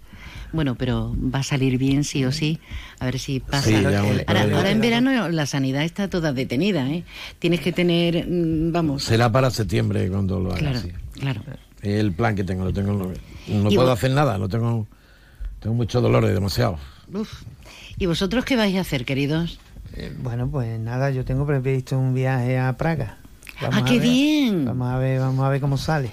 Bueno, 0.52 0.74
pero 0.76 1.14
va 1.18 1.40
a 1.40 1.42
salir 1.42 1.76
bien 1.78 2.04
sí 2.04 2.24
o 2.24 2.32
sí. 2.32 2.58
A 3.00 3.04
ver 3.04 3.18
si 3.18 3.40
pasa. 3.40 3.62
Sí, 3.68 3.72
ya, 3.82 4.02
bueno, 4.02 4.22
ahora, 4.54 4.70
en 4.70 4.80
verano 4.80 5.28
la 5.28 5.46
sanidad 5.46 5.82
está 5.84 6.08
toda 6.08 6.32
detenida, 6.32 6.88
¿eh? 6.90 7.04
Tienes 7.38 7.60
que 7.60 7.72
tener, 7.72 8.26
mm, 8.28 8.72
vamos. 8.72 9.04
Será 9.04 9.30
para 9.30 9.50
septiembre 9.50 10.08
cuando 10.08 10.40
lo 10.40 10.50
haga. 10.50 10.58
Claro, 10.58 10.80
sí. 10.80 10.92
claro. 11.20 11.42
Es 11.82 12.00
el 12.00 12.12
plan 12.12 12.34
que 12.34 12.44
tengo. 12.44 12.64
Lo 12.64 12.72
tengo 12.72 12.92
no 13.46 13.70
Y 13.70 13.74
puedo 13.74 13.88
vos- 13.88 13.98
hacer 13.98 14.10
nada. 14.10 14.38
Lo 14.38 14.48
tengo, 14.48 14.86
tengo 15.60 15.74
muchos 15.76 16.02
dolores, 16.02 16.32
demasiado. 16.32 16.78
Uf. 17.12 17.42
¿Y 17.98 18.06
vosotros 18.06 18.44
qué 18.44 18.56
vais 18.56 18.76
a 18.76 18.80
hacer, 18.80 19.04
queridos? 19.04 19.60
Eh, 19.94 20.12
bueno, 20.18 20.48
pues 20.48 20.78
nada, 20.80 21.10
yo 21.10 21.24
tengo 21.24 21.46
previsto 21.46 21.98
un 21.98 22.14
viaje 22.14 22.58
a 22.58 22.76
Praga. 22.76 23.18
¡Ah, 23.60 23.70
a 23.78 23.84
qué 23.84 23.94
ver. 23.98 24.02
bien! 24.02 24.64
Vamos 24.64 24.88
a 24.88 24.98
ver, 24.98 25.18
vamos 25.20 25.44
a 25.44 25.48
ver 25.48 25.60
cómo 25.60 25.76
sale. 25.78 26.10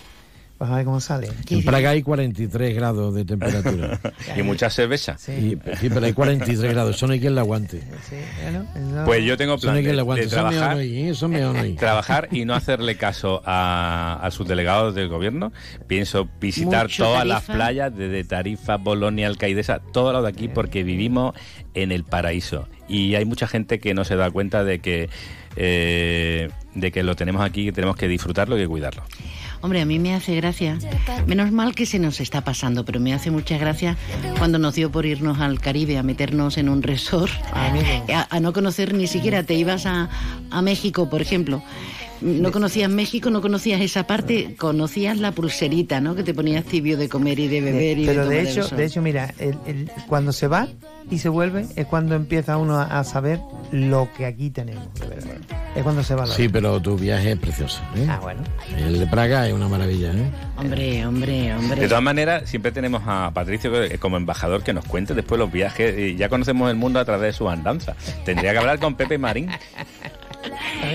Vamos 0.57 0.73
a 0.73 0.77
ver 0.77 0.85
cómo 0.85 0.99
sale. 1.01 1.29
En 1.49 1.65
Praga 1.65 1.89
hay 1.89 2.01
43 2.01 2.73
grados 2.75 3.13
de 3.13 3.25
temperatura. 3.25 3.99
y 4.37 4.41
mucha 4.41 4.69
cerveza. 4.69 5.17
Y- 5.27 5.57
sí, 5.79 5.89
pero 5.89 6.05
hay 6.05 6.13
43 6.13 6.71
grados. 6.73 6.95
Eso 6.95 7.07
no 7.07 7.13
hay 7.13 7.19
quien 7.19 7.35
la 7.35 7.41
aguante. 7.41 7.81
Pues 9.05 9.23
yo 9.25 9.35
tengo 9.37 9.55
Eso 9.55 9.67
no 9.67 9.73
plan 9.73 9.75
hay 9.75 9.81
de, 9.83 9.87
quien 9.87 9.95
la 9.97 10.01
aguante. 10.01 10.21
de 10.21 10.27
Eso 10.27 10.35
me 10.43 10.49
trabajar, 10.51 10.75
no 10.75 10.81
¿eh? 10.81 11.09
Eso 11.09 11.27
me 11.27 11.39
no 11.41 11.75
trabajar 11.75 12.27
y 12.31 12.45
no 12.45 12.53
hacerle 12.55 12.95
caso 12.95 13.41
a, 13.45 14.19
a 14.21 14.31
sus 14.31 14.47
delegados 14.47 14.95
del 14.95 15.09
gobierno. 15.09 15.51
Pienso 15.87 16.29
visitar 16.39 16.83
Mucho 16.85 17.03
todas 17.03 17.25
las 17.27 17.45
Tarifa. 17.45 17.53
playas, 17.53 17.95
desde 17.95 18.23
Tarifa, 18.23 18.77
Bolonia, 18.77 19.27
Alcaidesa, 19.27 19.79
todo 19.79 20.13
lo 20.13 20.21
de 20.21 20.29
aquí, 20.29 20.47
porque 20.47 20.83
vivimos 20.83 21.35
en 21.73 21.91
el 21.91 22.03
paraíso. 22.05 22.67
Y 22.87 23.15
hay 23.15 23.25
mucha 23.25 23.47
gente 23.47 23.79
que 23.79 23.93
no 23.93 24.05
se 24.05 24.15
da 24.15 24.31
cuenta 24.31 24.63
de 24.63 24.79
que, 24.79 25.09
eh, 25.57 26.49
de 26.75 26.91
que 26.91 27.03
lo 27.03 27.15
tenemos 27.15 27.43
aquí, 27.43 27.65
que 27.65 27.71
tenemos 27.71 27.95
que 27.95 28.07
disfrutarlo 28.07 28.57
y 28.57 28.61
que 28.61 28.67
cuidarlo. 28.67 29.03
Hombre, 29.65 29.81
a 29.81 29.85
mí 29.85 29.97
me 29.97 30.13
hace 30.13 30.35
gracia. 30.35 30.77
Menos 31.25 31.51
mal 31.51 31.73
que 31.73 31.87
se 31.87 31.97
nos 31.97 32.21
está 32.21 32.41
pasando, 32.41 32.85
pero 32.85 32.99
me 32.99 33.15
hace 33.15 33.31
mucha 33.31 33.57
gracia 33.57 33.97
cuando 34.37 34.59
nos 34.59 34.75
dio 34.75 34.91
por 34.91 35.07
irnos 35.07 35.39
al 35.39 35.59
Caribe 35.59 35.97
a 35.97 36.03
meternos 36.03 36.59
en 36.59 36.69
un 36.69 36.83
resort, 36.83 37.31
a, 37.51 38.27
a 38.29 38.39
no 38.39 38.53
conocer 38.53 38.93
ni 38.93 39.07
siquiera. 39.07 39.41
Te 39.41 39.55
ibas 39.55 39.87
a, 39.87 40.07
a 40.51 40.61
México, 40.61 41.09
por 41.09 41.23
ejemplo. 41.23 41.63
No 42.21 42.51
conocías 42.51 42.89
México, 42.89 43.29
no 43.29 43.41
conocías 43.41 43.81
esa 43.81 44.07
parte, 44.07 44.55
conocías 44.57 45.17
la 45.19 45.31
pulserita, 45.33 45.99
¿no? 46.01 46.15
Que 46.15 46.23
te 46.23 46.33
ponías 46.33 46.63
tibio 46.65 46.97
de 46.97 47.09
comer 47.09 47.39
y 47.39 47.47
de 47.47 47.61
beber 47.61 47.97
y 47.99 48.05
Pero 48.05 48.27
de 48.27 48.29
de 48.29 48.35
tomar 48.35 48.47
el 48.47 48.47
hecho, 48.59 48.63
sol. 48.69 48.77
de 48.77 48.85
hecho, 48.85 49.01
mira, 49.01 49.33
el- 49.39 49.57
el- 49.67 49.91
cuando 50.07 50.31
se 50.31 50.47
va 50.47 50.67
y 51.11 51.19
se 51.19 51.29
vuelve 51.29 51.65
es 51.75 51.85
cuando 51.85 52.15
empieza 52.15 52.57
uno 52.57 52.77
a, 52.79 52.99
a 52.99 53.03
saber 53.03 53.39
lo 53.71 54.09
que 54.17 54.25
aquí 54.25 54.49
tenemos. 54.49 54.87
de 54.99 55.07
verdad. 55.07 55.35
Es 55.75 55.83
cuando 55.83 56.03
se 56.03 56.15
va. 56.15 56.25
la- 56.25 56.33
Sí, 56.33 56.47
pero 56.49 56.81
tu 56.81 56.95
viaje 56.97 57.33
es 57.33 57.37
precioso. 57.39 57.81
¿eh? 57.95 58.07
Ah, 58.09 58.19
bueno. 58.21 58.41
El 58.77 58.97
de 58.99 59.07
Praga 59.07 59.45
es 59.47 59.53
una 59.53 59.67
maravilla. 59.67 60.11
¿eh? 60.11 60.31
Hombre, 60.57 61.05
hombre, 61.05 61.53
hombre. 61.53 61.81
De 61.81 61.87
todas 61.89 62.01
maneras, 62.03 62.49
siempre 62.49 62.71
tenemos 62.71 63.03
a 63.05 63.31
Patricio 63.33 63.71
que- 63.71 63.97
como 63.99 64.15
embajador 64.17 64.63
que 64.63 64.73
nos 64.73 64.85
cuente 64.85 65.13
después 65.13 65.37
los 65.37 65.51
viajes. 65.51 65.95
Y 65.99 66.15
ya 66.15 66.29
conocemos 66.29 66.69
el 66.71 66.77
mundo 66.77 66.99
a 66.99 67.05
través 67.05 67.33
de 67.33 67.37
su 67.37 67.49
andanza. 67.49 67.95
Tendría 68.23 68.53
que 68.53 68.57
hablar 68.59 68.79
con 68.79 68.95
Pepe 68.95 69.17
Marín. 69.17 69.49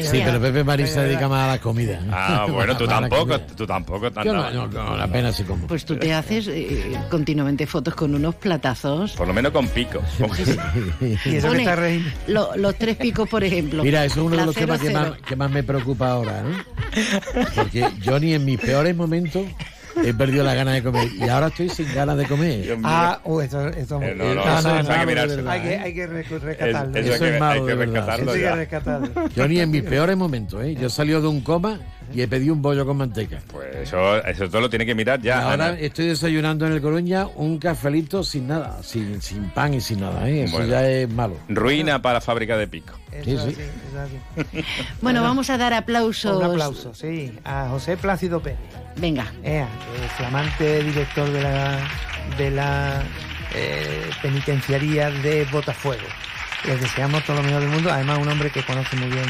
Sí, 0.02 0.20
pero 0.24 0.40
Pepe 0.40 0.64
Marín 0.64 0.86
se 0.86 1.00
dedica 1.00 1.28
más 1.28 1.44
a 1.44 1.52
la 1.52 1.58
comida. 1.60 2.00
Ah, 2.10 2.46
bueno, 2.50 2.76
tú 2.76 2.86
tampoco, 2.86 3.38
tú 3.40 3.66
tampoco. 3.66 4.08
Yo 4.24 4.32
no, 4.32 4.50
no, 4.50 4.66
no, 4.68 4.80
apenas 5.02 5.36
sí 5.36 5.44
como. 5.44 5.66
Pues 5.66 5.84
tú 5.84 5.96
te 5.96 6.12
haces 6.14 6.48
eh, 6.48 6.96
continuamente 7.10 7.66
fotos 7.66 7.94
con 7.94 8.14
unos 8.14 8.34
platazos. 8.36 9.12
Por 9.12 9.26
lo 9.28 9.34
menos 9.34 9.52
con 9.52 9.66
pico. 9.68 10.00
Y 11.00 11.36
eso 11.36 11.50
que 11.52 11.58
está 11.58 11.76
reír. 11.76 12.12
lo- 12.26 12.56
los 12.56 12.74
tres 12.76 12.96
picos, 12.96 13.28
por 13.28 13.42
ejemplo. 13.44 13.82
Mira, 13.82 14.04
eso 14.04 14.20
es 14.20 14.26
uno 14.26 14.36
de 14.36 14.46
los 14.46 14.54
temas 14.54 14.80
que 14.80 14.90
más, 14.90 15.12
que 15.22 15.36
más 15.36 15.50
me 15.50 15.62
preocupa 15.62 16.10
ahora, 16.10 16.42
¿no? 16.42 16.50
Porque 17.54 17.86
yo 18.02 18.18
ni 18.18 18.34
en 18.34 18.44
mis 18.44 18.58
peores 18.60 18.94
momentos 18.96 19.42
he 20.04 20.14
perdido 20.14 20.44
la 20.44 20.54
gana 20.54 20.72
de 20.72 20.82
comer 20.82 21.08
y 21.12 21.28
ahora 21.28 21.48
estoy 21.48 21.68
sin 21.68 21.92
ganas 21.94 22.16
de 22.16 22.26
comer. 22.26 22.78
Ah, 22.84 23.20
uh, 23.24 23.40
esto, 23.40 23.66
esto 23.68 24.00
Eh, 24.02 24.14
no, 24.16 24.34
no, 24.34 24.42
eso- 24.58 24.76
eso 24.78 24.92
hay 24.92 25.06
que 25.06 25.20
Hay 25.50 25.62
que, 25.62 25.78
hay 25.78 25.94
que 25.94 26.06
rescatarlo. 26.06 26.98
eso 26.98 27.12
Eso 27.12 27.24
hay 27.24 27.28
es 27.30 27.34
que- 27.34 27.38
malo, 27.40 27.60
hay 27.60 27.66
que 27.66 27.72
Eso 27.72 27.78
que 28.32 28.54
rescatarlo. 28.54 29.28
Yo 29.34 29.48
ni 29.48 29.60
en 29.60 29.70
mis 29.70 29.82
peores 29.82 30.16
momentos, 30.16 30.62
¿eh? 30.64 30.74
Yo 30.74 30.86
he 30.86 30.90
salido 30.90 31.20
de 31.20 31.28
un 31.28 31.40
coma 31.40 31.80
y 32.12 32.22
he 32.22 32.28
pedido 32.28 32.52
un 32.54 32.62
bollo 32.62 32.84
con 32.86 32.96
manteca. 32.96 33.40
Pues 33.52 33.74
eso, 33.76 34.24
eso 34.24 34.48
todo 34.48 34.62
lo 34.62 34.70
tiene 34.70 34.84
que 34.86 34.94
mirar 34.94 35.20
Y 35.20 35.24
ya. 35.24 35.42
ahora 35.50 35.66
Ana. 35.68 35.78
estoy 35.80 36.06
desayunando 36.06 36.66
en 36.66 36.72
el 36.72 36.80
Coruña 36.80 37.26
un 37.36 37.58
cafelito 37.58 38.22
sin 38.24 38.48
nada, 38.48 38.82
sin, 38.82 39.20
sin 39.22 39.50
pan 39.50 39.74
y 39.74 39.80
sin 39.80 40.00
nada, 40.00 40.28
¿eh? 40.28 40.44
Eso 40.44 40.56
Bueno. 40.56 40.70
ya 40.70 40.88
es 40.88 41.08
malo. 41.08 41.36
Ruina 41.48 42.00
para 42.02 42.14
la 42.14 42.20
fábrica 42.20 42.56
de 42.56 42.66
pico. 42.68 42.94
Sí, 43.24 43.30
sí. 43.32 43.36
así, 43.36 43.56
eso 43.60 44.00
así. 44.00 44.64
Bueno, 45.02 45.22
vamos 45.22 45.50
a 45.50 45.58
dar 45.58 45.72
aplausos. 45.74 46.36
Un 46.36 46.44
aplauso, 46.44 46.94
sí, 46.94 47.32
a 47.44 47.68
José 47.70 47.96
Plácido 47.96 48.40
Pérez. 48.40 48.58
Venga. 48.96 49.26
Ea, 49.42 49.68
el 50.02 50.08
flamante 50.10 50.82
director 50.82 51.28
de 51.30 51.42
la, 51.42 51.78
de 52.38 52.50
la 52.50 53.02
eh, 53.54 54.10
penitenciaría 54.22 55.10
de 55.10 55.44
Botafuego. 55.52 56.02
Les 56.66 56.80
deseamos 56.80 57.24
todo 57.24 57.36
lo 57.36 57.42
mejor 57.42 57.60
del 57.60 57.70
mundo. 57.70 57.90
Además, 57.92 58.18
un 58.18 58.28
hombre 58.28 58.50
que 58.50 58.62
conoce 58.62 58.96
muy 58.96 59.08
bien 59.08 59.24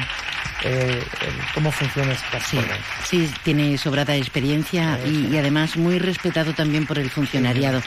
eh, 0.65 1.03
el- 1.23 1.55
cómo 1.55 1.71
funciona 1.73 2.13
esta 2.13 2.39
Sí, 2.41 2.57
zona. 2.57 2.75
sí, 3.05 3.31
tiene 3.45 3.79
sobrada 3.79 4.15
experiencia 4.15 4.99
y, 5.07 5.29
y 5.33 5.39
además 5.39 5.77
muy 5.77 5.99
respetado 5.99 6.53
también 6.53 6.87
por 6.87 6.99
el 6.99 7.09
funcionariado. 7.09 7.83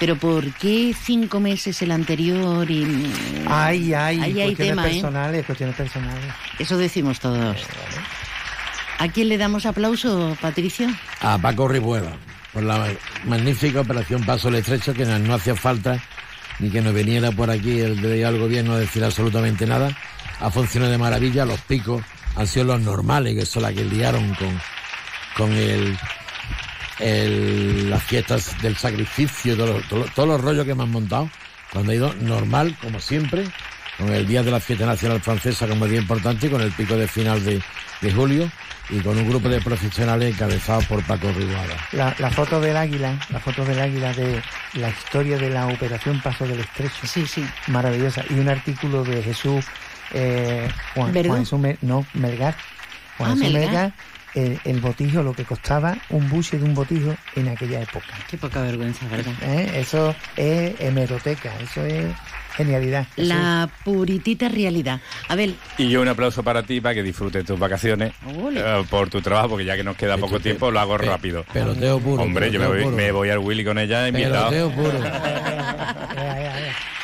Pero 0.00 0.16
¿por 0.16 0.50
qué 0.54 0.94
cinco 0.98 1.40
meses 1.40 1.82
el 1.82 1.90
anterior 1.90 2.70
y 2.70 2.84
mm, 2.86 3.12
Ay, 3.48 3.92
ay, 3.92 4.20
hay 4.22 4.32
cuestiones 4.32 4.56
tema, 4.56 4.86
¿eh? 4.86 4.90
personales, 4.92 5.44
cuestiones 5.46 5.76
personales. 5.76 6.24
Eso 6.58 6.78
decimos 6.78 7.20
todos. 7.20 7.56
¿A 8.98 9.08
quién 9.08 9.28
le 9.28 9.36
damos 9.36 9.66
aplauso, 9.66 10.36
Patricio? 10.40 10.88
a 11.20 11.36
Paco 11.38 11.68
Ribuela 11.68 12.12
por 12.52 12.62
la 12.62 12.86
magnífica 13.24 13.80
operación 13.82 14.24
Paso 14.24 14.48
el 14.48 14.54
Estrecho, 14.54 14.94
que 14.94 15.04
no, 15.04 15.18
no 15.18 15.34
hacía 15.34 15.54
falta 15.54 15.98
ni 16.58 16.70
que 16.70 16.80
nos 16.80 16.94
viniera 16.94 17.30
por 17.32 17.50
aquí 17.50 17.80
el 17.80 18.00
delegado 18.00 18.34
del 18.34 18.42
gobierno 18.42 18.74
a 18.74 18.78
decir 18.78 19.04
absolutamente 19.04 19.66
nada. 19.66 19.96
Ha 20.40 20.50
funcionado 20.50 20.92
de 20.92 20.98
maravilla, 20.98 21.44
los 21.44 21.60
picos 21.62 22.02
han 22.36 22.46
sido 22.46 22.66
los 22.66 22.80
normales, 22.80 23.34
que 23.34 23.46
son 23.46 23.62
las 23.62 23.72
que 23.72 23.84
liaron 23.84 24.34
con, 24.34 24.60
con 25.36 25.52
el, 25.52 25.96
el- 27.00 27.90
las 27.90 28.02
fiestas 28.02 28.60
del 28.62 28.76
sacrificio, 28.76 29.56
todos 29.56 29.82
los, 29.90 30.16
los 30.16 30.40
rollos 30.40 30.64
que 30.64 30.74
me 30.74 30.82
han 30.82 30.90
montado. 30.90 31.30
Cuando 31.72 31.92
ha 31.92 31.94
ido 31.94 32.14
normal, 32.14 32.76
como 32.80 33.00
siempre, 33.00 33.44
con 33.98 34.12
el 34.12 34.26
día 34.26 34.42
de 34.42 34.50
la 34.50 34.60
fiesta 34.60 34.86
nacional 34.86 35.20
francesa 35.20 35.66
como 35.66 35.86
día 35.86 35.98
importante, 36.00 36.46
y 36.46 36.50
con 36.50 36.60
el 36.60 36.72
pico 36.72 36.96
de 36.96 37.08
final 37.08 37.44
de, 37.44 37.60
de 38.00 38.12
julio, 38.12 38.50
y 38.90 39.00
con 39.00 39.16
un 39.18 39.28
grupo 39.28 39.48
de 39.48 39.60
profesionales 39.60 40.34
encabezados 40.34 40.84
por 40.86 41.02
Paco 41.04 41.28
Ribuela. 41.32 41.76
La, 41.92 42.14
la 42.18 42.30
foto 42.30 42.60
del 42.60 42.76
águila, 42.76 43.18
la 43.30 43.40
foto 43.40 43.64
del 43.64 43.80
águila 43.80 44.12
de 44.12 44.42
la 44.74 44.88
historia 44.90 45.38
de 45.38 45.50
la 45.50 45.66
operación 45.66 46.20
Paso 46.20 46.46
del 46.46 46.60
Estrecho. 46.60 47.06
Sí, 47.06 47.26
sí. 47.26 47.44
Maravillosa. 47.68 48.22
Y 48.30 48.34
un 48.34 48.48
artículo 48.48 49.02
de 49.02 49.22
Jesús 49.22 49.64
eh, 50.12 50.68
Juan. 50.94 51.12
Juan 51.12 51.44
Jesús 51.44 51.60
no, 51.82 52.06
Melgar. 52.14 52.54
Juan 53.18 53.30
Ah, 53.32 53.34
Jesús 53.34 53.52
Melgar. 53.52 53.70
Melgar, 53.70 53.92
el, 54.34 54.60
el 54.64 54.80
botijo, 54.80 55.22
lo 55.22 55.32
que 55.32 55.44
costaba 55.44 55.96
un 56.10 56.28
buche 56.28 56.58
de 56.58 56.64
un 56.64 56.74
botijo 56.74 57.14
en 57.34 57.48
aquella 57.48 57.80
época. 57.80 58.06
Qué 58.28 58.36
poca 58.36 58.60
vergüenza, 58.60 59.06
¿verdad? 59.08 59.32
¿Eh? 59.42 59.80
Eso 59.80 60.14
es 60.36 60.74
hemeroteca, 60.78 61.50
eso 61.60 61.84
es 61.84 62.04
genialidad. 62.56 63.06
La 63.16 63.68
puritita 63.84 64.48
realidad. 64.48 65.00
Abel, 65.28 65.54
Y 65.78 65.88
yo 65.88 66.00
un 66.02 66.08
aplauso 66.08 66.42
para 66.42 66.62
ti 66.62 66.80
para 66.80 66.94
que 66.94 67.02
disfrutes 67.02 67.44
tus 67.44 67.58
vacaciones 67.58 68.12
eh, 68.54 68.84
por 68.90 69.08
tu 69.10 69.20
trabajo, 69.20 69.50
porque 69.50 69.64
ya 69.64 69.76
que 69.76 69.84
nos 69.84 69.96
queda 69.96 70.16
poco 70.18 70.40
tiempo, 70.40 70.70
lo 70.70 70.80
hago 70.80 70.98
rápido. 70.98 71.44
Peloteo 71.52 71.98
puro. 72.00 72.22
Hombre, 72.22 72.50
yo 72.50 72.58
me 72.58 72.66
peloteo 72.66 72.84
voy, 72.84 72.84
puro. 72.92 72.96
me 72.96 73.12
voy 73.12 73.30
al 73.30 73.38
Willy 73.38 73.64
con 73.64 73.78
ella 73.78 74.08
invitado. 74.08 74.50
Peloteo 74.50 74.70
puro. 74.70 74.98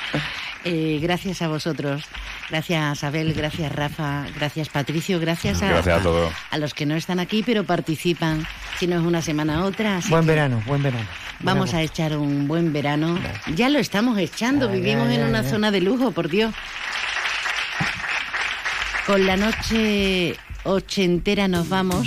eh, 0.64 0.98
gracias 1.02 1.42
a 1.42 1.48
vosotros. 1.48 2.04
Gracias, 2.50 3.04
Abel. 3.04 3.32
Gracias, 3.34 3.72
Rafa. 3.72 4.26
Gracias, 4.36 4.68
Patricio. 4.68 5.18
Gracias 5.20 5.62
a, 5.62 5.68
Gracias 5.68 6.00
a 6.00 6.02
todos. 6.02 6.32
a 6.50 6.58
los 6.58 6.74
que 6.74 6.86
no 6.86 6.94
están 6.94 7.20
aquí, 7.20 7.42
pero 7.44 7.64
participan. 7.64 8.46
Si 8.78 8.86
no 8.86 8.96
es 8.98 9.02
una 9.02 9.22
semana, 9.22 9.64
otra. 9.64 10.00
Buen 10.08 10.26
verano, 10.26 10.62
buen 10.66 10.82
verano. 10.82 11.06
Vamos 11.40 11.74
a 11.74 11.82
echar 11.82 12.16
un 12.16 12.46
buen 12.46 12.72
verano. 12.72 13.18
Ya 13.54 13.68
lo 13.68 13.78
estamos 13.78 14.18
echando. 14.18 14.68
Vivimos 14.68 15.08
ya, 15.08 15.14
en 15.16 15.24
una 15.24 15.42
ya. 15.42 15.50
zona 15.50 15.70
de 15.70 15.80
lujo, 15.80 16.12
por 16.12 16.28
Dios. 16.28 16.54
Con 19.06 19.26
la 19.26 19.36
noche 19.36 20.36
ochentera 20.64 21.48
nos 21.48 21.68
vamos. 21.68 22.06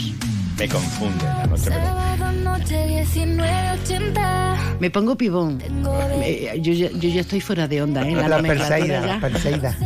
Me 0.58 0.70
confunde 0.70 1.26
la 1.26 1.46
noche. 1.48 1.70
me 1.70 1.76
confunde. 1.76 2.15
Sábado 2.26 2.58
noche 2.58 3.06
1980. 3.16 4.56
Me 4.80 4.90
pongo 4.90 5.16
pibón. 5.16 5.62
Eh, 6.24 6.60
yo, 6.62 6.74
ya- 6.74 6.90
yo 6.92 7.10
ya 7.10 7.22
estoy 7.22 7.40
fuera 7.40 7.68
de 7.68 7.82
onda, 7.84 8.02
¿eh? 8.08 8.16
La 8.16 8.42
Perseida, 8.42 9.06
la 9.06 9.20
Perseida. 9.20 9.78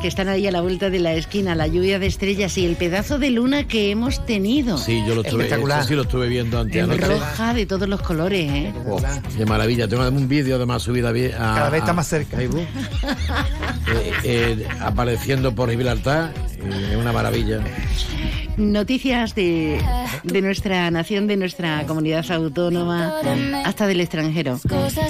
Que 0.00 0.08
están 0.08 0.28
ahí 0.28 0.46
a 0.46 0.52
la 0.52 0.60
vuelta 0.62 0.88
de 0.88 0.98
la 1.00 1.12
esquina, 1.12 1.54
la 1.54 1.66
lluvia 1.66 1.98
de 1.98 2.06
estrellas 2.06 2.56
y 2.58 2.64
el 2.64 2.76
pedazo 2.76 3.18
de 3.18 3.30
luna 3.30 3.66
que 3.66 3.90
hemos 3.90 4.24
tenido. 4.24 4.78
Sí, 4.78 5.02
yo 5.06 5.14
lo 5.14 5.20
estuve, 5.22 5.42
Espectacular. 5.42 5.80
eso 5.80 5.88
sí 5.88 5.94
lo 5.94 6.02
estuve 6.02 6.28
viendo 6.28 6.58
antes. 6.60 6.82
Anoche. 6.82 7.06
roja 7.06 7.52
de 7.54 7.66
todos 7.66 7.88
los 7.88 8.00
colores, 8.00 8.50
¿eh? 8.50 8.72
Oh, 8.88 9.00
de 9.36 9.46
maravilla. 9.46 9.88
Tengo 9.88 10.06
un 10.08 10.28
vídeo 10.28 10.56
además 10.56 10.82
subido 10.82 11.08
a, 11.08 11.10
a- 11.10 11.54
Cada 11.54 11.70
vez 11.70 11.80
está 11.80 11.92
más 11.92 12.06
cerca. 12.06 12.36
Facebook, 12.36 12.62
eh, 13.92 14.12
eh, 14.24 14.68
apareciendo 14.80 15.54
por 15.54 15.70
Gibraltar 15.70 16.32
Es 16.90 16.96
una 16.96 17.12
maravilla. 17.12 17.60
Noticias 18.60 19.34
de, 19.34 19.80
de 20.22 20.42
nuestra 20.42 20.90
nación, 20.90 21.26
de 21.26 21.38
nuestra 21.38 21.86
comunidad 21.86 22.30
autónoma, 22.30 23.14
hasta 23.64 23.86
del 23.86 24.02
extranjero. 24.02 24.60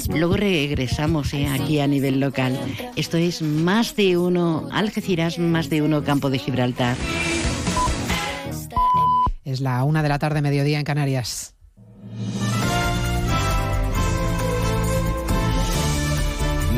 Luego 0.09 0.37
regresamos 0.37 1.35
eh, 1.35 1.49
aquí 1.49 1.81
a 1.81 1.89
nivel 1.89 2.21
local. 2.21 2.57
Esto 2.95 3.17
es 3.17 3.43
más 3.43 3.97
de 3.97 4.17
uno 4.17 4.69
Algeciras, 4.71 5.41
más 5.41 5.69
de 5.69 5.83
uno 5.83 6.05
Campo 6.05 6.31
de 6.31 6.39
Gibraltar. 6.39 6.97
Es 9.45 9.61
la 9.61 9.83
una 9.83 10.05
de 10.05 10.09
la 10.09 10.21
tarde, 10.21 10.43
mediodía 10.43 10.79
en 10.79 10.85
Canarias. 10.85 11.57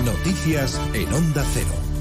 Noticias 0.06 0.80
en 0.94 1.12
Onda 1.12 1.44
Cero. 1.52 1.91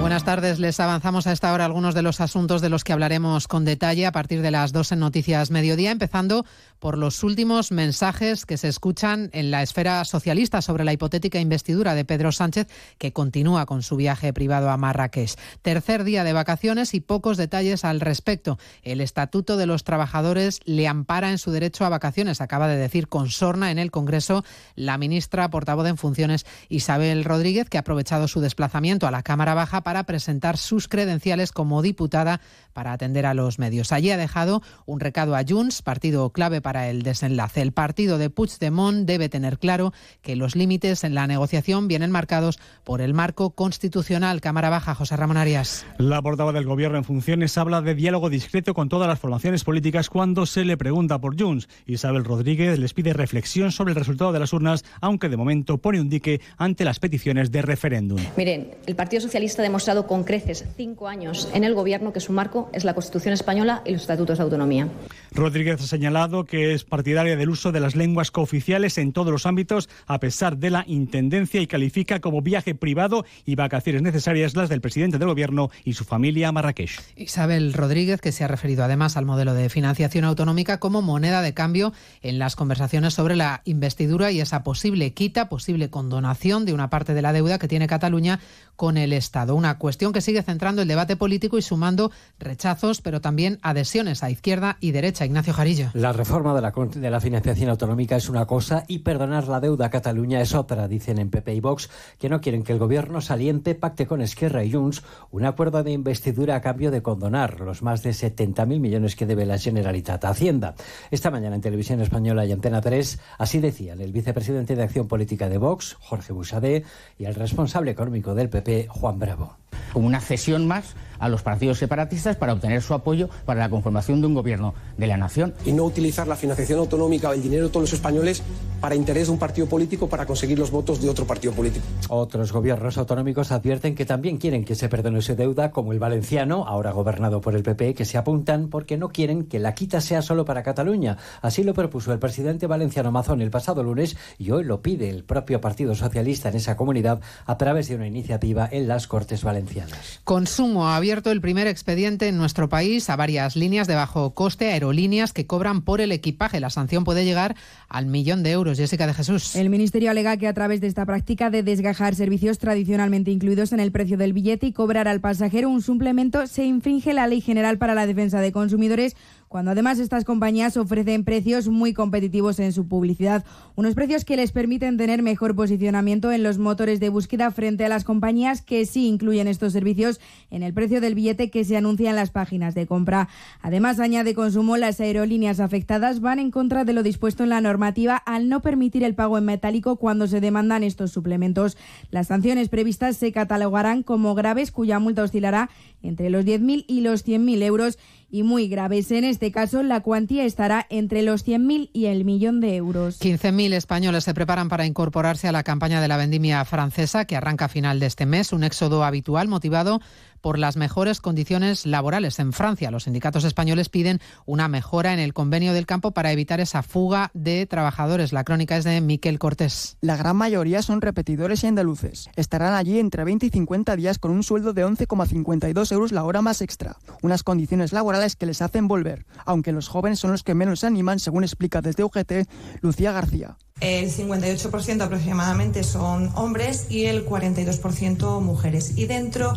Buenas 0.00 0.24
tardes, 0.24 0.58
les 0.58 0.80
avanzamos 0.80 1.26
a 1.26 1.32
esta 1.32 1.52
hora 1.52 1.66
algunos 1.66 1.94
de 1.94 2.00
los 2.00 2.22
asuntos 2.22 2.62
de 2.62 2.70
los 2.70 2.84
que 2.84 2.94
hablaremos 2.94 3.46
con 3.46 3.66
detalle 3.66 4.06
a 4.06 4.12
partir 4.12 4.40
de 4.40 4.50
las 4.50 4.72
dos 4.72 4.92
en 4.92 4.98
Noticias 4.98 5.50
Mediodía, 5.50 5.90
empezando 5.90 6.46
por 6.78 6.96
los 6.96 7.22
últimos 7.22 7.70
mensajes 7.70 8.46
que 8.46 8.56
se 8.56 8.68
escuchan 8.68 9.28
en 9.34 9.50
la 9.50 9.62
esfera 9.62 10.02
socialista 10.06 10.62
sobre 10.62 10.84
la 10.84 10.94
hipotética 10.94 11.38
investidura 11.38 11.94
de 11.94 12.06
Pedro 12.06 12.32
Sánchez, 12.32 12.68
que 12.96 13.12
continúa 13.12 13.66
con 13.66 13.82
su 13.82 13.96
viaje 13.96 14.32
privado 14.32 14.70
a 14.70 14.78
Marrakech. 14.78 15.34
Tercer 15.60 16.04
día 16.04 16.24
de 16.24 16.32
vacaciones 16.32 16.94
y 16.94 17.00
pocos 17.00 17.36
detalles 17.36 17.84
al 17.84 18.00
respecto. 18.00 18.58
El 18.82 19.02
Estatuto 19.02 19.58
de 19.58 19.66
los 19.66 19.84
Trabajadores 19.84 20.60
le 20.64 20.88
ampara 20.88 21.30
en 21.30 21.36
su 21.36 21.50
derecho 21.50 21.84
a 21.84 21.90
vacaciones, 21.90 22.40
acaba 22.40 22.68
de 22.68 22.76
decir 22.78 23.08
con 23.08 23.28
sorna 23.28 23.70
en 23.70 23.78
el 23.78 23.90
Congreso 23.90 24.44
la 24.76 24.96
ministra 24.96 25.50
portavoz 25.50 25.86
en 25.86 25.98
funciones 25.98 26.46
Isabel 26.70 27.24
Rodríguez, 27.24 27.68
que 27.68 27.76
ha 27.76 27.80
aprovechado 27.80 28.28
su 28.28 28.40
desplazamiento 28.40 29.06
a 29.06 29.10
la 29.10 29.22
Cámara 29.22 29.52
Baja 29.52 29.82
para 29.82 29.89
presentar 30.04 30.56
sus 30.56 30.88
credenciales 30.88 31.52
como 31.52 31.82
diputada 31.82 32.40
para 32.72 32.92
atender 32.92 33.26
a 33.26 33.34
los 33.34 33.58
medios. 33.58 33.92
Allí 33.92 34.10
ha 34.10 34.16
dejado 34.16 34.62
un 34.86 35.00
recado 35.00 35.36
a 35.36 35.42
Junts, 35.46 35.82
partido 35.82 36.30
clave 36.30 36.60
para 36.60 36.88
el 36.88 37.02
desenlace. 37.02 37.62
El 37.62 37.72
partido 37.72 38.18
de 38.18 38.30
Puigdemont 38.30 39.06
debe 39.06 39.28
tener 39.28 39.58
claro 39.58 39.92
que 40.22 40.36
los 40.36 40.56
límites 40.56 41.04
en 41.04 41.14
la 41.14 41.26
negociación 41.26 41.88
vienen 41.88 42.10
marcados 42.10 42.58
por 42.84 43.00
el 43.00 43.14
marco 43.14 43.50
constitucional. 43.50 44.40
Cámara 44.40 44.70
Baja, 44.70 44.94
José 44.94 45.16
Ramón 45.16 45.36
Arias. 45.36 45.84
La 45.98 46.22
portavoz 46.22 46.54
del 46.54 46.64
Gobierno 46.64 46.98
en 46.98 47.04
funciones 47.04 47.58
habla 47.58 47.82
de 47.82 47.94
diálogo 47.94 48.30
discreto 48.30 48.74
con 48.74 48.88
todas 48.88 49.08
las 49.08 49.18
formaciones 49.18 49.64
políticas 49.64 50.08
cuando 50.08 50.46
se 50.46 50.64
le 50.64 50.76
pregunta 50.76 51.20
por 51.20 51.40
Junts. 51.40 51.68
Isabel 51.86 52.24
Rodríguez 52.24 52.78
les 52.78 52.94
pide 52.94 53.12
reflexión 53.12 53.72
sobre 53.72 53.92
el 53.92 53.96
resultado 53.96 54.32
de 54.32 54.40
las 54.40 54.52
urnas, 54.52 54.84
aunque 55.00 55.28
de 55.28 55.36
momento 55.36 55.78
pone 55.78 56.00
un 56.00 56.08
dique 56.08 56.40
ante 56.56 56.84
las 56.84 56.98
peticiones 56.98 57.50
de 57.50 57.62
referéndum. 57.62 58.18
Miren, 58.36 58.70
el 58.86 58.96
Partido 58.96 59.20
Socialista 59.20 59.62
ha 59.62 59.66
demostrado 59.80 60.06
con 60.06 60.24
creces 60.24 60.66
cinco 60.76 61.08
años 61.08 61.48
en 61.54 61.64
el 61.64 61.72
Gobierno 61.72 62.12
que 62.12 62.20
su 62.20 62.34
marco 62.34 62.68
es 62.74 62.84
la 62.84 62.92
Constitución 62.92 63.32
española 63.32 63.80
y 63.86 63.92
los 63.92 64.02
estatutos 64.02 64.36
de 64.36 64.44
autonomía. 64.44 64.88
Rodríguez 65.32 65.80
ha 65.80 65.86
señalado 65.86 66.44
que 66.44 66.74
es 66.74 66.84
partidaria 66.84 67.34
del 67.34 67.48
uso 67.48 67.72
de 67.72 67.80
las 67.80 67.96
lenguas 67.96 68.30
cooficiales 68.30 68.98
en 68.98 69.14
todos 69.14 69.32
los 69.32 69.46
ámbitos, 69.46 69.88
a 70.06 70.20
pesar 70.20 70.58
de 70.58 70.68
la 70.68 70.84
intendencia, 70.86 71.62
y 71.62 71.66
califica 71.66 72.20
como 72.20 72.42
viaje 72.42 72.74
privado 72.74 73.24
y 73.46 73.54
vacaciones 73.54 74.02
necesarias 74.02 74.54
las 74.54 74.68
del 74.68 74.82
presidente 74.82 75.16
del 75.16 75.28
Gobierno 75.28 75.70
y 75.82 75.94
su 75.94 76.04
familia 76.04 76.48
a 76.48 76.52
Marrakech. 76.52 77.00
Isabel 77.16 77.72
Rodríguez, 77.72 78.20
que 78.20 78.32
se 78.32 78.44
ha 78.44 78.48
referido 78.48 78.84
además 78.84 79.16
al 79.16 79.24
modelo 79.24 79.54
de 79.54 79.70
financiación 79.70 80.26
autonómica 80.26 80.78
como 80.78 81.00
moneda 81.00 81.40
de 81.40 81.54
cambio 81.54 81.94
en 82.20 82.38
las 82.38 82.54
conversaciones 82.54 83.14
sobre 83.14 83.34
la 83.34 83.62
investidura 83.64 84.30
y 84.30 84.42
esa 84.42 84.62
posible 84.62 85.14
quita, 85.14 85.48
posible 85.48 85.88
condonación 85.88 86.66
de 86.66 86.74
una 86.74 86.90
parte 86.90 87.14
de 87.14 87.22
la 87.22 87.32
deuda 87.32 87.58
que 87.58 87.68
tiene 87.68 87.86
Cataluña 87.86 88.40
con 88.76 88.96
el 88.96 89.12
Estado. 89.12 89.54
Una 89.54 89.69
cuestión 89.78 90.12
que 90.12 90.20
sigue 90.20 90.42
centrando 90.42 90.82
el 90.82 90.88
debate 90.88 91.16
político 91.16 91.58
y 91.58 91.62
sumando 91.62 92.10
rechazos, 92.38 93.00
pero 93.00 93.20
también 93.20 93.58
adhesiones 93.62 94.22
a 94.22 94.30
izquierda 94.30 94.76
y 94.80 94.92
derecha. 94.92 95.24
Ignacio 95.24 95.52
Jarillo. 95.52 95.90
La 95.94 96.12
reforma 96.12 96.54
de 96.54 96.60
la, 96.60 96.70
de 96.70 97.10
la 97.10 97.20
financiación 97.20 97.70
autonómica 97.70 98.16
es 98.16 98.28
una 98.28 98.46
cosa 98.46 98.84
y 98.88 98.98
perdonar 98.98 99.48
la 99.48 99.60
deuda 99.60 99.86
a 99.86 99.90
Cataluña 99.90 100.40
es 100.40 100.54
otra, 100.54 100.88
dicen 100.88 101.18
en 101.18 101.30
PP 101.30 101.54
y 101.54 101.60
Vox, 101.60 101.90
que 102.18 102.28
no 102.28 102.40
quieren 102.40 102.62
que 102.62 102.72
el 102.72 102.78
gobierno 102.78 103.20
saliente 103.20 103.74
pacte 103.74 104.06
con 104.06 104.20
Esquerra 104.20 104.64
y 104.64 104.72
Junts 104.72 105.02
un 105.30 105.44
acuerdo 105.44 105.82
de 105.82 105.92
investidura 105.92 106.56
a 106.56 106.60
cambio 106.60 106.90
de 106.90 107.02
condonar 107.02 107.60
los 107.60 107.82
más 107.82 108.02
de 108.02 108.10
70.000 108.10 108.80
millones 108.80 109.16
que 109.16 109.26
debe 109.26 109.46
la 109.46 109.58
Generalitat 109.58 110.24
a 110.24 110.30
Hacienda. 110.30 110.74
Esta 111.10 111.30
mañana 111.30 111.56
en 111.56 111.62
Televisión 111.62 112.00
Española 112.00 112.44
y 112.44 112.52
Antena 112.52 112.80
3, 112.80 113.18
así 113.38 113.60
decían 113.60 114.00
el 114.00 114.12
vicepresidente 114.12 114.76
de 114.76 114.82
Acción 114.82 115.08
Política 115.08 115.48
de 115.48 115.58
Vox, 115.58 115.96
Jorge 116.00 116.32
Busadé, 116.32 116.84
y 117.18 117.24
el 117.24 117.34
responsable 117.34 117.90
económico 117.90 118.34
del 118.34 118.50
PP, 118.50 118.88
Juan 118.88 119.18
Bravo. 119.18 119.59
Una 119.94 120.20
cesión 120.20 120.66
más 120.66 120.94
a 121.20 121.28
los 121.28 121.42
partidos 121.42 121.78
separatistas 121.78 122.36
para 122.36 122.52
obtener 122.52 122.82
su 122.82 122.94
apoyo 122.94 123.28
para 123.44 123.60
la 123.60 123.70
conformación 123.70 124.20
de 124.20 124.26
un 124.26 124.34
gobierno 124.34 124.74
de 124.96 125.06
la 125.06 125.16
nación. 125.16 125.54
Y 125.64 125.72
no 125.72 125.84
utilizar 125.84 126.26
la 126.26 126.36
financiación 126.36 126.80
autonómica 126.80 127.30
o 127.30 127.32
el 127.32 127.42
dinero 127.42 127.64
de 127.64 127.68
todos 127.68 127.84
los 127.84 127.92
españoles 127.92 128.42
para 128.80 128.94
interés 128.94 129.28
de 129.28 129.34
un 129.34 129.38
partido 129.38 129.68
político 129.68 130.08
para 130.08 130.26
conseguir 130.26 130.58
los 130.58 130.70
votos 130.70 131.00
de 131.00 131.08
otro 131.08 131.26
partido 131.26 131.52
político. 131.52 131.84
Otros 132.08 132.52
gobiernos 132.52 132.98
autonómicos 132.98 133.52
advierten 133.52 133.94
que 133.94 134.06
también 134.06 134.38
quieren 134.38 134.64
que 134.64 134.74
se 134.74 134.88
perdone 134.88 135.20
su 135.22 135.36
deuda, 135.36 135.70
como 135.70 135.92
el 135.92 135.98
valenciano, 135.98 136.64
ahora 136.66 136.92
gobernado 136.92 137.40
por 137.40 137.54
el 137.54 137.62
PP, 137.62 137.94
que 137.94 138.04
se 138.04 138.18
apuntan 138.18 138.68
porque 138.68 138.96
no 138.96 139.10
quieren 139.10 139.44
que 139.44 139.58
la 139.58 139.74
quita 139.74 140.00
sea 140.00 140.22
solo 140.22 140.44
para 140.44 140.62
Cataluña. 140.62 141.18
Así 141.42 141.62
lo 141.62 141.74
propuso 141.74 142.12
el 142.12 142.18
presidente 142.18 142.66
valenciano 142.66 143.12
Mazón 143.12 143.42
el 143.42 143.50
pasado 143.50 143.82
lunes 143.82 144.16
y 144.38 144.50
hoy 144.50 144.64
lo 144.64 144.80
pide 144.80 145.10
el 145.10 145.24
propio 145.24 145.60
Partido 145.60 145.94
Socialista 145.94 146.48
en 146.48 146.56
esa 146.56 146.76
comunidad 146.76 147.20
a 147.46 147.58
través 147.58 147.88
de 147.88 147.96
una 147.96 148.06
iniciativa 148.06 148.68
en 148.70 148.88
las 148.88 149.06
Cortes 149.06 149.44
Valencianas. 149.44 150.20
Consumo 150.24 150.88
ha 150.88 150.96
abierto 151.10 151.32
el 151.32 151.40
primer 151.40 151.66
expediente 151.66 152.28
en 152.28 152.38
nuestro 152.38 152.68
país 152.68 153.10
a 153.10 153.16
varias 153.16 153.56
líneas 153.56 153.88
de 153.88 153.96
bajo 153.96 154.32
coste, 154.32 154.70
aerolíneas 154.70 155.32
que 155.32 155.44
cobran 155.44 155.82
por 155.82 156.00
el 156.00 156.12
equipaje. 156.12 156.60
La 156.60 156.70
sanción 156.70 157.02
puede 157.02 157.24
llegar 157.24 157.56
al 157.88 158.06
millón 158.06 158.44
de 158.44 158.52
euros. 158.52 158.78
Jessica 158.78 159.08
de 159.08 159.14
Jesús. 159.14 159.56
El 159.56 159.70
Ministerio 159.70 160.12
alega 160.12 160.36
que 160.36 160.46
a 160.46 160.54
través 160.54 160.80
de 160.80 160.86
esta 160.86 161.04
práctica 161.06 161.50
de 161.50 161.64
desgajar 161.64 162.14
servicios 162.14 162.60
tradicionalmente 162.60 163.32
incluidos 163.32 163.72
en 163.72 163.80
el 163.80 163.90
precio 163.90 164.18
del 164.18 164.32
billete 164.32 164.66
y 164.66 164.72
cobrar 164.72 165.08
al 165.08 165.20
pasajero 165.20 165.68
un 165.68 165.82
suplemento 165.82 166.46
se 166.46 166.64
infringe 166.64 167.12
la 167.12 167.26
Ley 167.26 167.40
General 167.40 167.76
para 167.76 167.96
la 167.96 168.06
Defensa 168.06 168.40
de 168.40 168.52
Consumidores 168.52 169.16
cuando 169.50 169.72
además 169.72 169.98
estas 169.98 170.24
compañías 170.24 170.76
ofrecen 170.76 171.24
precios 171.24 171.66
muy 171.66 171.92
competitivos 171.92 172.60
en 172.60 172.72
su 172.72 172.86
publicidad, 172.86 173.44
unos 173.74 173.96
precios 173.96 174.24
que 174.24 174.36
les 174.36 174.52
permiten 174.52 174.96
tener 174.96 175.24
mejor 175.24 175.56
posicionamiento 175.56 176.30
en 176.30 176.44
los 176.44 176.58
motores 176.58 177.00
de 177.00 177.08
búsqueda 177.08 177.50
frente 177.50 177.84
a 177.84 177.88
las 177.88 178.04
compañías 178.04 178.62
que 178.62 178.86
sí 178.86 179.08
incluyen 179.08 179.48
estos 179.48 179.72
servicios 179.72 180.20
en 180.52 180.62
el 180.62 180.72
precio 180.72 181.00
del 181.00 181.16
billete 181.16 181.50
que 181.50 181.64
se 181.64 181.76
anuncia 181.76 182.10
en 182.10 182.14
las 182.14 182.30
páginas 182.30 182.76
de 182.76 182.86
compra. 182.86 183.28
Además, 183.60 183.98
añade 183.98 184.36
consumo, 184.36 184.76
las 184.76 185.00
aerolíneas 185.00 185.58
afectadas 185.58 186.20
van 186.20 186.38
en 186.38 186.52
contra 186.52 186.84
de 186.84 186.92
lo 186.92 187.02
dispuesto 187.02 187.42
en 187.42 187.48
la 187.48 187.60
normativa 187.60 188.16
al 188.18 188.48
no 188.48 188.62
permitir 188.62 189.02
el 189.02 189.16
pago 189.16 189.36
en 189.36 189.46
metálico 189.46 189.96
cuando 189.96 190.28
se 190.28 190.40
demandan 190.40 190.84
estos 190.84 191.10
suplementos. 191.10 191.76
Las 192.12 192.28
sanciones 192.28 192.68
previstas 192.68 193.16
se 193.16 193.32
catalogarán 193.32 194.04
como 194.04 194.36
graves 194.36 194.70
cuya 194.70 195.00
multa 195.00 195.24
oscilará 195.24 195.70
entre 196.04 196.30
los 196.30 196.44
10.000 196.44 196.84
y 196.86 197.00
los 197.00 197.26
100.000 197.26 197.62
euros 197.64 197.98
y 198.30 198.42
muy 198.42 198.68
graves. 198.68 199.10
En 199.10 199.24
este 199.24 199.50
caso, 199.50 199.82
la 199.82 200.00
cuantía 200.00 200.44
estará 200.44 200.86
entre 200.90 201.22
los 201.22 201.46
100.000 201.46 201.90
y 201.92 202.06
el 202.06 202.24
millón 202.24 202.60
de 202.60 202.76
euros. 202.76 203.20
15.000 203.20 203.72
españoles 203.72 204.24
se 204.24 204.34
preparan 204.34 204.68
para 204.68 204.86
incorporarse 204.86 205.48
a 205.48 205.52
la 205.52 205.62
campaña 205.62 206.00
de 206.00 206.08
la 206.08 206.16
vendimia 206.16 206.64
francesa 206.64 207.24
que 207.24 207.36
arranca 207.36 207.66
a 207.66 207.68
final 207.68 208.00
de 208.00 208.06
este 208.06 208.26
mes, 208.26 208.52
un 208.52 208.64
éxodo 208.64 209.04
habitual 209.04 209.48
motivado 209.48 210.00
por 210.40 210.58
las 210.58 210.76
mejores 210.76 211.20
condiciones 211.20 211.86
laborales 211.86 212.38
en 212.38 212.52
Francia. 212.52 212.90
Los 212.90 213.04
sindicatos 213.04 213.44
españoles 213.44 213.88
piden 213.88 214.20
una 214.46 214.68
mejora 214.68 215.12
en 215.12 215.18
el 215.18 215.34
convenio 215.34 215.72
del 215.72 215.86
campo 215.86 216.12
para 216.12 216.32
evitar 216.32 216.60
esa 216.60 216.82
fuga 216.82 217.30
de 217.34 217.66
trabajadores. 217.66 218.32
La 218.32 218.44
crónica 218.44 218.76
es 218.76 218.84
de 218.84 219.00
Miquel 219.00 219.38
Cortés. 219.38 219.96
La 220.00 220.16
gran 220.16 220.36
mayoría 220.36 220.82
son 220.82 221.00
repetidores 221.00 221.64
y 221.64 221.66
andaluces. 221.66 222.28
Estarán 222.36 222.74
allí 222.74 222.98
entre 222.98 223.24
20 223.24 223.46
y 223.46 223.50
50 223.50 223.96
días 223.96 224.18
con 224.18 224.30
un 224.30 224.42
sueldo 224.42 224.72
de 224.72 224.86
11,52 224.86 225.92
euros 225.92 226.12
la 226.12 226.24
hora 226.24 226.42
más 226.42 226.62
extra. 226.62 226.96
Unas 227.22 227.42
condiciones 227.42 227.92
laborales 227.92 228.36
que 228.36 228.46
les 228.46 228.62
hacen 228.62 228.88
volver, 228.88 229.26
aunque 229.44 229.72
los 229.72 229.88
jóvenes 229.88 230.20
son 230.20 230.32
los 230.32 230.42
que 230.42 230.54
menos 230.54 230.80
se 230.80 230.86
animan, 230.86 231.18
según 231.18 231.44
explica 231.44 231.80
desde 231.80 232.04
UGT 232.04 232.48
Lucía 232.80 233.12
García. 233.12 233.56
El 233.80 234.10
58% 234.10 235.00
aproximadamente 235.00 235.84
son 235.84 236.30
hombres 236.34 236.86
y 236.90 237.06
el 237.06 237.24
42% 237.24 238.40
mujeres. 238.40 238.98
Y 238.98 239.06
dentro 239.06 239.54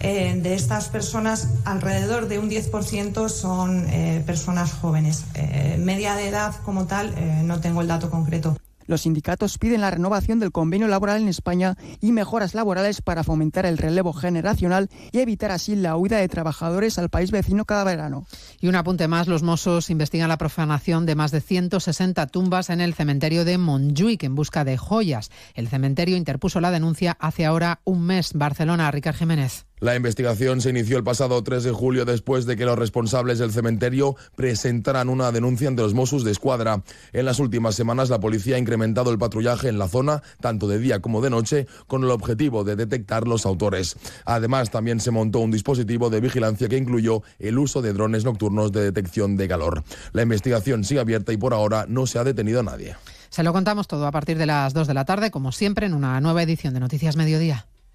eh, 0.00 0.25
de 0.34 0.54
estas 0.54 0.88
personas, 0.88 1.48
alrededor 1.64 2.26
de 2.26 2.40
un 2.40 2.50
10% 2.50 3.28
son 3.28 3.86
eh, 3.88 4.22
personas 4.26 4.72
jóvenes. 4.72 5.24
Eh, 5.34 5.76
media 5.78 6.16
de 6.16 6.28
edad 6.28 6.54
como 6.64 6.86
tal, 6.86 7.14
eh, 7.16 7.42
no 7.44 7.60
tengo 7.60 7.80
el 7.80 7.86
dato 7.86 8.10
concreto. 8.10 8.56
Los 8.86 9.02
sindicatos 9.02 9.58
piden 9.58 9.80
la 9.80 9.90
renovación 9.90 10.38
del 10.38 10.52
convenio 10.52 10.86
laboral 10.86 11.20
en 11.20 11.28
España 11.28 11.76
y 12.00 12.12
mejoras 12.12 12.54
laborales 12.54 13.02
para 13.02 13.24
fomentar 13.24 13.66
el 13.66 13.78
relevo 13.78 14.12
generacional 14.12 14.88
y 15.10 15.18
evitar 15.18 15.50
así 15.50 15.74
la 15.74 15.96
huida 15.96 16.18
de 16.18 16.28
trabajadores 16.28 16.98
al 16.98 17.10
país 17.10 17.30
vecino 17.32 17.64
cada 17.64 17.84
verano. 17.84 18.26
Y 18.60 18.68
un 18.68 18.76
apunte 18.76 19.08
más, 19.08 19.26
los 19.26 19.42
Mossos 19.42 19.90
investigan 19.90 20.28
la 20.28 20.38
profanación 20.38 21.04
de 21.04 21.16
más 21.16 21.32
de 21.32 21.40
160 21.40 22.26
tumbas 22.28 22.70
en 22.70 22.80
el 22.80 22.94
cementerio 22.94 23.44
de 23.44 23.58
Montjuic 23.58 24.22
en 24.22 24.36
busca 24.36 24.64
de 24.64 24.76
joyas. 24.76 25.30
El 25.54 25.68
cementerio 25.68 26.16
interpuso 26.16 26.60
la 26.60 26.70
denuncia 26.70 27.16
hace 27.18 27.44
ahora 27.44 27.80
un 27.84 28.02
mes. 28.02 28.32
Barcelona, 28.34 28.90
Ricard 28.90 29.16
Jiménez. 29.16 29.66
La 29.78 29.94
investigación 29.94 30.62
se 30.62 30.70
inició 30.70 30.96
el 30.96 31.04
pasado 31.04 31.42
3 31.42 31.62
de 31.62 31.70
julio 31.70 32.06
después 32.06 32.46
de 32.46 32.56
que 32.56 32.64
los 32.64 32.78
responsables 32.78 33.38
del 33.38 33.52
cementerio 33.52 34.16
presentaran 34.34 35.10
una 35.10 35.32
denuncia 35.32 35.68
ante 35.68 35.82
los 35.82 35.92
Mossos 35.92 36.24
de 36.24 36.32
Escuadra. 36.32 36.82
En 37.12 37.26
las 37.26 37.40
últimas 37.40 37.74
semanas 37.74 38.08
la 38.08 38.18
policía 38.18 38.56
ha 38.56 38.58
incrementado 38.58 39.10
el 39.10 39.18
patrullaje 39.18 39.68
en 39.68 39.78
la 39.78 39.86
zona, 39.86 40.22
tanto 40.40 40.66
de 40.66 40.78
día 40.78 41.00
como 41.00 41.20
de 41.20 41.28
noche, 41.28 41.66
con 41.86 42.04
el 42.04 42.10
objetivo 42.10 42.64
de 42.64 42.74
detectar 42.74 43.28
los 43.28 43.44
autores. 43.44 43.96
Además, 44.24 44.70
también 44.70 44.98
se 44.98 45.10
montó 45.10 45.40
un 45.40 45.50
dispositivo 45.50 46.08
de 46.08 46.20
vigilancia 46.20 46.70
que 46.70 46.78
incluyó 46.78 47.22
el 47.38 47.58
uso 47.58 47.82
de 47.82 47.92
drones 47.92 48.24
nocturnos 48.24 48.72
de 48.72 48.80
detección 48.80 49.36
de 49.36 49.46
calor. 49.46 49.84
La 50.12 50.22
investigación 50.22 50.84
sigue 50.84 51.00
abierta 51.00 51.34
y 51.34 51.36
por 51.36 51.52
ahora 51.52 51.84
no 51.86 52.06
se 52.06 52.18
ha 52.18 52.24
detenido 52.24 52.60
a 52.60 52.62
nadie. 52.62 52.96
Se 53.28 53.42
lo 53.42 53.52
contamos 53.52 53.88
todo 53.88 54.06
a 54.06 54.10
partir 54.10 54.38
de 54.38 54.46
las 54.46 54.72
2 54.72 54.86
de 54.86 54.94
la 54.94 55.04
tarde, 55.04 55.30
como 55.30 55.52
siempre, 55.52 55.84
en 55.84 55.92
una 55.92 56.18
nueva 56.22 56.42
edición 56.42 56.72
de 56.72 56.80
Noticias 56.80 57.16
Mediodía. 57.16 57.66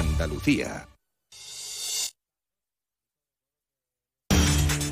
Andalucía. 0.00 0.89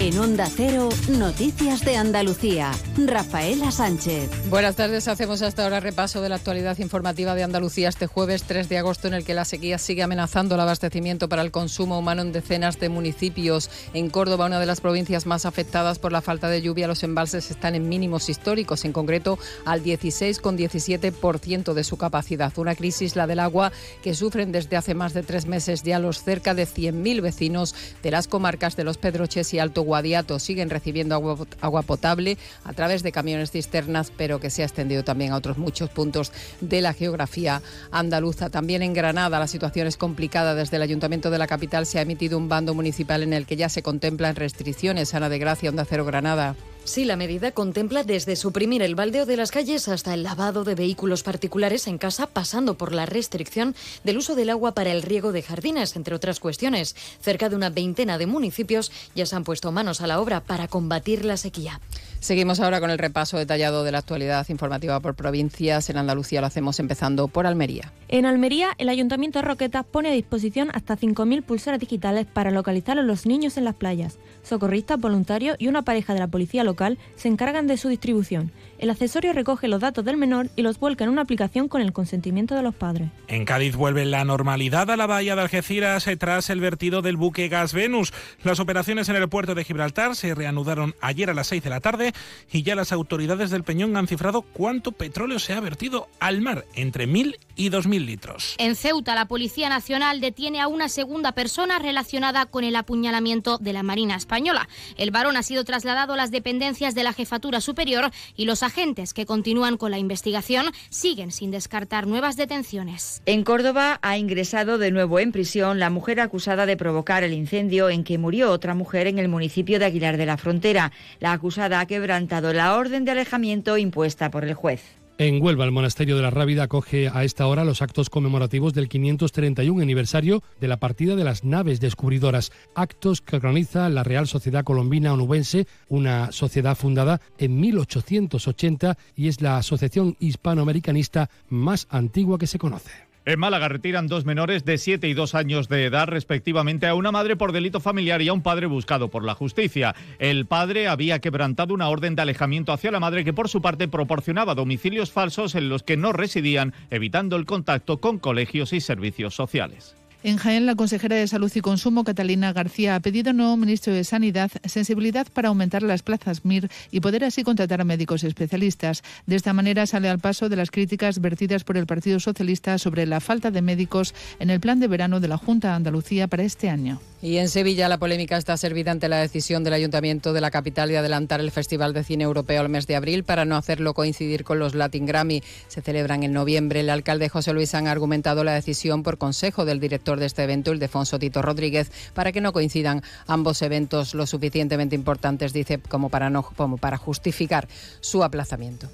En 0.08 0.18
Onda 0.18 0.48
Cero, 0.50 0.88
Noticias 1.10 1.84
de 1.84 1.98
Andalucía. 1.98 2.72
Rafaela 2.96 3.70
Sánchez. 3.70 4.30
Buenas 4.48 4.74
tardes, 4.74 5.06
hacemos 5.06 5.42
hasta 5.42 5.64
ahora 5.64 5.80
repaso 5.80 6.22
de 6.22 6.30
la 6.30 6.36
actualidad 6.36 6.78
informativa 6.78 7.34
de 7.34 7.42
Andalucía 7.42 7.90
este 7.90 8.06
jueves 8.06 8.44
3 8.44 8.70
de 8.70 8.78
agosto 8.78 9.06
en 9.06 9.12
el 9.12 9.24
que 9.24 9.34
la 9.34 9.44
sequía 9.44 9.76
sigue 9.76 10.02
amenazando 10.02 10.54
el 10.54 10.62
abastecimiento 10.62 11.28
para 11.28 11.42
el 11.42 11.50
consumo 11.50 11.98
humano 11.98 12.22
en 12.22 12.32
decenas 12.32 12.80
de 12.80 12.88
municipios. 12.88 13.68
En 13.92 14.08
Córdoba, 14.08 14.46
una 14.46 14.58
de 14.58 14.64
las 14.64 14.80
provincias 14.80 15.26
más 15.26 15.44
afectadas 15.44 15.98
por 15.98 16.10
la 16.10 16.22
falta 16.22 16.48
de 16.48 16.62
lluvia, 16.62 16.88
los 16.88 17.02
embalses 17.02 17.50
están 17.50 17.74
en 17.74 17.90
mínimos 17.90 18.30
históricos, 18.30 18.86
en 18.86 18.94
concreto 18.94 19.38
al 19.66 19.84
16,17% 19.84 21.74
de 21.74 21.84
su 21.84 21.98
capacidad. 21.98 22.50
Una 22.56 22.74
crisis, 22.76 23.14
la 23.14 23.26
del 23.26 23.40
agua, 23.40 23.72
que 24.02 24.14
sufren 24.14 24.52
desde 24.52 24.78
hace 24.78 24.94
más 24.94 25.12
de 25.12 25.22
tres 25.22 25.44
meses 25.44 25.82
ya 25.82 25.98
los 25.98 26.22
cerca 26.22 26.54
de 26.54 26.66
100.000 26.66 27.20
vecinos 27.20 27.74
de 28.02 28.10
las 28.10 28.26
comarcas 28.26 28.74
de 28.74 28.84
Los 28.84 28.96
Pedroches 28.96 29.52
y 29.52 29.58
Alto 29.58 29.82
Guadiato 29.98 30.38
siguen 30.38 30.70
recibiendo 30.70 31.16
agua, 31.60 31.82
potable 31.82 32.38
a 32.62 32.72
través 32.72 33.02
de 33.02 33.10
camiones 33.10 33.50
cisternas, 33.50 34.12
pero 34.16 34.38
que 34.38 34.48
se 34.48 34.62
ha 34.62 34.64
extendido 34.64 35.02
también 35.02 35.32
a 35.32 35.36
otros 35.36 35.58
muchos 35.58 35.90
puntos 35.90 36.30
de 36.60 36.80
la 36.80 36.92
geografía 36.92 37.62
andaluza. 37.90 38.48
También 38.48 38.82
en 38.82 38.94
Granada 38.94 39.40
la 39.40 39.48
situación 39.48 39.88
es 39.88 39.96
complicada. 39.96 40.54
Desde 40.54 40.76
el 40.76 40.82
Ayuntamiento 40.82 41.30
de 41.30 41.38
la 41.38 41.48
capital 41.48 41.84
se 41.84 41.98
ha 41.98 42.02
emitido 42.02 42.38
un 42.38 42.48
bando 42.48 42.74
municipal 42.74 43.24
en 43.24 43.32
el 43.32 43.44
que 43.44 43.56
ya 43.56 43.68
se 43.68 43.82
contemplan 43.82 44.36
restricciones. 44.36 45.14
Ana 45.14 45.28
de 45.28 45.40
Gracia, 45.40 45.70
Onda 45.70 45.84
Cero 45.84 46.04
Granada. 46.04 46.54
Sí, 46.88 47.04
la 47.04 47.16
medida 47.16 47.52
contempla 47.52 48.02
desde 48.02 48.34
suprimir 48.34 48.80
el 48.80 48.94
baldeo 48.94 49.26
de 49.26 49.36
las 49.36 49.50
calles 49.50 49.88
hasta 49.88 50.14
el 50.14 50.22
lavado 50.22 50.64
de 50.64 50.74
vehículos 50.74 51.22
particulares 51.22 51.86
en 51.86 51.98
casa, 51.98 52.26
pasando 52.26 52.78
por 52.78 52.94
la 52.94 53.04
restricción 53.04 53.76
del 54.04 54.16
uso 54.16 54.34
del 54.34 54.48
agua 54.48 54.72
para 54.72 54.90
el 54.90 55.02
riego 55.02 55.30
de 55.30 55.42
jardines, 55.42 55.96
entre 55.96 56.14
otras 56.14 56.40
cuestiones. 56.40 56.96
Cerca 57.20 57.50
de 57.50 57.56
una 57.56 57.68
veintena 57.68 58.16
de 58.16 58.24
municipios 58.24 58.90
ya 59.14 59.26
se 59.26 59.36
han 59.36 59.44
puesto 59.44 59.70
manos 59.70 60.00
a 60.00 60.06
la 60.06 60.18
obra 60.18 60.40
para 60.40 60.66
combatir 60.66 61.26
la 61.26 61.36
sequía. 61.36 61.78
Seguimos 62.20 62.58
ahora 62.58 62.80
con 62.80 62.90
el 62.90 62.98
repaso 62.98 63.38
detallado 63.38 63.84
de 63.84 63.92
la 63.92 63.98
actualidad 63.98 64.46
informativa 64.48 64.98
por 64.98 65.14
provincias. 65.14 65.88
En 65.88 65.98
Andalucía 65.98 66.40
lo 66.40 66.48
hacemos 66.48 66.80
empezando 66.80 67.28
por 67.28 67.46
Almería. 67.46 67.92
En 68.08 68.26
Almería, 68.26 68.70
el 68.78 68.88
Ayuntamiento 68.88 69.38
de 69.38 69.44
Roquetas 69.44 69.86
pone 69.86 70.08
a 70.08 70.12
disposición 70.12 70.70
hasta 70.74 70.96
5.000 70.96 71.44
pulseras 71.44 71.78
digitales 71.78 72.26
para 72.26 72.50
localizar 72.50 72.98
a 72.98 73.02
los 73.02 73.24
niños 73.24 73.56
en 73.56 73.64
las 73.64 73.76
playas. 73.76 74.18
Socorristas, 74.42 74.98
voluntarios 74.98 75.56
y 75.60 75.68
una 75.68 75.82
pareja 75.82 76.12
de 76.12 76.20
la 76.20 76.26
policía 76.26 76.64
local 76.64 76.98
se 77.14 77.28
encargan 77.28 77.68
de 77.68 77.76
su 77.76 77.88
distribución. 77.88 78.50
El 78.78 78.90
accesorio 78.90 79.32
recoge 79.32 79.66
los 79.66 79.80
datos 79.80 80.04
del 80.04 80.16
menor 80.16 80.48
y 80.54 80.62
los 80.62 80.78
vuelca 80.78 81.02
en 81.02 81.10
una 81.10 81.22
aplicación 81.22 81.66
con 81.66 81.80
el 81.80 81.92
consentimiento 81.92 82.54
de 82.54 82.62
los 82.62 82.74
padres. 82.76 83.08
En 83.26 83.44
Cádiz 83.44 83.74
vuelve 83.74 84.04
la 84.04 84.24
normalidad 84.24 84.88
a 84.90 84.96
la 84.96 85.06
bahía 85.06 85.34
de 85.34 85.42
Algeciras 85.42 86.06
eh, 86.06 86.16
tras 86.16 86.48
el 86.48 86.60
vertido 86.60 87.02
del 87.02 87.16
buque 87.16 87.48
Gas 87.48 87.72
Venus. 87.72 88.12
Las 88.44 88.60
operaciones 88.60 89.08
en 89.08 89.16
el 89.16 89.28
puerto 89.28 89.56
de 89.56 89.64
Gibraltar 89.64 90.14
se 90.14 90.32
reanudaron 90.34 90.94
ayer 91.00 91.28
a 91.28 91.34
las 91.34 91.48
6 91.48 91.64
de 91.64 91.70
la 91.70 91.80
tarde 91.80 92.12
y 92.52 92.62
ya 92.62 92.76
las 92.76 92.92
autoridades 92.92 93.50
del 93.50 93.64
Peñón 93.64 93.96
han 93.96 94.06
cifrado 94.06 94.42
cuánto 94.42 94.92
petróleo 94.92 95.40
se 95.40 95.54
ha 95.54 95.60
vertido 95.60 96.06
al 96.20 96.40
mar, 96.40 96.64
entre 96.74 97.08
1.000 97.08 97.36
y 97.56 97.70
2.000 97.70 98.04
litros. 98.04 98.54
En 98.58 98.76
Ceuta, 98.76 99.16
la 99.16 99.26
Policía 99.26 99.68
Nacional 99.68 100.20
detiene 100.20 100.60
a 100.60 100.68
una 100.68 100.88
segunda 100.88 101.32
persona 101.32 101.80
relacionada 101.80 102.46
con 102.46 102.62
el 102.62 102.76
apuñalamiento 102.76 103.58
de 103.58 103.72
la 103.72 103.82
Marina 103.82 104.14
Española. 104.14 104.68
El 104.96 105.10
varón 105.10 105.36
ha 105.36 105.42
sido 105.42 105.64
trasladado 105.64 106.12
a 106.12 106.16
las 106.16 106.30
dependencias 106.30 106.94
de 106.94 107.02
la 107.02 107.12
Jefatura 107.12 107.60
Superior 107.60 108.12
y 108.36 108.44
los 108.44 108.62
agentes 108.68 109.12
que 109.12 109.26
continúan 109.26 109.76
con 109.76 109.90
la 109.90 109.98
investigación 109.98 110.66
siguen 110.90 111.32
sin 111.32 111.50
descartar 111.50 112.06
nuevas 112.06 112.36
detenciones. 112.36 113.22
En 113.26 113.42
Córdoba 113.42 113.98
ha 114.02 114.16
ingresado 114.16 114.78
de 114.78 114.90
nuevo 114.90 115.18
en 115.18 115.32
prisión 115.32 115.80
la 115.80 115.90
mujer 115.90 116.20
acusada 116.20 116.66
de 116.66 116.76
provocar 116.76 117.24
el 117.24 117.32
incendio 117.32 117.88
en 117.90 118.04
que 118.04 118.18
murió 118.18 118.52
otra 118.52 118.74
mujer 118.74 119.06
en 119.06 119.18
el 119.18 119.28
municipio 119.28 119.78
de 119.78 119.86
Aguilar 119.86 120.16
de 120.16 120.26
la 120.26 120.36
Frontera. 120.36 120.92
La 121.18 121.32
acusada 121.32 121.80
ha 121.80 121.86
quebrantado 121.86 122.52
la 122.52 122.76
orden 122.76 123.04
de 123.04 123.12
alejamiento 123.12 123.78
impuesta 123.78 124.30
por 124.30 124.44
el 124.44 124.54
juez. 124.54 124.82
En 125.20 125.42
Huelva, 125.42 125.64
el 125.64 125.72
Monasterio 125.72 126.14
de 126.14 126.22
la 126.22 126.30
Rábida 126.30 126.62
acoge 126.62 127.08
a 127.08 127.24
esta 127.24 127.48
hora 127.48 127.64
los 127.64 127.82
actos 127.82 128.08
conmemorativos 128.08 128.72
del 128.72 128.88
531 128.88 129.82
aniversario 129.82 130.44
de 130.60 130.68
la 130.68 130.76
partida 130.76 131.16
de 131.16 131.24
las 131.24 131.42
naves 131.42 131.80
descubridoras, 131.80 132.52
actos 132.76 133.20
que 133.20 133.34
organiza 133.34 133.88
la 133.88 134.04
Real 134.04 134.28
Sociedad 134.28 134.62
Colombina 134.62 135.12
Onubense, 135.12 135.66
una 135.88 136.30
sociedad 136.30 136.76
fundada 136.76 137.20
en 137.36 137.58
1880 137.58 138.96
y 139.16 139.26
es 139.26 139.40
la 139.40 139.56
asociación 139.56 140.16
hispanoamericanista 140.20 141.30
más 141.48 141.88
antigua 141.90 142.38
que 142.38 142.46
se 142.46 142.60
conoce. 142.60 143.07
En 143.28 143.38
Málaga 143.38 143.68
retiran 143.68 144.06
dos 144.06 144.24
menores 144.24 144.64
de 144.64 144.78
7 144.78 145.06
y 145.06 145.12
2 145.12 145.34
años 145.34 145.68
de 145.68 145.84
edad 145.84 146.06
respectivamente 146.06 146.86
a 146.86 146.94
una 146.94 147.12
madre 147.12 147.36
por 147.36 147.52
delito 147.52 147.78
familiar 147.78 148.22
y 148.22 148.28
a 148.28 148.32
un 148.32 148.40
padre 148.40 148.64
buscado 148.64 149.08
por 149.08 149.22
la 149.22 149.34
justicia. 149.34 149.94
El 150.18 150.46
padre 150.46 150.88
había 150.88 151.18
quebrantado 151.18 151.74
una 151.74 151.90
orden 151.90 152.16
de 152.16 152.22
alejamiento 152.22 152.72
hacia 152.72 152.90
la 152.90 153.00
madre 153.00 153.26
que 153.26 153.34
por 153.34 153.50
su 153.50 153.60
parte 153.60 153.86
proporcionaba 153.86 154.54
domicilios 154.54 155.12
falsos 155.12 155.56
en 155.56 155.68
los 155.68 155.82
que 155.82 155.98
no 155.98 156.14
residían, 156.14 156.72
evitando 156.88 157.36
el 157.36 157.44
contacto 157.44 158.00
con 158.00 158.18
colegios 158.18 158.72
y 158.72 158.80
servicios 158.80 159.34
sociales. 159.34 159.94
En 160.24 160.36
Jaén, 160.36 160.66
la 160.66 160.74
consejera 160.74 161.14
de 161.14 161.28
Salud 161.28 161.52
y 161.54 161.60
Consumo, 161.60 162.02
Catalina 162.02 162.52
García, 162.52 162.96
ha 162.96 163.00
pedido 163.00 163.30
al 163.30 163.36
nuevo 163.36 163.56
ministro 163.56 163.92
de 163.92 164.02
Sanidad 164.02 164.50
sensibilidad 164.64 165.28
para 165.32 165.46
aumentar 165.46 165.84
las 165.84 166.02
plazas 166.02 166.44
MIR 166.44 166.68
y 166.90 166.98
poder 166.98 167.24
así 167.24 167.44
contratar 167.44 167.80
a 167.80 167.84
médicos 167.84 168.24
especialistas. 168.24 169.04
De 169.26 169.36
esta 169.36 169.52
manera 169.52 169.86
sale 169.86 170.08
al 170.08 170.18
paso 170.18 170.48
de 170.48 170.56
las 170.56 170.72
críticas 170.72 171.20
vertidas 171.20 171.62
por 171.62 171.76
el 171.76 171.86
Partido 171.86 172.18
Socialista 172.18 172.78
sobre 172.78 173.06
la 173.06 173.20
falta 173.20 173.52
de 173.52 173.62
médicos 173.62 174.12
en 174.40 174.50
el 174.50 174.58
plan 174.58 174.80
de 174.80 174.88
verano 174.88 175.20
de 175.20 175.28
la 175.28 175.38
Junta 175.38 175.68
de 175.68 175.74
Andalucía 175.74 176.26
para 176.26 176.42
este 176.42 176.68
año. 176.68 177.00
Y 177.20 177.38
en 177.38 177.48
Sevilla 177.48 177.88
la 177.88 177.98
polémica 177.98 178.36
está 178.36 178.56
servida 178.56 178.92
ante 178.92 179.08
la 179.08 179.18
decisión 179.18 179.64
del 179.64 179.74
Ayuntamiento 179.74 180.32
de 180.32 180.40
la 180.40 180.52
capital 180.52 180.88
de 180.88 180.98
adelantar 180.98 181.40
el 181.40 181.50
Festival 181.50 181.92
de 181.92 182.04
Cine 182.04 182.24
Europeo 182.24 182.60
al 182.60 182.68
mes 182.68 182.86
de 182.86 182.94
abril 182.94 183.24
para 183.24 183.44
no 183.44 183.56
hacerlo 183.56 183.94
coincidir 183.94 184.44
con 184.44 184.60
los 184.60 184.74
Latin 184.74 185.04
Grammy. 185.04 185.42
Se 185.66 185.80
celebran 185.80 186.22
en 186.22 186.32
noviembre. 186.32 186.80
El 186.80 186.90
alcalde 186.90 187.28
José 187.28 187.52
Luis 187.52 187.74
han 187.74 187.88
argumentado 187.88 188.44
la 188.44 188.54
decisión 188.54 189.02
por 189.02 189.18
consejo 189.18 189.64
del 189.64 189.80
director 189.80 190.07
de 190.16 190.26
este 190.26 190.44
evento, 190.44 190.72
el 190.72 190.78
Defonso 190.78 191.18
Tito 191.18 191.42
Rodríguez, 191.42 191.90
para 192.14 192.32
que 192.32 192.40
no 192.40 192.52
coincidan 192.52 193.02
ambos 193.26 193.62
eventos 193.62 194.14
lo 194.14 194.26
suficientemente 194.26 194.94
importantes, 194.94 195.52
dice, 195.52 195.78
como 195.78 196.08
para, 196.08 196.30
no, 196.30 196.42
como 196.42 196.78
para 196.78 196.96
justificar 196.96 197.68
su 198.00 198.24
aplazamiento. 198.24 198.88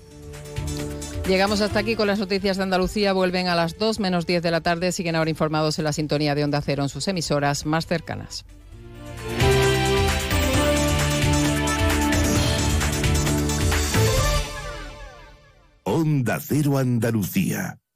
Llegamos 1.26 1.62
hasta 1.62 1.78
aquí 1.78 1.96
con 1.96 2.06
las 2.06 2.18
noticias 2.18 2.58
de 2.58 2.64
Andalucía. 2.64 3.14
Vuelven 3.14 3.48
a 3.48 3.54
las 3.54 3.78
2 3.78 3.98
menos 3.98 4.26
10 4.26 4.42
de 4.42 4.50
la 4.50 4.60
tarde. 4.60 4.92
Siguen 4.92 5.16
ahora 5.16 5.30
informados 5.30 5.78
en 5.78 5.84
la 5.84 5.94
sintonía 5.94 6.34
de 6.34 6.44
Onda 6.44 6.60
Cero 6.60 6.82
en 6.82 6.90
sus 6.90 7.08
emisoras 7.08 7.64
más 7.64 7.86
cercanas. 7.86 8.44
Onda 15.84 16.38
Cero 16.40 16.76
Andalucía 16.76 17.78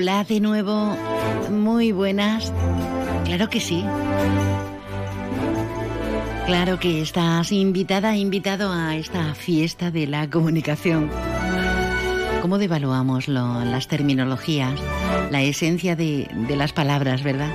Hola 0.00 0.24
de 0.24 0.40
nuevo, 0.40 0.96
muy 1.50 1.92
buenas. 1.92 2.52
Claro 3.24 3.50
que 3.50 3.60
sí. 3.60 3.84
Claro 6.50 6.80
que 6.80 7.00
estás 7.00 7.52
invitada, 7.52 8.16
invitado 8.16 8.72
a 8.72 8.96
esta 8.96 9.36
fiesta 9.36 9.92
de 9.92 10.08
la 10.08 10.28
comunicación. 10.28 11.08
¿Cómo 12.42 12.58
devaluamos 12.58 13.28
las 13.28 13.86
terminologías, 13.86 14.74
la 15.30 15.42
esencia 15.42 15.94
de, 15.94 16.28
de 16.48 16.56
las 16.56 16.72
palabras, 16.72 17.22
verdad? 17.22 17.52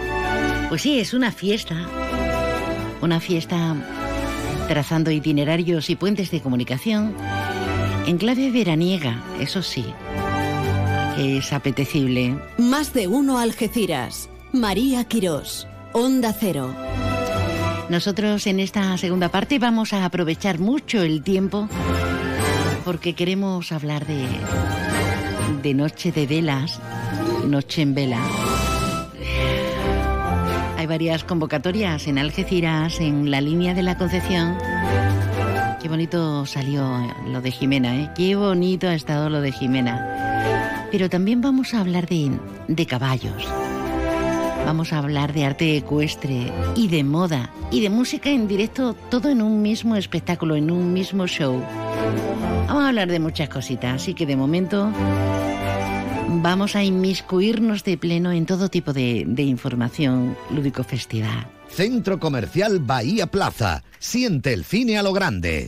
Pues 0.69 0.81
sí, 0.83 0.97
es 1.01 1.13
una 1.13 1.33
fiesta. 1.33 1.75
Una 3.01 3.19
fiesta 3.19 3.75
trazando 4.69 5.11
itinerarios 5.11 5.89
y 5.89 5.97
puentes 5.97 6.31
de 6.31 6.39
comunicación 6.39 7.13
en 8.07 8.17
clave 8.17 8.49
veraniega, 8.49 9.21
eso 9.41 9.61
sí 9.61 9.83
es 11.17 11.51
apetecible. 11.51 12.39
Más 12.57 12.93
de 12.93 13.07
uno 13.07 13.39
Algeciras. 13.39 14.29
María 14.53 15.03
Quirós. 15.03 15.67
Onda 15.91 16.31
Cero. 16.31 16.73
Nosotros 17.89 18.47
en 18.47 18.59
esta 18.59 18.97
segunda 18.97 19.29
parte 19.29 19.59
vamos 19.59 19.93
a 19.93 20.05
aprovechar 20.05 20.59
mucho 20.59 21.01
el 21.01 21.21
tiempo 21.21 21.69
porque 22.83 23.13
queremos 23.13 23.71
hablar 23.71 24.05
de, 24.05 24.25
de 25.61 25.73
Noche 25.73 26.11
de 26.11 26.27
Velas, 26.27 26.79
Noche 27.45 27.83
en 27.83 27.95
Vela. 27.95 28.21
Hay 30.77 30.87
varias 30.87 31.23
convocatorias 31.23 32.07
en 32.07 32.17
Algeciras, 32.17 32.99
en 32.99 33.31
la 33.31 33.41
línea 33.41 33.73
de 33.73 33.83
la 33.83 33.97
Concepción. 33.97 34.57
Qué 35.81 35.87
bonito 35.87 36.45
salió 36.45 37.07
lo 37.27 37.41
de 37.41 37.51
Jimena, 37.51 37.95
¿eh? 37.95 38.11
Qué 38.15 38.35
bonito 38.35 38.87
ha 38.87 38.95
estado 38.95 39.29
lo 39.29 39.41
de 39.41 39.51
Jimena. 39.51 40.87
Pero 40.91 41.09
también 41.09 41.41
vamos 41.41 41.73
a 41.73 41.81
hablar 41.81 42.07
de, 42.07 42.31
de 42.67 42.85
caballos. 42.85 43.47
Vamos 44.65 44.93
a 44.93 44.97
hablar 44.97 45.31
de 45.31 45.45
arte 45.45 45.77
ecuestre 45.77 46.51
y 46.75 46.87
de 46.87 47.03
moda 47.03 47.51
y 47.71 47.81
de 47.81 47.91
música 47.91 48.31
en 48.31 48.47
directo, 48.47 48.95
todo 49.11 49.29
en 49.29 49.43
un 49.43 49.61
mismo 49.61 49.95
espectáculo, 49.95 50.55
en 50.55 50.71
un 50.71 50.91
mismo 50.91 51.27
show. 51.27 51.61
Vamos 52.67 52.83
a 52.83 52.87
hablar 52.87 53.09
de 53.09 53.19
muchas 53.19 53.47
cositas, 53.47 54.01
así 54.01 54.15
que 54.15 54.25
de 54.25 54.35
momento 54.35 54.91
vamos 56.41 56.75
a 56.75 56.83
inmiscuirnos 56.83 57.83
de 57.83 57.97
pleno 57.97 58.31
en 58.31 58.47
todo 58.47 58.69
tipo 58.69 58.91
de, 58.91 59.25
información 59.37 60.35
lúdico-festiva. 60.49 61.47
Centro 61.69 62.19
Comercial 62.19 62.79
Bahía 62.79 63.27
Plaza. 63.27 63.83
Siente 63.99 64.51
el 64.53 64.65
cine 64.65 64.97
a 64.97 65.03
lo 65.03 65.13
grande. 65.13 65.67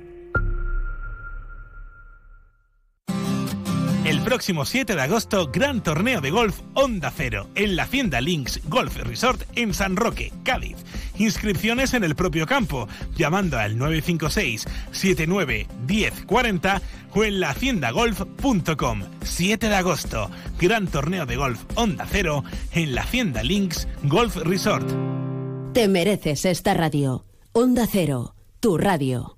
Próximo 4.23 4.65
7 4.65 4.95
de 4.95 5.01
agosto, 5.01 5.49
gran 5.51 5.81
torneo 5.81 6.21
de 6.21 6.29
golf 6.29 6.59
Onda 6.75 7.11
Cero 7.15 7.47
en 7.55 7.75
la 7.75 7.83
Hacienda 7.83 8.21
Links 8.21 8.61
Golf 8.69 8.95
Resort 8.97 9.41
en 9.55 9.73
San 9.73 9.95
Roque, 9.95 10.31
Cádiz. 10.43 10.77
Inscripciones 11.17 11.93
en 11.93 12.03
el 12.03 12.15
propio 12.15 12.45
campo, 12.45 12.87
llamando 13.15 13.57
al 13.57 13.77
956 13.77 14.67
79 14.91 15.67
10 15.87 16.25
40 16.25 16.81
o 17.13 17.23
en 17.23 17.39
lahaciendagolf.com. 17.39 19.01
7 19.23 19.69
de 19.69 19.75
agosto, 19.75 20.29
gran 20.59 20.87
torneo 20.87 21.25
de 21.25 21.35
golf 21.35 21.63
Onda 21.75 22.05
Cero 22.09 22.43
en 22.73 22.93
la 22.93 23.01
Hacienda 23.01 23.43
Links 23.43 23.87
Golf 24.03 24.37
Resort. 24.37 24.87
Te 25.73 25.87
mereces 25.87 26.45
esta 26.45 26.73
radio. 26.75 27.25
Onda 27.53 27.87
Cero, 27.91 28.35
tu 28.59 28.77
radio. 28.77 29.37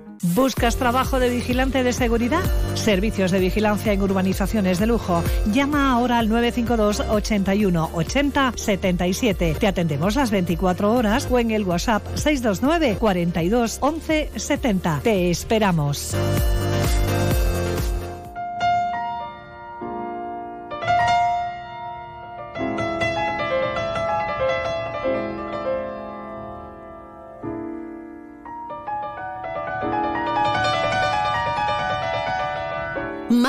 ¿Buscas 0.23 0.77
trabajo 0.77 1.19
de 1.19 1.29
vigilante 1.29 1.83
de 1.83 1.93
seguridad? 1.93 2.43
Servicios 2.75 3.31
de 3.31 3.39
vigilancia 3.39 3.91
en 3.91 4.03
urbanizaciones 4.03 4.77
de 4.77 4.85
lujo. 4.85 5.23
Llama 5.51 5.91
ahora 5.91 6.19
al 6.19 6.29
952 6.29 6.99
81 7.09 7.89
80 7.93 8.53
77. 8.55 9.55
Te 9.59 9.67
atendemos 9.67 10.15
las 10.15 10.29
24 10.29 10.93
horas 10.93 11.27
o 11.31 11.39
en 11.39 11.49
el 11.49 11.63
WhatsApp 11.63 12.05
629 12.13 12.97
42 12.99 13.79
11 13.81 14.31
70. 14.35 14.99
Te 15.03 15.31
esperamos. 15.31 16.15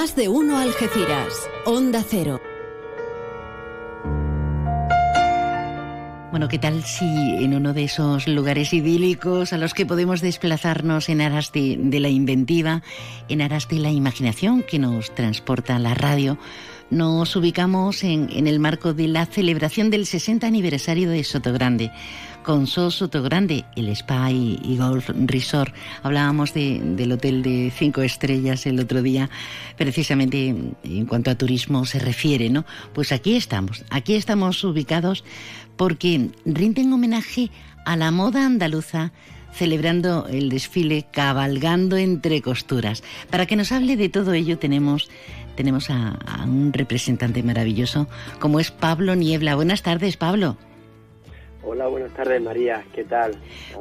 Más 0.02 0.16
de 0.16 0.28
uno 0.28 0.58
Algeciras. 0.58 1.48
Onda 1.64 2.02
Cero. 2.04 2.40
Bueno, 6.32 6.48
¿qué 6.48 6.58
tal 6.58 6.82
si 6.82 7.04
en 7.04 7.54
uno 7.54 7.72
de 7.72 7.84
esos 7.84 8.26
lugares 8.26 8.72
idílicos 8.72 9.52
a 9.52 9.58
los 9.58 9.74
que 9.74 9.86
podemos 9.86 10.20
desplazarnos 10.20 11.08
en 11.08 11.20
aras 11.20 11.52
de, 11.52 11.76
de 11.78 12.00
la 12.00 12.08
inventiva, 12.08 12.82
en 13.28 13.42
aras 13.42 13.68
de 13.68 13.76
la 13.76 13.92
imaginación 13.92 14.64
que 14.64 14.80
nos 14.80 15.14
transporta 15.14 15.78
la 15.78 15.94
radio, 15.94 16.36
nos 16.90 17.36
ubicamos 17.36 18.02
en, 18.02 18.28
en, 18.32 18.48
el 18.48 18.58
marco 18.58 18.94
de 18.94 19.06
la 19.06 19.24
celebración 19.26 19.88
del 19.88 20.04
60 20.04 20.48
aniversario 20.48 21.10
de 21.10 21.22
Sotogrande. 21.22 21.92
Con 22.42 22.66
So 22.66 22.90
Sotogrande, 22.90 23.64
el 23.76 23.88
Spa 23.88 24.30
y, 24.30 24.76
Golf 24.76 25.10
Resort. 25.14 25.74
Hablábamos 26.02 26.54
de, 26.54 26.80
del 26.82 27.12
hotel 27.12 27.42
de 27.42 27.72
cinco 27.76 28.02
estrellas 28.02 28.66
el 28.66 28.80
otro 28.80 29.02
día, 29.02 29.30
precisamente 29.76 30.54
en 30.82 31.06
cuanto 31.06 31.30
a 31.30 31.36
turismo 31.36 31.84
se 31.86 31.98
refiere, 31.98 32.50
¿no? 32.50 32.64
Pues 32.94 33.12
aquí 33.12 33.36
estamos, 33.36 33.84
aquí 33.90 34.14
estamos 34.14 34.62
ubicados 34.64 35.24
porque 35.76 36.30
rinden 36.44 36.92
homenaje 36.92 37.50
a 37.84 37.96
la 37.96 38.10
moda 38.10 38.44
andaluza 38.44 39.12
celebrando 39.52 40.26
el 40.28 40.48
desfile 40.48 41.06
Cabalgando 41.10 41.96
entre 41.96 42.40
costuras. 42.40 43.02
Para 43.30 43.46
que 43.46 43.56
nos 43.56 43.70
hable 43.70 43.96
de 43.96 44.08
todo 44.08 44.32
ello 44.32 44.58
tenemos 44.58 45.10
tenemos 45.56 45.90
a, 45.90 46.18
un 46.46 46.72
representante 46.72 47.42
maravilloso 47.42 48.08
como 48.40 48.58
es 48.58 48.70
Pablo 48.70 49.14
Niebla. 49.14 49.54
Buenas 49.54 49.82
tardes, 49.82 50.16
Pablo. 50.16 50.56
Hola, 51.64 51.86
buenas 51.86 52.12
tardes, 52.12 52.42
María. 52.42 52.84
¿Qué 52.92 53.04
tal? 53.04 53.36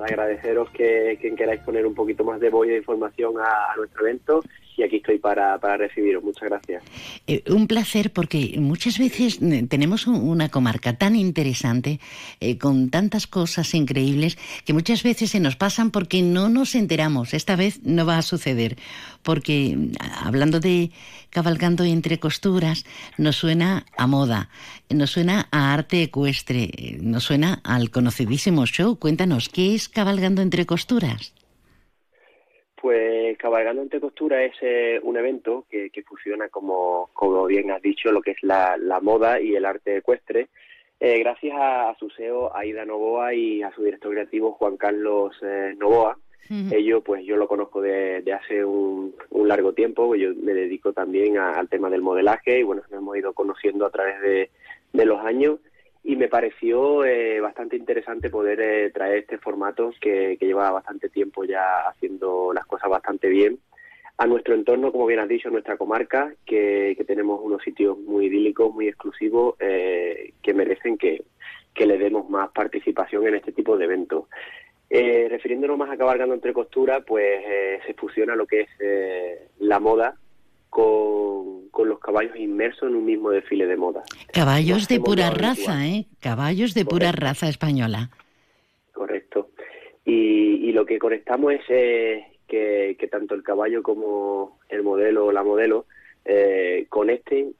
Agradeceros 0.05 0.69
que, 0.69 1.17
que, 1.19 1.33
queráis 1.33 1.61
poner 1.61 1.85
un 1.85 1.95
poquito 1.95 2.23
más 2.23 2.39
de 2.39 2.51
voz 2.51 2.67
de 2.67 2.77
información 2.77 3.33
a 3.39 3.75
nuestro 3.75 4.05
evento 4.05 4.41
y 4.77 4.83
aquí 4.83 4.97
estoy 4.97 5.19
para, 5.19 5.57
para 5.59 5.77
recibiros. 5.77 6.23
Muchas 6.23 6.49
gracias. 6.49 6.83
Eh, 7.27 7.43
un 7.49 7.67
placer 7.67 8.11
porque 8.11 8.55
muchas 8.59 8.97
veces 8.97 9.39
tenemos 9.69 10.07
una 10.07 10.49
comarca 10.49 10.97
tan 10.97 11.15
interesante, 11.15 11.99
eh, 12.39 12.57
con 12.57 12.89
tantas 12.89 13.27
cosas 13.27 13.73
increíbles, 13.73 14.37
que 14.65 14.73
muchas 14.73 15.03
veces 15.03 15.31
se 15.31 15.39
nos 15.39 15.55
pasan 15.55 15.91
porque 15.91 16.21
no 16.21 16.49
nos 16.49 16.75
enteramos. 16.75 17.33
Esta 17.33 17.55
vez 17.55 17.81
no 17.83 18.05
va 18.05 18.17
a 18.17 18.21
suceder, 18.21 18.77
porque 19.23 19.77
hablando 20.23 20.59
de 20.59 20.91
cabalgando 21.29 21.83
entre 21.83 22.19
costuras, 22.19 22.85
nos 23.17 23.37
suena 23.37 23.85
a 23.97 24.07
moda, 24.07 24.49
nos 24.89 25.11
suena 25.11 25.47
a 25.51 25.73
arte 25.73 26.03
ecuestre, 26.03 26.97
nos 27.01 27.23
suena 27.23 27.61
al 27.63 27.89
conocidísimo 27.89 28.65
show. 28.65 28.97
Cuéntanos, 28.97 29.49
¿qué 29.49 29.73
es 29.75 29.87
cabalgando 29.87 30.41
entre 30.41 30.65
costuras? 30.65 31.33
Pues 32.81 33.37
Cabalgando 33.37 33.83
entre 33.83 33.99
Costura 33.99 34.43
es 34.43 34.55
eh, 34.61 34.99
un 35.03 35.15
evento 35.15 35.65
que, 35.69 35.91
que, 35.91 36.01
fusiona, 36.01 36.49
como, 36.49 37.11
como 37.13 37.45
bien 37.45 37.69
has 37.69 37.81
dicho, 37.81 38.11
lo 38.11 38.23
que 38.23 38.31
es 38.31 38.41
la, 38.41 38.75
la 38.75 38.99
moda 38.99 39.39
y 39.39 39.55
el 39.55 39.65
arte 39.65 39.97
ecuestre. 39.97 40.47
Eh, 40.99 41.19
gracias 41.19 41.55
a, 41.55 41.91
a, 41.91 41.95
su 41.99 42.09
CEO 42.09 42.55
Aida 42.57 42.83
Novoa 42.83 43.35
y 43.35 43.61
a 43.61 43.71
su 43.75 43.83
director 43.83 44.11
creativo 44.11 44.53
Juan 44.53 44.77
Carlos 44.77 45.35
eh, 45.43 45.75
Novoa. 45.77 46.17
Uh 46.49 46.53
-huh. 46.53 46.73
Ello, 46.73 47.01
pues 47.01 47.23
yo 47.23 47.37
lo 47.37 47.47
conozco 47.47 47.81
de, 47.81 48.23
de 48.23 48.33
hace 48.33 48.65
un, 48.65 49.13
un, 49.29 49.47
largo 49.47 49.73
tiempo. 49.73 50.15
Yo 50.15 50.33
me 50.35 50.53
dedico 50.55 50.91
también 50.91 51.37
a, 51.37 51.59
al 51.59 51.69
tema 51.69 51.87
del 51.87 52.01
modelaje 52.01 52.59
y 52.59 52.63
bueno, 52.63 52.81
nos 52.89 52.99
hemos 52.99 53.15
ido 53.15 53.33
conociendo 53.33 53.85
a 53.85 53.91
través 53.91 54.19
de, 54.21 54.49
de 54.91 55.05
los 55.05 55.23
años 55.23 55.59
y 56.03 56.15
me 56.15 56.27
pareció 56.27 57.05
eh, 57.05 57.39
bastante 57.39 57.75
interesante 57.75 58.29
poder 58.29 58.59
eh, 58.59 58.89
traer 58.91 59.19
este 59.19 59.37
formato 59.37 59.91
que, 59.99 60.37
lleva 60.39 60.71
bastante 60.71 61.09
tiempo 61.09 61.43
ya 61.43 61.87
haciendo 61.87 62.51
las 62.53 62.65
cosas 62.65 62.89
bastante 62.89 63.27
bien 63.27 63.59
a 64.17 64.27
nuestro 64.27 64.53
entorno, 64.53 64.91
como 64.91 65.05
bien 65.05 65.19
has 65.19 65.27
dicho, 65.27 65.49
nuestra 65.49 65.77
comarca, 65.77 66.33
que, 66.45 66.93
que 66.95 67.03
tenemos 67.05 67.39
unos 67.43 67.63
sitios 67.63 67.97
muy 67.97 68.27
idílicos, 68.27 68.73
muy 68.73 68.87
exclusivos, 68.87 69.55
eh, 69.59 70.33
que 70.43 70.53
merecen 70.53 70.97
que, 70.97 71.23
le 71.73 71.97
demos 71.97 72.29
más 72.29 72.51
participación 72.51 73.25
en 73.25 73.35
este 73.35 73.51
tipo 73.51 73.75
de 73.75 73.85
eventos. 73.85 74.25
Eh, 74.87 75.27
refiriéndonos 75.27 75.79
más 75.79 75.89
a 75.89 75.97
cabalgando 75.97 76.35
entre 76.35 76.53
costuras, 76.53 77.03
pues 77.07 77.43
se 77.87 77.93
fusiona 77.95 78.35
lo 78.35 78.45
que 78.45 78.61
es 78.61 78.69
la 79.57 79.79
moda 79.79 80.15
con, 80.71 81.67
con, 81.69 81.89
los 81.89 81.99
caballos 81.99 82.35
inmersos 82.37 82.89
en 82.89 82.95
un 82.95 83.05
mismo 83.05 83.29
desfile 83.29 83.67
de 83.67 83.75
moda. 83.75 84.03
Caballos 84.31 84.87
de 84.87 85.01
pura 85.01 85.29
raza, 85.29 85.85
¿eh? 85.85 86.05
Caballos 86.21 86.73
de 86.73 86.85
Correcto. 86.85 86.95
pura 86.95 87.11
raza 87.11 87.49
española. 87.49 88.09
Correcto. 88.93 89.49
Y, 90.05 90.69
y 90.69 90.71
lo 90.71 90.85
que 90.85 90.97
conectamos 90.97 91.53
es 91.53 91.61
eh, 91.67 92.25
que, 92.47 92.95
que, 92.97 93.07
tanto 93.09 93.35
el 93.35 93.43
caballo 93.43 93.83
como 93.83 94.59
el 94.69 94.81
modelo 94.81 95.25
o 95.25 95.31
la 95.33 95.43
modelo 95.43 95.85
eh, 96.23 96.85
conecten 96.89 97.53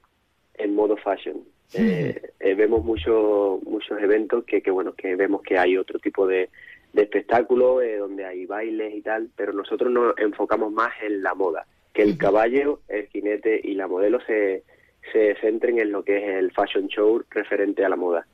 en 0.55 0.74
modo 0.74 0.97
fashion. 0.97 1.43
Eh, 2.43 2.55
vemos 2.55 2.84
muchos 2.84 3.62
muchos 3.64 4.01
eventos 4.01 4.43
que, 4.45 4.62
que, 4.62 4.72
bueno, 4.72 4.93
que 4.93 5.16
vemos 5.16 5.41
que 5.43 5.59
hay 5.59 5.78
otro 5.78 5.99
tipo 5.99 6.26
de, 6.26 6.49
de 6.91 7.03
espectáculos 7.03 7.84
donde 7.99 8.26
hay 8.26 8.45
bailes 8.47 8.95
y 8.95 9.01
tal, 9.01 9.30
pero 9.36 9.53
nosotros 9.53 9.91
nos 9.91 10.18
enfocamos 10.18 10.72
más 10.74 10.91
en 11.03 11.22
la 11.22 11.36
moda 11.36 11.66
que 11.93 12.03
el 12.03 12.17
caballo, 12.17 12.81
el 12.87 13.07
jinete 13.07 13.59
y 13.63 13.73
la 13.73 13.87
modelo 13.87 14.19
se, 14.21 14.63
se 15.11 15.35
centren 15.41 15.79
en 15.79 15.91
lo 15.91 16.03
que 16.03 16.17
es 16.17 16.37
el 16.37 16.51
fashion 16.51 16.87
show 16.87 17.23
referente 17.29 17.83
a 17.83 17.89
la 17.89 17.95
moda. 17.95 18.27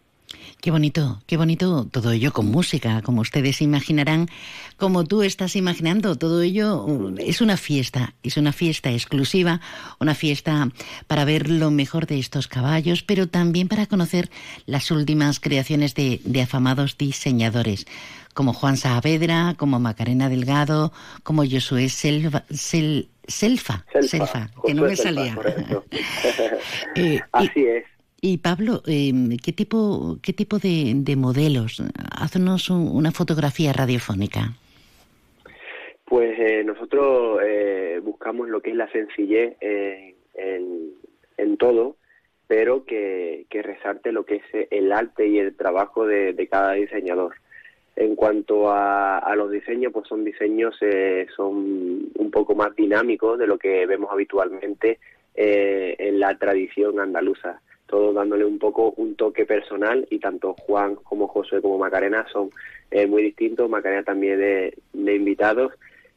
Qué 0.61 0.71
bonito, 0.71 1.21
qué 1.27 1.37
bonito 1.37 1.87
todo 1.89 2.11
ello 2.11 2.33
con 2.33 2.47
música, 2.47 3.01
como 3.01 3.21
ustedes 3.21 3.61
imaginarán, 3.61 4.27
como 4.75 5.05
tú 5.05 5.21
estás 5.21 5.55
imaginando, 5.55 6.17
todo 6.17 6.41
ello 6.41 6.85
es 7.17 7.39
una 7.41 7.55
fiesta, 7.55 8.13
es 8.23 8.35
una 8.37 8.51
fiesta 8.51 8.91
exclusiva, 8.91 9.61
una 9.99 10.15
fiesta 10.15 10.69
para 11.07 11.23
ver 11.25 11.49
lo 11.49 11.71
mejor 11.71 12.07
de 12.07 12.19
estos 12.19 12.47
caballos, 12.47 13.03
pero 13.03 13.27
también 13.29 13.67
para 13.67 13.85
conocer 13.85 14.29
las 14.65 14.91
últimas 14.91 15.39
creaciones 15.39 15.95
de, 15.95 16.19
de 16.25 16.41
afamados 16.41 16.97
diseñadores 16.97 17.85
como 18.33 18.53
Juan 18.53 18.77
Saavedra, 18.77 19.55
como 19.57 19.79
Macarena 19.79 20.29
Delgado, 20.29 20.93
como 21.23 21.43
Josué 21.43 21.89
Selva, 21.89 22.43
Sel, 22.51 23.09
Selfa, 23.27 23.83
Selfa, 23.91 24.07
Selfa 24.07 24.49
que 24.63 24.73
no 24.75 24.83
me 24.83 24.95
salía. 24.95 25.35
eh, 26.95 27.19
Así 27.31 27.51
y, 27.55 27.65
es. 27.65 27.96
Y 28.21 28.39
Pablo, 28.39 28.81
eh, 28.87 29.11
¿qué 29.43 29.53
tipo, 29.53 30.17
qué 30.23 30.33
tipo 30.33 30.57
de, 30.57 30.93
de 30.95 31.15
modelos? 31.15 31.83
Haznos 32.11 32.69
un, 32.69 32.89
una 32.91 33.11
fotografía 33.11 33.73
radiofónica. 33.73 34.53
Pues 36.05 36.39
eh, 36.39 36.63
nosotros 36.63 37.39
eh, 37.45 37.99
buscamos 38.03 38.49
lo 38.49 38.61
que 38.61 38.71
es 38.71 38.75
la 38.75 38.89
sencillez 38.91 39.57
en, 39.61 41.57
todo, 41.57 41.97
pero 42.47 42.85
que, 42.85 43.45
que, 43.49 43.63
resalte 43.63 44.11
lo 44.11 44.25
que 44.25 44.35
es 44.35 44.67
el 44.69 44.91
arte 44.91 45.27
y 45.27 45.39
el 45.39 45.55
trabajo 45.55 46.05
de, 46.05 46.33
de 46.33 46.47
cada 46.47 46.73
diseñador. 46.73 47.33
En 47.97 48.15
cuanto 48.15 48.69
a, 48.69 49.17
a, 49.17 49.35
los 49.35 49.49
diseños, 49.49 49.91
pues 49.91 50.07
son 50.07 50.23
diseños, 50.23 50.77
eh, 50.81 51.25
son 51.35 52.11
un 52.13 52.31
poco 52.31 52.53
más 52.53 52.75
dinámicos 52.75 53.39
de 53.39 53.47
lo 53.47 53.57
que 53.57 53.87
vemos 53.87 54.11
habitualmente 54.11 54.99
eh, 55.33 55.95
en 55.97 56.19
la 56.19 56.37
tradición 56.37 56.99
andaluza. 56.99 57.59
Todo 57.87 58.13
dándole 58.13 58.45
un 58.45 58.59
poco 58.59 58.93
un 58.97 59.15
toque 59.15 59.45
personal 59.45 60.05
y 60.09 60.19
tanto 60.19 60.53
Juan 60.53 60.95
como 60.95 61.27
José 61.27 61.61
como 61.61 61.77
Macarena 61.77 62.25
son 62.31 62.49
eh, 62.91 63.07
muy 63.07 63.23
distintos. 63.23 63.69
Macarena 63.69 64.03
también 64.03 64.39
de, 64.39 64.77
de, 64.93 65.15
invitados. 65.15 65.73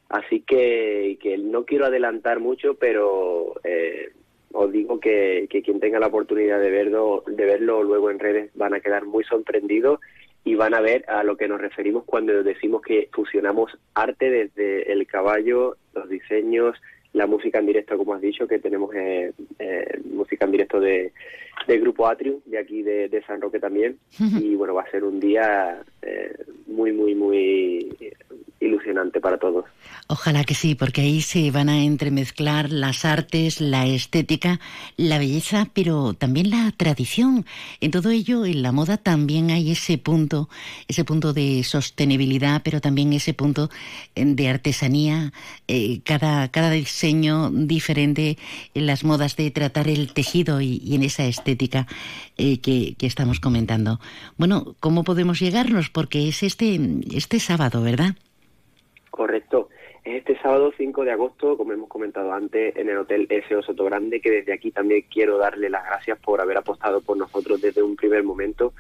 Así 0.09 0.41
que, 0.41 1.17
no 1.43 1.65
quiero 1.65 1.87
adelantar 1.87 2.41
mucho, 2.41 2.75
pero 2.75 3.55
eh, 3.63 4.11
os 4.53 4.73
digo 4.73 4.99
que, 4.99 5.47
que, 5.49 5.63
quien 5.63 5.79
tenga 5.79 6.01
la 6.01 6.09
oportunidad 6.09 6.61
de 6.61 6.71
verlo, 6.71 7.23
de 7.27 7.47
verlo 7.47 7.85
luego 7.85 8.11
en 8.11 8.19
redes 8.19 8.51
van 8.55 8.75
a 8.75 8.81
quedar 8.81 9.05
muy 9.05 9.23
sorprendidos 9.23 10.01
y 10.45 10.55
van 10.55 10.75
a 10.75 10.81
ver 10.81 11.05
a 11.09 11.23
lo 11.23 11.37
que 11.37 11.49
nos 11.49 11.61
referimos 11.61 12.05
cuando 12.05 12.43
decimos 12.43 12.83
que 12.83 13.09
fusionamos 13.13 13.79
arte 13.95 14.31
desde 14.31 14.91
el 14.93 15.07
caballo, 15.07 15.77
los 15.95 16.09
diseños, 16.09 16.77
la 17.13 17.27
música 17.27 17.59
en 17.59 17.67
directo, 17.67 17.97
como 17.97 18.15
has 18.15 18.21
dicho, 18.21 18.47
que 18.47 18.59
tenemos 18.59 18.95
eh, 18.95 19.33
eh, 19.59 20.01
música 20.05 20.45
en 20.45 20.53
directo 20.53 20.81
de, 20.81 21.13
de, 21.67 21.79
Grupo 21.79 22.07
Atrium, 22.07 22.41
de 22.47 22.59
aquí 22.59 22.83
de, 22.83 23.09
de, 23.09 23.23
San 23.23 23.41
Roque 23.41 23.59
también. 23.59 23.99
Y 24.41 24.55
bueno, 24.55 24.75
va 24.75 24.83
a 24.83 24.91
ser 24.91 25.05
un 25.05 25.19
día 25.19 25.83
eh, 26.03 26.37
muy, 26.67 26.93
muy, 26.93 27.15
muy 27.15 27.97
ilusionante 28.61 29.21
para 29.21 29.39
todos. 29.39 29.65
Ojalá 30.07 30.45
que 30.45 30.55
sí, 30.55 30.75
porque 30.75 31.01
ahí 31.01 31.21
se 31.23 31.51
van 31.51 31.69
a 31.69 31.83
entremezclar 31.83 32.71
las 32.71 33.05
artes, 33.05 33.61
la 33.61 33.87
estética, 33.87 34.61
la 34.97 35.19
belleza, 35.19 35.69
pero 35.73 36.15
también 36.15 36.51
la 36.51 36.73
tradición. 36.77 37.47
En 37.81 37.91
todo 37.91 38.11
ello, 38.11 38.45
en 38.45 38.63
la 38.63 38.73
moda 38.73 38.99
también 38.99 39.51
hay 39.51 39.73
ese 39.73 39.99
punto, 39.99 40.49
ese 40.89 41.05
punto 41.05 41.33
de 41.33 41.63
sostenibilidad, 41.65 42.61
pero 42.63 42.81
también 42.81 43.13
ese 43.13 43.35
punto 43.35 43.71
eh, 44.15 44.25
de 44.27 44.49
artesanía, 44.49 45.33
eh, 45.67 46.01
cada, 46.05 46.51
cada 46.51 46.71
diseño 47.01 47.51
diferente 47.51 48.37
en 48.75 48.87
las 48.87 49.05
modas 49.05 49.35
de 49.35 49.51
tratar 49.51 49.89
el 49.89 50.13
tejido 50.13 50.61
y, 50.61 50.95
en 50.95 51.03
esa 51.03 51.25
estética 51.25 51.87
eh, 52.37 52.61
que, 52.61 52.95
estamos 53.07 53.41
comentando. 53.41 54.01
Bueno, 54.37 54.75
¿cómo 54.81 55.03
podemos 55.03 55.41
llegarnos? 55.41 55.89
Porque 55.89 56.29
es 56.29 56.43
este, 56.43 56.79
este 57.15 57.41
sábado, 57.41 57.83
¿verdad? 57.83 58.17
Correcto. 59.11 59.71
Es 60.05 60.19
este 60.19 60.39
sábado 60.43 60.73
5 60.77 61.05
de 61.05 61.13
agosto, 61.13 61.57
como 61.57 61.73
hemos 61.73 61.89
comentado 61.89 62.33
antes, 62.35 62.77
en 62.77 62.91
el 62.91 62.99
Hotel 62.99 63.27
SO 63.49 63.63
Soto 63.63 63.85
Grande, 63.85 64.21
que 64.21 64.31
desde 64.31 64.53
aquí 64.53 64.71
también 64.71 65.07
quiero 65.11 65.39
darle 65.39 65.71
las 65.71 65.85
gracias 65.87 66.19
por 66.19 66.43
haber 66.43 66.59
apostado 66.59 67.01
por 67.01 67.17
nosotros 67.17 67.63
desde 67.63 67.83
un 67.83 67.97
primer 67.97 68.23
momento. 68.25 68.75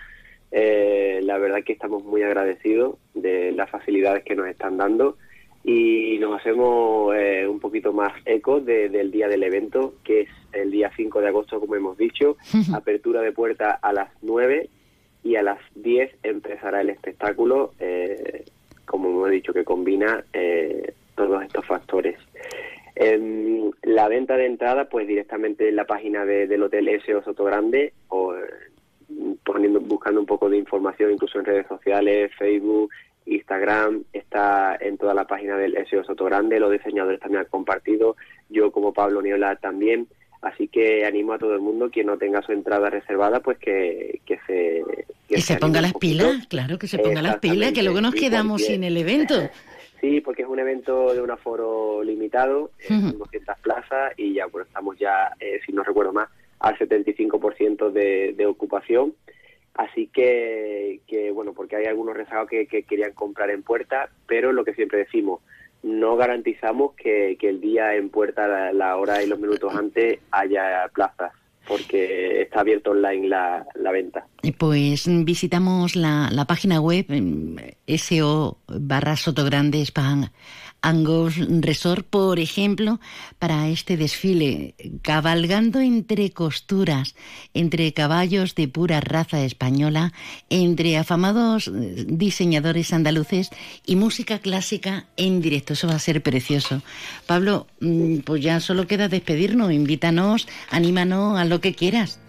Eh, 0.53 1.21
la 1.23 1.39
verdad 1.39 1.64
que 1.64 1.73
estamos 1.73 2.05
muy 2.05 2.23
agradecidos 2.23 2.99
de 3.14 3.53
las 3.53 3.71
facilidades 3.71 4.25
que 4.25 4.37
nos 4.37 4.47
están 4.47 4.77
dando 4.77 5.16
y 5.62 6.18
nos 6.18 6.40
hacemos 6.40 7.14
eh, 7.14 7.46
un 7.46 7.61
poquito 7.61 7.92
más 7.92 8.12
eco 8.24 8.61
del 8.61 9.11
día 9.11 9.28
del 9.28 9.42
evento, 9.42 9.94
que 10.04 10.22
es 10.22 10.28
el 10.52 10.70
día 10.70 10.90
5 10.96 11.20
de 11.20 11.28
agosto, 11.28 11.61
como 11.61 11.76
hemos 11.76 11.98
dicho, 11.98 12.36
apertura 12.74 13.20
de 13.20 13.32
puerta 13.32 13.78
a 13.80 13.92
las 13.92 14.11
9 14.22 14.68
y 15.22 15.36
a 15.36 15.42
las 15.42 15.58
10 15.74 16.11
empezará 16.22 16.80
el 16.80 16.90
espectáculo. 16.90 17.72
Eh, 17.78 18.44
como 18.86 19.11
hemos 19.11 19.30
dicho, 19.30 19.52
que 19.52 19.64
combina 19.64 20.24
eh, 20.32 20.94
todos 21.14 21.42
estos 21.44 21.64
factores. 21.66 22.18
En 22.96 23.70
la 23.82 24.08
venta 24.08 24.36
de 24.36 24.46
entrada, 24.46 24.88
pues 24.88 25.06
directamente 25.06 25.68
en 25.68 25.76
la 25.76 25.84
página 25.84 26.24
del 26.24 26.62
Hotel 26.62 27.00
SO 27.06 27.22
Soto 27.22 27.44
Grande 27.44 27.92
o 28.08 28.34
eh, 28.34 28.40
poniendo, 29.44 29.80
buscando 29.80 30.20
un 30.20 30.26
poco 30.26 30.50
de 30.50 30.58
información, 30.58 31.12
incluso 31.12 31.38
en 31.38 31.44
redes 31.44 31.66
sociales, 31.68 32.32
Facebook, 32.36 32.90
Instagram, 33.27 34.05
está 34.12 34.77
en 34.81 34.99
toda 34.99 35.14
la 35.14 35.27
página 35.27 35.57
del 35.57 35.77
SO 35.87 36.05
Soto 36.05 36.25
Grande, 36.25 36.61
los 36.61 36.73
diseñadores 36.73 37.21
también 37.21 37.43
han 37.43 37.51
compartido, 37.51 38.16
yo 38.49 38.71
como 38.71 38.93
Pablo 38.93 39.23
Niola 39.23 39.57
también, 39.57 40.09
Así 40.43 40.68
que 40.68 41.05
animo 41.05 41.35
a 41.35 41.39
todo 41.39 41.55
el 41.55 41.61
mundo 41.61 41.91
quien 41.91 42.07
no 42.07 42.16
tenga 42.16 42.41
su 42.41 42.53
entrada 42.53 42.89
reservada, 42.89 43.41
pues 43.41 43.59
que, 43.59 44.21
que 44.25 44.39
se... 44.47 44.83
Que, 45.29 45.41
se, 45.41 45.57
ponga 45.57 45.81
las 45.81 45.93
pilas, 45.93 46.47
claro, 46.49 46.79
que 46.79 46.89
se 46.89 46.99
ponga 46.99 47.21
las 47.21 47.39
pilas, 47.39 47.73
que 47.73 47.83
luego 47.83 48.01
nos 48.01 48.14
quedamos 48.14 48.62
sin 48.62 48.85
el 48.85 48.97
evento. 48.97 49.35
Sí, 50.01 50.23
porque 50.23 50.41
es 50.41 50.49
un 50.49 50.59
evento 50.59 51.12
de 51.12 51.21
un 51.21 51.31
aforo 51.31 52.03
limitado, 52.03 52.71
uh 52.89 53.12
200 53.18 53.59
plazas 53.59 54.14
y 54.16 54.33
ya, 54.33 54.47
bueno, 54.47 54.66
estamos 54.66 54.99
ya, 54.99 55.31
eh, 55.39 55.61
si 55.66 55.75
no 55.75 55.83
recuerdo 55.83 56.11
más, 56.11 56.31
al 56.59 56.79
75% 56.79 57.91
de, 57.91 58.33
de 58.35 58.47
ocupación. 58.47 59.12
Así 59.75 60.09
que, 60.09 61.01
que, 61.07 61.31
bueno, 61.31 61.53
porque 61.55 61.77
hay 61.77 61.87
algunos 61.87 62.16
rezagados 62.16 62.51
que, 62.51 62.66
que 62.66 62.83
querían 62.83 63.12
comprar 63.12 63.51
en 63.51 63.62
puerta, 63.62 64.11
pero 64.27 64.53
lo 64.53 64.64
que 64.64 64.75
siempre 64.75 64.99
decimos, 64.99 65.41
no 65.83 66.16
garantizamos 66.16 66.95
que, 66.95 67.37
el 67.41 67.61
día 67.61 67.95
en 67.95 68.11
puerta, 68.11 68.73
la, 68.73 68.97
hora 68.97 69.23
y 69.23 69.27
los 69.27 69.39
minutos 69.39 69.75
antes 69.75 70.18
haya 70.31 70.89
plazas 70.95 71.33
porque 71.66 72.43
está 72.43 72.61
abierto 72.61 72.91
online 72.91 73.29
la, 73.29 73.64
la 73.77 73.93
venta. 73.93 74.27
Pues 74.59 75.05
visitamos 75.25 75.95
la, 75.95 76.45
página 76.49 76.81
web 76.81 77.07
SO 77.97 78.59
barra 78.66 79.16
Sotogrande 79.16 79.81
España 79.81 80.33
Angos 80.83 81.37
Resort, 81.37 82.07
por 82.07 82.39
ejemplo, 82.39 83.01
para 83.39 83.68
este 83.68 83.97
desfile, 83.97 84.74
cabalgando 85.03 85.81
entre 85.81 86.31
costuras, 86.31 87.14
entre 87.55 87.93
caballos 87.93 88.55
de 88.55 88.68
pura 88.68 89.01
raza 89.01 89.43
española, 89.45 90.12
entre 90.49 90.97
afamados 90.97 91.70
diseñadores 92.07 92.93
andaluces 92.93 93.51
y 93.85 93.97
música 93.97 94.39
clásica 94.39 95.07
en 95.16 95.41
directo. 95.41 95.74
Eso 95.74 95.89
va 95.89 95.95
a 95.95 95.99
ser 95.99 96.22
precioso. 96.22 96.83
Pablo, 97.26 97.66
mm, 97.81 98.18
pues 98.20 98.43
ya 98.43 98.61
solo 98.61 98.87
queda 98.87 99.09
despedirnos. 99.09 99.72
Invítanos, 99.72 100.49
anímanos 100.70 101.39
a 101.39 101.45
lo 101.45 101.61
que 101.61 101.74
quieras. 101.74 102.20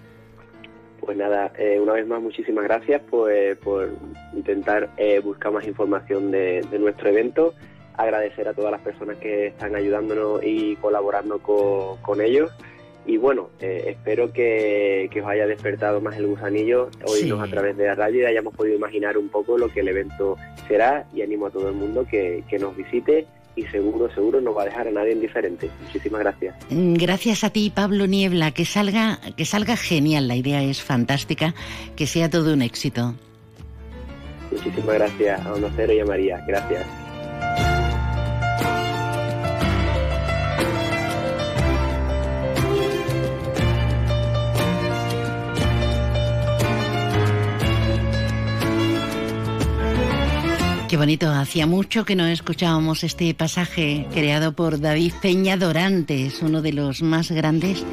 Pues 1.00 1.18
nada, 1.18 1.52
eh, 1.58 1.80
una 1.80 1.94
vez 1.94 2.06
más 2.06 2.22
muchísimas 2.22 2.64
gracias 2.66 3.02
por, 3.10 3.32
por 3.64 3.90
intentar 4.34 4.92
eh, 4.98 5.20
buscar 5.20 5.52
más 5.52 5.66
información 5.66 6.30
de 6.30 6.64
nuestro 6.80 7.10
evento 7.10 7.56
agradecer 8.04 8.48
a 8.48 8.54
todas 8.54 8.72
las 8.72 8.82
personas 8.82 9.18
que 9.18 9.48
están 9.48 9.76
ayudándonos 9.76 10.42
y 10.44 10.76
colaborando 10.78 11.40
con, 11.40 12.22
ellos. 12.22 12.52
Y 13.06 13.18
bueno, 13.18 13.50
eh, 13.60 13.86
espero 13.88 14.32
que, 14.32 15.10
os 15.22 15.28
haya 15.28 15.48
despertado 15.48 16.02
más 16.02 16.18
el 16.18 16.28
gusanillo, 16.28 16.90
oírnos 17.06 17.42
a 17.42 17.48
través 17.48 17.76
de 17.78 17.88
la 17.88 17.96
radio 17.96 18.22
y 18.22 18.26
hayamos 18.26 18.56
podido 18.56 18.76
imaginar 18.76 19.18
un 19.18 19.30
poco 19.30 19.58
lo 19.58 19.70
que 19.70 19.80
el 19.80 19.88
evento 19.88 20.38
será 20.68 21.06
y 21.14 21.22
animo 21.22 21.48
a 21.48 21.50
todo 21.50 21.70
el 21.70 21.76
mundo 21.76 22.06
que, 22.10 22.44
que 22.48 22.60
nos 22.60 22.76
visite 22.76 23.26
y 23.56 23.64
seguro, 23.64 24.14
seguro 24.14 24.42
no 24.42 24.54
va 24.54 24.64
a 24.64 24.66
dejar 24.66 24.88
a 24.88 24.92
nadie 24.92 25.14
indiferente. 25.14 25.70
Muchísimas 25.86 26.22
gracias. 26.22 26.56
Mm, 26.70 26.94
gracias 26.94 27.44
a 27.44 27.50
ti, 27.50 27.72
Pablo 27.74 28.08
Niebla, 28.08 28.52
que 28.52 28.66
salga, 28.66 29.20
que 29.36 29.46
salga 29.46 29.76
genial, 29.76 30.28
la 30.28 30.36
idea 30.36 30.64
es 30.64 30.82
fantástica, 30.82 31.54
que 31.96 32.08
sea 32.08 32.30
todo 32.30 32.54
un 32.54 32.62
éxito. 32.62 33.16
Muchísimas 34.52 34.96
gracias 34.96 35.46
a 35.46 35.54
Cero 35.76 35.94
y 35.94 36.00
a 36.00 36.06
María, 36.06 36.44
gracias. 36.48 36.86
Qué 50.92 50.98
bonito, 50.98 51.30
hacía 51.30 51.68
mucho 51.68 52.04
que 52.04 52.18
no 52.18 52.26
escuchábamos 52.26 53.06
este 53.06 53.34
pasaje 53.34 54.06
creado 54.12 54.52
por 54.52 54.82
David 54.82 55.14
Peña 55.22 55.56
Dorantes, 55.56 56.42
uno 56.42 56.62
de 56.62 56.74
los 56.74 57.02
más 57.02 57.32
grandes. 57.32 57.86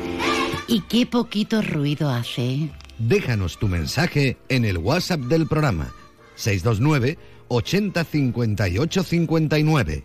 Y 0.67 0.81
qué 0.81 1.07
poquito 1.07 1.63
ruido 1.63 2.11
hace. 2.11 2.71
Déjanos 2.99 3.57
tu 3.61 3.69
mensaje 3.69 4.37
en 4.49 4.65
el 4.65 4.79
WhatsApp 4.79 5.21
del 5.21 5.47
programa 5.47 5.95
629 6.35 7.19
80 7.47 8.03
58 8.03 9.03
59. 9.05 10.05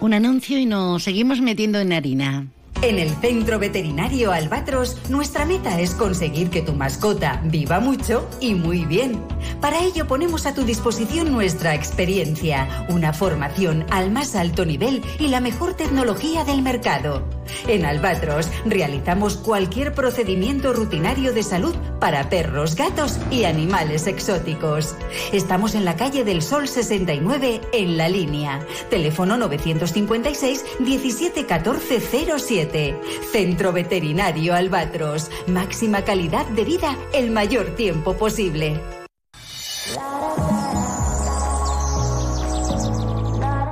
Un 0.00 0.14
anuncio 0.14 0.58
y 0.58 0.64
nos 0.64 1.02
seguimos 1.02 1.42
metiendo 1.42 1.78
en 1.78 1.92
harina. 1.92 2.46
En 2.82 2.98
el 2.98 3.10
Centro 3.16 3.58
Veterinario 3.58 4.32
Albatros, 4.32 4.96
nuestra 5.08 5.46
meta 5.46 5.80
es 5.80 5.94
conseguir 5.94 6.50
que 6.50 6.60
tu 6.60 6.74
mascota 6.74 7.40
viva 7.44 7.80
mucho 7.80 8.28
y 8.40 8.54
muy 8.54 8.84
bien. 8.84 9.20
Para 9.60 9.82
ello 9.82 10.06
ponemos 10.06 10.46
a 10.46 10.54
tu 10.54 10.64
disposición 10.64 11.32
nuestra 11.32 11.74
experiencia, 11.74 12.86
una 12.88 13.12
formación 13.12 13.84
al 13.90 14.10
más 14.10 14.36
alto 14.36 14.64
nivel 14.64 15.02
y 15.18 15.28
la 15.28 15.40
mejor 15.40 15.74
tecnología 15.74 16.44
del 16.44 16.62
mercado. 16.62 17.24
En 17.66 17.84
Albatros 17.84 18.48
realizamos 18.64 19.36
cualquier 19.36 19.92
procedimiento 19.94 20.72
rutinario 20.72 21.32
de 21.32 21.42
salud 21.42 21.74
para 22.00 22.28
perros, 22.28 22.76
gatos 22.76 23.18
y 23.30 23.44
animales 23.44 24.06
exóticos. 24.06 24.94
Estamos 25.32 25.74
en 25.74 25.84
la 25.84 25.96
calle 25.96 26.22
del 26.24 26.42
Sol 26.42 26.68
69 26.68 27.60
en 27.72 27.96
la 27.96 28.08
línea. 28.08 28.64
Teléfono 28.90 29.36
956 29.36 30.64
171407 30.80 33.00
Centro 33.32 33.72
Veterinario 33.72 34.54
Albatros. 34.54 35.30
Máxima 35.46 36.02
calidad 36.02 36.46
de 36.46 36.64
vida 36.64 36.96
el 37.12 37.30
mayor 37.30 37.76
tiempo 37.76 38.14
posible. 38.14 38.95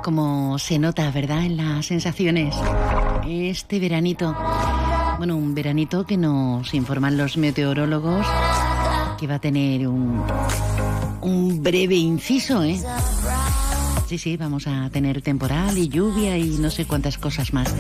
Como 0.05 0.59
se 0.59 0.79
nota, 0.79 1.11
¿verdad? 1.11 1.47
En 1.47 1.57
las 1.57 1.87
sensaciones. 1.87 2.55
Este 3.27 3.81
veranito. 3.81 4.37
Bueno, 5.17 5.35
un 5.35 5.55
veranito 5.55 6.05
que 6.05 6.19
nos 6.19 6.75
informan 6.75 7.17
los 7.17 7.39
meteorólogos 7.39 8.27
que 9.19 9.27
va 9.27 9.37
a 9.37 9.39
tener 9.39 9.89
un, 9.89 10.23
un 11.23 11.63
breve 11.63 11.95
inciso, 11.95 12.63
¿eh? 12.63 12.79
Sí, 14.07 14.19
sí, 14.19 14.37
vamos 14.37 14.67
a 14.67 14.91
tener 14.91 15.23
temporal 15.23 15.79
y 15.79 15.89
lluvia 15.89 16.37
y 16.37 16.59
no 16.59 16.71
sé 16.71 16.85
cuántas 16.85 17.17
cosas 17.17 17.55
más. 17.55 17.75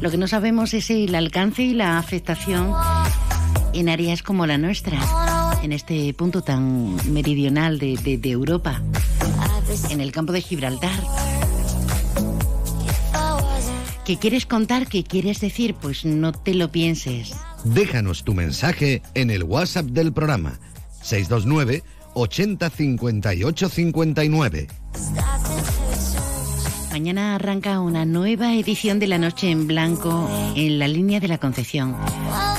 Lo 0.00 0.10
que 0.10 0.16
no 0.16 0.28
sabemos 0.28 0.72
es 0.72 0.88
el 0.88 1.14
alcance 1.14 1.62
y 1.62 1.74
la 1.74 1.98
afectación 1.98 2.72
en 3.74 3.90
áreas 3.90 4.22
como 4.22 4.46
la 4.46 4.56
nuestra, 4.56 4.98
en 5.62 5.72
este 5.72 6.14
punto 6.14 6.40
tan 6.40 6.96
meridional 7.12 7.78
de, 7.78 7.98
de 7.98 8.30
Europa, 8.30 8.80
en 9.90 10.00
el 10.00 10.10
campo 10.10 10.32
de 10.32 10.40
Gibraltar. 10.40 11.35
¿Qué 14.06 14.16
quieres 14.18 14.46
contar? 14.46 14.86
¿Qué 14.86 15.02
quieres 15.02 15.40
decir? 15.40 15.74
Pues 15.74 16.04
no 16.04 16.32
te 16.32 16.54
lo 16.54 16.70
pienses. 16.70 17.32
Déjanos 17.64 18.22
tu 18.22 18.34
mensaje 18.34 19.02
en 19.14 19.30
el 19.30 19.42
WhatsApp 19.42 19.86
del 19.86 20.12
programa 20.12 20.58
629 21.02 21.82
80 22.14 22.70
58 22.70 23.68
59. 23.68 24.68
Mañana 26.92 27.34
arranca 27.34 27.80
una 27.80 28.06
nueva 28.06 28.54
edición 28.54 28.98
de 29.00 29.06
la 29.08 29.18
Noche 29.18 29.50
en 29.50 29.66
Blanco 29.66 30.30
en 30.54 30.78
la 30.78 30.88
línea 30.88 31.20
de 31.20 31.28
la 31.28 31.36
Concepción, 31.38 31.94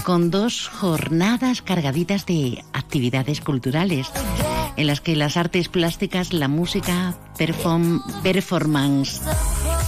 con 0.04 0.30
dos 0.30 0.68
jornadas 0.68 1.64
cargaditas 1.64 2.26
de 2.28 2.64
actividades 2.74 3.42
culturales, 3.42 4.08
en 4.76 4.86
las 4.86 5.02
que 5.02 5.16
las 5.16 5.38
artes 5.38 5.70
plásticas, 5.70 6.34
la 6.34 6.48
música, 6.50 7.18
perform- 7.40 8.04
performance 8.22 9.22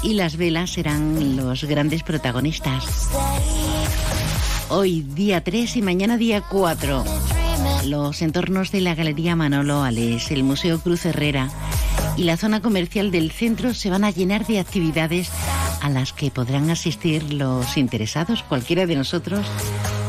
y 0.02 0.14
las 0.14 0.38
velas 0.38 0.72
serán 0.72 1.36
los 1.36 1.64
grandes 1.64 2.04
protagonistas. 2.04 3.10
Hoy 4.70 5.02
día 5.02 5.44
3 5.44 5.78
y 5.78 5.82
mañana 5.82 6.18
día 6.18 6.42
4. 6.42 7.04
Los 7.86 8.22
entornos 8.22 8.72
de 8.72 8.82
la 8.82 8.96
Galería 8.96 9.36
Manolo 9.36 9.84
Ales, 9.84 10.32
el 10.32 10.44
Museo 10.44 10.80
Cruz 10.80 11.06
Herrera 11.06 11.50
y 12.18 12.24
la 12.24 12.38
zona 12.38 12.62
comercial 12.62 13.12
del 13.12 13.32
centro 13.32 13.74
se 13.74 13.90
van 13.90 14.04
a 14.04 14.12
llenar 14.12 14.46
de 14.46 14.60
actividades 14.60 15.30
a 15.82 15.90
las 15.90 16.14
que 16.14 16.32
podrán 16.32 16.70
asistir 16.70 17.34
los 17.34 17.78
interesados, 17.78 18.44
cualquiera 18.44 18.86
de 18.86 18.96
nosotros, 18.96 19.46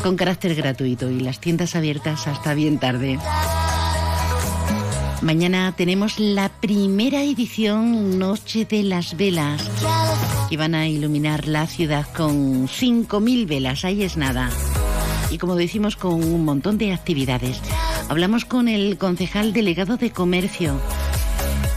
con 0.03 0.17
carácter 0.17 0.55
gratuito 0.55 1.11
y 1.11 1.21
las 1.21 1.41
tiendas 1.41 1.77
abiertas 1.77 2.27
hasta 2.27 2.55
bien 2.55 2.79
tarde. 2.79 3.19
Mañana 5.23 5.75
tenemos 5.77 6.19
la 6.19 6.49
primera 6.49 7.23
edición 7.23 8.19
Noche 8.19 8.65
de 8.65 8.83
las 8.83 9.19
Velas, 9.19 9.71
que 10.49 10.57
van 10.57 10.75
a 10.75 10.89
iluminar 10.89 11.47
la 11.47 11.67
ciudad 11.67 12.07
con 12.17 12.67
5.000 12.67 13.47
velas, 13.47 13.85
ahí 13.85 14.03
es 14.03 14.17
nada. 14.17 14.49
Y 15.31 15.37
como 15.37 15.57
decimos, 15.57 15.97
con 15.97 16.15
un 16.15 16.45
montón 16.47 16.79
de 16.79 16.95
actividades. 16.95 17.61
Hablamos 18.09 18.47
con 18.47 18.67
el 18.67 18.97
concejal 18.97 19.53
delegado 19.53 19.99
de 19.99 20.11
comercio 20.11 20.81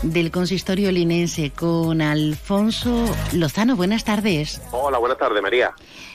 del 0.03 0.31
consistorio 0.31 0.91
linense, 0.91 1.51
con 1.51 2.01
Alfonso 2.01 3.05
Lozano. 3.31 3.75
Buenas 3.75 4.03
tardes. 4.03 4.61
Hola, 4.71 4.97
buenas 4.97 5.17
tardes, 5.17 5.41
María. 5.41 5.73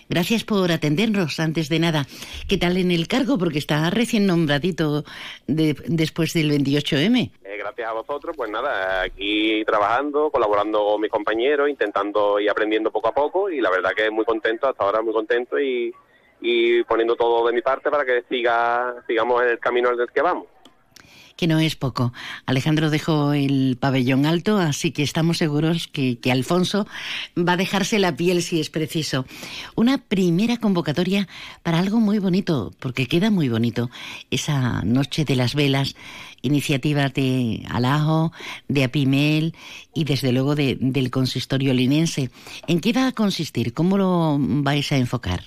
Gracias 0.08 0.42
por 0.44 0.72
atendernos 0.72 1.38
antes 1.38 1.68
de 1.68 1.78
nada. 1.78 2.06
¿Qué 2.48 2.56
tal 2.56 2.76
en 2.78 2.90
el 2.90 3.08
cargo? 3.08 3.36
Porque 3.36 3.58
está 3.58 3.90
recién 3.90 4.26
nombradito 4.26 5.04
de- 5.46 5.76
después 5.86 6.32
del 6.32 6.50
28M. 6.50 7.30
Eh, 7.44 7.56
gracias 7.58 7.88
a 7.88 7.92
vosotros, 7.92 8.34
pues 8.36 8.50
nada, 8.50 9.02
aquí 9.02 9.62
trabajando, 9.66 10.30
colaborando 10.30 10.84
con 10.84 11.00
mis 11.02 11.10
compañeros, 11.10 11.68
intentando 11.68 12.40
y 12.40 12.48
aprendiendo 12.48 12.90
poco 12.90 13.08
a 13.08 13.12
poco 13.14 13.50
y 13.50 13.60
la 13.60 13.70
verdad 13.70 13.90
que 13.96 14.10
muy 14.10 14.24
contento, 14.24 14.68
hasta 14.68 14.82
ahora 14.84 15.02
muy 15.02 15.12
contento 15.12 15.58
y, 15.60 15.92
y 16.40 16.82
poniendo 16.84 17.14
todo 17.16 17.46
de 17.46 17.52
mi 17.52 17.60
parte 17.62 17.90
para 17.90 18.04
que 18.04 18.22
siga 18.28 18.94
sigamos 19.06 19.42
en 19.42 19.48
el 19.50 19.58
camino 19.58 19.90
en 19.92 20.00
el 20.00 20.08
que 20.10 20.22
vamos. 20.22 20.46
Que 21.38 21.46
no 21.46 21.60
es 21.60 21.76
poco. 21.76 22.12
Alejandro 22.46 22.90
dejó 22.90 23.32
el 23.32 23.78
pabellón 23.80 24.26
alto, 24.26 24.58
así 24.58 24.90
que 24.90 25.04
estamos 25.04 25.38
seguros 25.38 25.86
que, 25.86 26.18
que 26.18 26.32
Alfonso 26.32 26.88
va 27.38 27.52
a 27.52 27.56
dejarse 27.56 28.00
la 28.00 28.16
piel 28.16 28.42
si 28.42 28.58
es 28.60 28.70
preciso. 28.70 29.24
Una 29.76 29.98
primera 29.98 30.56
convocatoria 30.56 31.28
para 31.62 31.78
algo 31.78 32.00
muy 32.00 32.18
bonito, 32.18 32.72
porque 32.80 33.06
queda 33.06 33.30
muy 33.30 33.48
bonito. 33.48 33.88
Esa 34.32 34.82
noche 34.82 35.24
de 35.24 35.36
las 35.36 35.54
velas, 35.54 35.94
iniciativas 36.42 37.14
de 37.14 37.62
Alajo, 37.70 38.32
de 38.66 38.82
Apimel 38.82 39.54
y 39.94 40.04
desde 40.04 40.32
luego 40.32 40.56
de- 40.56 40.76
del 40.80 41.12
consistorio 41.12 41.72
linense. 41.72 42.30
¿En 42.66 42.80
qué 42.80 42.92
va 42.92 43.06
a 43.06 43.12
consistir? 43.12 43.72
¿Cómo 43.74 43.96
lo 43.96 44.36
vais 44.40 44.90
a 44.90 44.96
enfocar? 44.96 45.42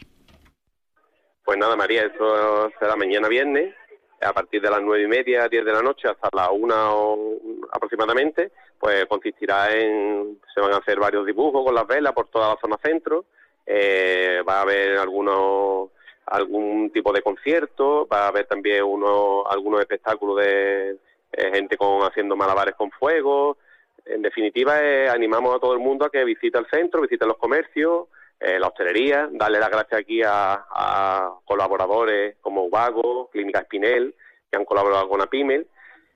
Pues 1.44 1.58
nada, 1.58 1.76
María, 1.76 2.04
eso 2.04 2.70
será 2.80 2.96
mañana 2.96 3.28
viernes, 3.28 3.74
a 4.22 4.34
partir 4.34 4.62
de 4.62 4.70
las 4.70 4.82
nueve 4.82 5.04
y 5.04 5.08
media, 5.08 5.48
diez 5.48 5.66
de 5.66 5.74
la 5.74 5.82
noche, 5.82 6.08
hasta 6.08 6.30
las 6.34 6.50
una 6.52 6.94
o 6.94 7.40
aproximadamente, 7.72 8.52
pues 8.80 9.06
consistirá 9.06 9.76
en, 9.76 10.40
se 10.54 10.62
van 10.62 10.74
a 10.74 10.78
hacer 10.78 11.00
varios 11.00 11.26
dibujos 11.26 11.64
con 11.66 11.74
las 11.74 11.88
velas 11.88 12.14
por 12.14 12.28
toda 12.28 12.54
la 12.54 12.62
zona 12.62 12.78
centro, 12.84 13.26
eh, 13.66 14.42
va 14.48 14.60
a 14.60 14.62
haber 14.62 14.98
algunos 14.98 15.90
algún 16.26 16.92
tipo 16.92 17.12
de 17.12 17.22
concierto, 17.22 18.08
va 18.08 18.26
a 18.26 18.28
haber 18.28 18.46
también 18.46 18.84
unos 18.84 19.44
algunos 19.50 19.82
espectáculos 19.82 20.38
de 20.38 20.98
eh, 21.34 21.52
gente 21.54 21.78
con 21.78 22.02
haciendo 22.04 22.36
malabares 22.36 22.76
con 22.76 22.92
fuego. 22.92 23.58
En 24.06 24.22
definitiva, 24.22 24.82
eh, 24.82 25.10
animamos 25.10 25.56
a 25.56 25.60
todo 25.60 25.74
el 25.74 25.80
mundo 25.80 26.06
a 26.06 26.10
que 26.10 26.24
visite 26.24 26.58
el 26.58 26.68
centro, 26.68 27.02
visite 27.02 27.26
los 27.26 27.38
comercios, 27.38 28.08
eh, 28.42 28.60
la 28.60 28.68
hostelería, 28.68 29.30
darle 29.32 29.60
las 29.60 29.70
gracias 29.70 30.02
aquí 30.02 30.22
a, 30.24 30.66
a 30.70 31.36
colaboradores 31.46 32.38
como 32.42 32.66
Ubago, 32.66 33.30
Clínica 33.32 33.60
Espinel, 33.60 34.16
que 34.50 34.58
han 34.58 34.66
colaborado 34.66 35.08
con 35.08 35.22
Apimel, 35.22 35.68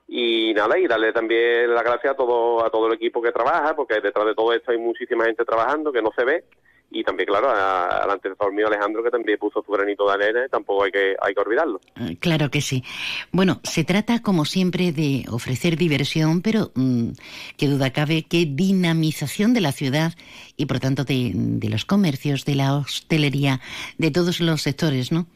y 0.07 0.53
nada, 0.53 0.78
y 0.78 0.88
darle 0.88 1.13
también 1.13 1.73
las 1.73 1.84
gracias 1.84 2.13
a 2.13 2.17
todo, 2.17 2.65
a 2.65 2.69
todo 2.69 2.88
el 2.88 2.93
equipo 2.93 3.21
que 3.21 3.32
trabaja, 3.32 3.76
porque 3.76 4.01
detrás 4.01 4.26
de 4.26 4.36
todo 4.36 4.53
esto 4.53 4.71
hay 4.71 4.78
muchísima 4.78 5.26
gente 5.26 5.45
trabajando 5.45 5.91
que 5.91 6.01
no 6.01 6.11
se 6.15 6.26
ve, 6.26 6.43
y 6.92 7.04
también, 7.04 7.28
claro, 7.28 7.50
al 7.50 8.10
antecesor 8.10 8.54
mío 8.54 8.68
Alejandro, 8.68 9.04
que 9.04 9.12
también 9.12 9.38
puso 9.38 9.62
su 9.64 9.72
granito 9.72 10.08
de 10.08 10.14
arena, 10.14 10.48
tampoco 10.50 10.84
hay 10.84 10.92
que, 10.92 11.16
hay 11.22 11.34
que 11.34 11.42
olvidarlo. 11.42 11.82
Eh, 12.00 12.18
Claro 12.20 12.50
que 12.50 12.62
sí. 12.62 12.84
Bueno, 13.32 13.60
se 13.64 13.84
trata, 13.84 14.22
como 14.22 14.46
siempre, 14.46 14.92
de 14.92 15.26
ofrecer 15.30 15.76
diversión, 15.78 16.42
pero 16.42 16.72
mm, 16.76 17.12
qué 17.58 17.68
duda 17.68 17.92
cabe 17.92 18.24
que 18.24 18.46
dinamización 18.46 19.54
de 19.54 19.62
la 19.62 19.72
ciudad 19.72 20.14
y, 20.56 20.66
por 20.68 20.80
tanto, 20.80 21.04
de, 21.04 21.32
de 21.34 21.70
los 21.70 21.86
comercios, 21.86 22.46
de 22.46 22.56
la 22.56 22.76
hostelería, 22.76 23.60
de 23.98 24.12
todos 24.12 24.40
los 24.40 24.62
sectores, 24.62 25.12
¿no? 25.12 25.28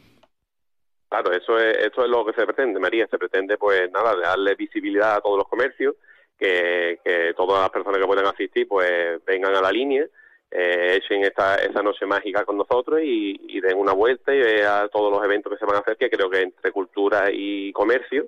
Claro, 1.10 1.32
eso 1.34 1.58
es, 1.58 1.78
esto 1.78 2.04
es 2.04 2.10
lo 2.10 2.24
que 2.24 2.34
se 2.34 2.46
pretende, 2.46 2.80
María. 2.80 3.08
Se 3.08 3.18
pretende, 3.18 3.58
pues 3.58 3.92
nada, 3.92 4.16
darle 4.16 4.56
visibilidad 4.56 5.16
a 5.16 5.22
todos 5.22 5.40
los 5.40 5.48
comercios, 5.48 5.96
que, 6.38 7.00
que 7.04 7.34
todas 7.36 7.62
las 7.62 7.72
personas 7.72 8.00
que 8.00 8.08
puedan 8.08 8.28
asistir, 8.28 8.68
pues 8.68 9.20
vengan 9.26 9.56
a 9.56 9.62
la 9.62 9.72
línea, 9.72 10.06
eh, 10.52 10.98
echen 10.98 11.24
esta, 11.24 11.56
esa 11.56 11.82
noche 11.84 12.06
mágica 12.06 12.44
con 12.44 12.58
nosotros 12.58 13.00
y, 13.04 13.40
y 13.48 13.62
den 13.62 13.78
una 13.78 13.94
vuelta 13.94 14.34
y 14.34 14.40
vean 14.40 14.90
todos 14.90 15.12
los 15.12 15.24
eventos 15.24 15.54
que 15.54 15.60
se 15.60 15.66
van 15.66 15.76
a 15.76 15.80
hacer, 15.80 15.98
que 15.98 16.10
creo 16.10 16.30
que 16.30 16.42
entre 16.42 16.72
cultura 16.72 17.30
y 17.32 17.72
comercio, 17.72 18.28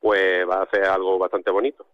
pues 0.00 0.48
va 0.48 0.62
a 0.62 0.70
ser 0.70 0.84
algo 0.84 1.18
bastante 1.18 1.50
bonito. 1.50 1.86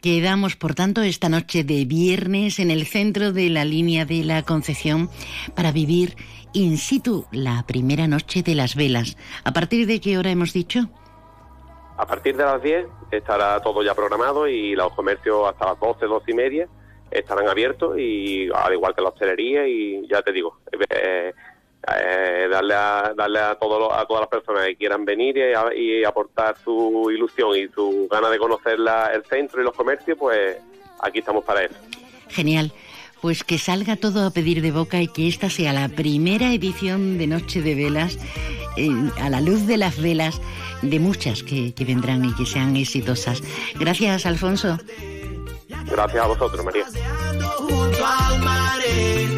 Quedamos, 0.00 0.54
por 0.54 0.74
tanto, 0.74 1.02
esta 1.02 1.28
noche 1.28 1.64
de 1.64 1.84
viernes 1.84 2.60
en 2.60 2.70
el 2.70 2.86
centro 2.86 3.32
de 3.32 3.50
la 3.50 3.64
línea 3.64 4.04
de 4.04 4.22
la 4.22 4.44
Concepción 4.44 5.10
para 5.56 5.72
vivir 5.72 6.14
in 6.52 6.76
situ 6.76 7.26
la 7.32 7.64
primera 7.66 8.06
noche 8.06 8.42
de 8.42 8.54
las 8.54 8.76
velas. 8.76 9.16
¿A 9.44 9.52
partir 9.52 9.86
de 9.88 10.00
qué 10.00 10.16
hora 10.16 10.30
hemos 10.30 10.52
dicho? 10.52 10.88
A 11.96 12.06
partir 12.06 12.36
de 12.36 12.44
las 12.44 12.62
10 12.62 12.86
estará 13.10 13.60
todo 13.60 13.82
ya 13.82 13.92
programado 13.92 14.46
y 14.46 14.76
los 14.76 14.92
comercios 14.94 15.48
hasta 15.48 15.66
las 15.66 15.80
12, 15.80 16.06
12 16.06 16.30
y 16.30 16.34
media 16.34 16.68
estarán 17.10 17.48
abiertos 17.48 17.98
y 17.98 18.48
al 18.54 18.72
igual 18.72 18.94
que 18.94 19.02
la 19.02 19.08
hostelería 19.08 19.66
y 19.66 20.06
ya 20.08 20.22
te 20.22 20.32
digo, 20.32 20.58
eh, 20.90 21.32
eh, 22.04 22.48
darle 22.50 22.74
a, 22.74 23.12
darle 23.16 23.38
a, 23.38 23.54
todo 23.54 23.78
lo- 23.78 23.94
a 23.94 24.06
todas 24.06 24.22
las 24.22 24.28
personas 24.28 24.66
que 24.66 24.76
quieran 24.76 25.04
venir 25.04 25.36
y, 25.38 26.02
a- 26.04 26.08
aportar 26.08 26.56
su 26.62 27.10
ilusión 27.10 27.56
y 27.56 27.68
su 27.68 28.08
ganas 28.10 28.30
de 28.30 28.38
conocer 28.38 28.78
la- 28.78 29.06
el 29.14 29.24
centro 29.24 29.60
y 29.60 29.64
los 29.64 29.74
comercios, 29.74 30.16
pues 30.18 30.56
aquí 31.00 31.20
estamos 31.20 31.44
para 31.44 31.64
eso. 31.64 31.74
Genial. 32.28 32.72
Pues 33.22 33.42
que 33.42 33.58
salga 33.58 33.96
todo 33.96 34.24
a 34.26 34.30
pedir 34.30 34.62
de 34.62 34.70
boca 34.70 35.00
y 35.02 35.08
que 35.08 35.26
esta 35.26 35.50
sea 35.50 35.72
la 35.72 35.88
primera 35.88 36.52
edición 36.52 37.18
de 37.18 37.26
Noche 37.26 37.62
de 37.62 37.74
Velas, 37.74 38.16
a 39.20 39.28
la 39.28 39.40
luz 39.40 39.66
de 39.66 39.76
las 39.76 40.00
velas, 40.00 40.40
de 40.82 41.00
muchas 41.00 41.42
que 41.42 41.72
vendrán 41.84 42.24
y 42.24 42.32
que 42.36 42.46
sean 42.46 42.76
exitosas. 42.76 43.42
Gracias, 43.80 44.24
Alfonso. 44.24 44.78
Gracias 45.90 46.24
a 46.24 46.26
vosotros, 46.26 46.64
María. 46.64 46.86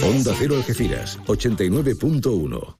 Onda 0.03 0.34
Cero 0.38 0.57
Algeciras, 0.57 1.18
89.1. 1.26 2.76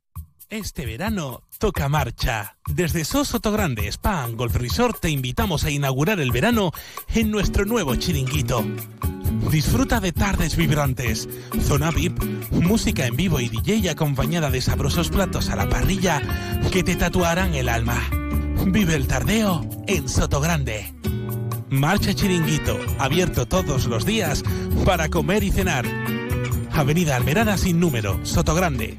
Este 0.51 0.85
verano 0.85 1.45
toca 1.59 1.89
marcha. 1.89 2.57
Desde 2.67 3.05
SOS 3.05 3.29
Sotogrande 3.29 3.87
Spa 3.87 4.25
and 4.25 4.37
Golf 4.37 4.57
Resort 4.57 4.99
te 5.01 5.09
invitamos 5.09 5.65
a 5.65 5.71
inaugurar 5.71 6.19
el 6.19 6.33
verano 6.33 6.73
en 7.15 7.31
nuestro 7.31 7.65
nuevo 7.65 7.95
chiringuito. 7.95 8.65
Disfruta 9.51 10.01
de 10.01 10.13
tardes 10.13 10.57
vibrantes, 10.57 11.29
zona 11.63 11.93
VIP, 11.93 12.21
música 12.51 13.07
en 13.07 13.15
vivo 13.15 13.39
y 13.39 13.49
DJ 13.49 13.91
acompañada 13.91 14.51
de 14.51 14.61
sabrosos 14.61 15.09
platos 15.09 15.51
a 15.51 15.57
la 15.57 15.69
parrilla 15.69 16.21
que 16.73 16.83
te 16.83 16.97
tatuarán 16.97 17.55
el 17.55 17.69
alma. 17.69 18.11
Vive 18.67 18.97
el 18.97 19.07
tardeo 19.07 19.65
en 19.87 20.09
Sotogrande. 20.09 20.93
Marcha 21.71 22.13
Chiringuito, 22.13 22.77
abierto 22.99 23.47
todos 23.47 23.87
los 23.87 24.05
días 24.05 24.43
para 24.85 25.09
comer 25.09 25.45
y 25.45 25.53
cenar. 25.53 25.87
Avenida 26.73 27.15
Almerada 27.15 27.57
sin 27.57 27.79
número, 27.79 28.19
Sotogrande. 28.25 28.99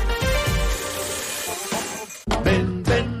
Ben 2.45 2.83
Ben. 2.87 3.20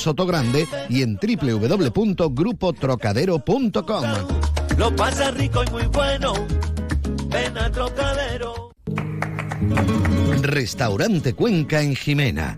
Soto 0.01 0.25
Grande 0.25 0.67
y 0.89 1.03
en 1.03 1.15
www.grupotrocadero.com. 1.15 4.03
Lo 4.77 4.93
pasa 4.95 5.31
rico 5.31 5.63
y 5.63 5.69
muy 5.69 5.85
bueno. 5.87 6.33
Ven 7.27 7.57
a 7.57 7.71
Trocadero. 7.71 8.71
Restaurante 10.41 11.33
Cuenca 11.33 11.81
en 11.81 11.95
Jimena. 11.95 12.57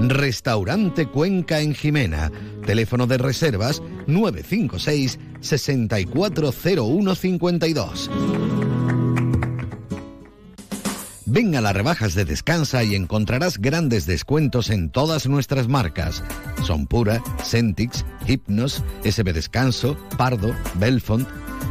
Restaurante 0.00 1.06
Cuenca 1.06 1.60
en 1.60 1.74
Jimena. 1.74 2.32
Teléfono 2.64 3.06
de 3.06 3.18
reservas 3.18 3.82
956 4.06 5.18
640152. 5.40 8.10
Ven 11.28 11.56
a 11.56 11.60
las 11.60 11.74
rebajas 11.74 12.14
de 12.14 12.24
Descansa 12.24 12.84
y 12.84 12.94
encontrarás 12.94 13.58
grandes 13.58 14.06
descuentos 14.06 14.70
en 14.70 14.90
todas 14.90 15.26
nuestras 15.26 15.68
marcas. 15.68 16.22
Son 16.62 16.86
Pura, 16.86 17.20
Centix, 17.44 18.04
Hypnos, 18.26 18.82
SB 19.04 19.32
Descanso, 19.32 19.96
Pardo, 20.16 20.54
Belfont. 20.74 21.28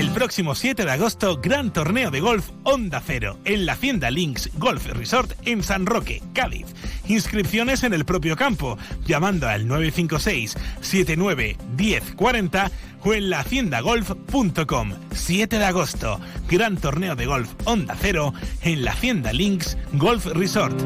El 0.00 0.08
próximo 0.12 0.54
7 0.54 0.86
de 0.86 0.92
agosto, 0.92 1.42
gran 1.42 1.74
torneo 1.74 2.10
de 2.10 2.20
golf 2.20 2.48
Onda 2.62 3.02
Cero 3.04 3.36
en 3.44 3.66
la 3.66 3.74
Hacienda 3.74 4.10
Links 4.10 4.48
Golf 4.56 4.86
Resort 4.86 5.32
en 5.44 5.62
San 5.62 5.84
Roque, 5.84 6.22
Cádiz. 6.32 6.68
Inscripciones 7.06 7.82
en 7.82 7.92
el 7.92 8.06
propio 8.06 8.34
campo, 8.34 8.78
llamando 9.04 9.46
al 9.46 9.68
956 9.68 10.56
79 10.80 11.58
10 11.76 12.14
40 12.14 12.70
o 13.04 13.12
en 13.12 13.28
lahaciendagolf.com. 13.28 14.92
7 15.12 15.58
de 15.58 15.64
agosto, 15.66 16.18
gran 16.48 16.78
torneo 16.78 17.14
de 17.14 17.26
golf 17.26 17.52
Onda 17.66 17.94
Cero 18.00 18.32
en 18.62 18.86
la 18.86 18.92
Hacienda 18.92 19.34
Links 19.34 19.76
Golf 19.92 20.24
Resort. 20.28 20.80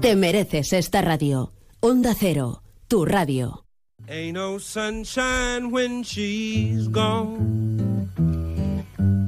Te 0.00 0.14
mereces 0.14 0.72
esta 0.74 1.02
radio. 1.02 1.52
Onda 1.80 2.14
Cero, 2.16 2.62
tu 2.86 3.04
radio. 3.04 3.64
Ain't 4.08 4.34
no 4.34 4.60
sunshine 4.60 5.72
when 5.72 6.02
she's 6.02 6.88
gone. 6.88 7.67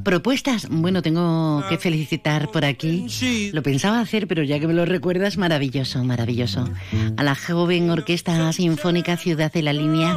Propuestas, 0.05 0.68
bueno, 0.70 1.02
tengo 1.02 1.64
que 1.68 1.78
felicitar 1.78 2.51
por 2.51 2.64
aquí. 2.64 3.06
Lo 3.52 3.62
pensaba 3.62 4.01
hacer, 4.01 4.27
pero 4.27 4.43
ya 4.43 4.59
que 4.59 4.66
me 4.66 4.74
lo 4.74 4.85
recuerdas, 4.85 5.36
maravilloso, 5.36 6.02
maravilloso. 6.05 6.68
A 7.16 7.22
la 7.22 7.35
joven 7.35 7.90
Orquesta 7.90 8.52
Sinfónica 8.52 9.16
Ciudad 9.16 9.52
de 9.52 9.62
la 9.62 9.72
Línea 9.72 10.16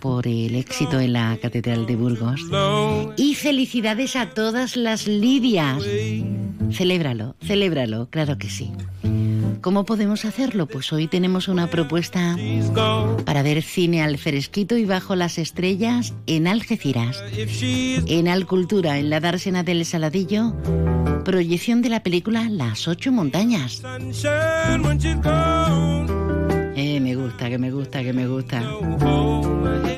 por 0.00 0.26
el 0.26 0.54
éxito 0.54 1.00
en 1.00 1.14
la 1.14 1.38
Catedral 1.40 1.86
de 1.86 1.96
Burgos. 1.96 2.40
Y 3.16 3.34
felicidades 3.34 4.16
a 4.16 4.30
todas 4.30 4.76
las 4.76 5.06
Lidias. 5.06 5.82
Celébralo, 6.72 7.36
celébralo, 7.42 8.08
claro 8.10 8.38
que 8.38 8.48
sí. 8.50 8.72
¿Cómo 9.60 9.84
podemos 9.84 10.26
hacerlo? 10.26 10.66
Pues 10.66 10.92
hoy 10.92 11.06
tenemos 11.08 11.48
una 11.48 11.68
propuesta 11.68 12.36
para 13.24 13.42
ver 13.42 13.62
cine 13.62 14.02
al 14.02 14.18
fresquito 14.18 14.76
y 14.76 14.84
bajo 14.84 15.16
las 15.16 15.38
estrellas 15.38 16.12
en 16.26 16.46
Algeciras. 16.46 17.22
En 18.06 18.28
Alcultura, 18.28 18.98
en 18.98 19.08
la 19.08 19.20
dársena 19.20 19.62
del 19.62 19.86
Saladillo, 19.86 20.54
proyección 21.24 21.80
de 21.80 21.88
la 21.88 22.02
película 22.02 22.46
Las 22.50 22.86
Ocho 22.88 23.10
Montañas. 23.10 23.82
Gusta, 27.24 27.48
que 27.48 27.56
me 27.56 27.70
gusta, 27.70 28.02
que 28.02 28.12
me 28.12 28.26
gusta. 28.26 28.62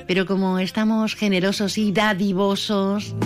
Pero 0.07 0.27
como 0.27 0.61
estamos 0.61 1.17
generosos 1.17 1.77
y 1.77 1.91
dadivosos, 1.91 3.17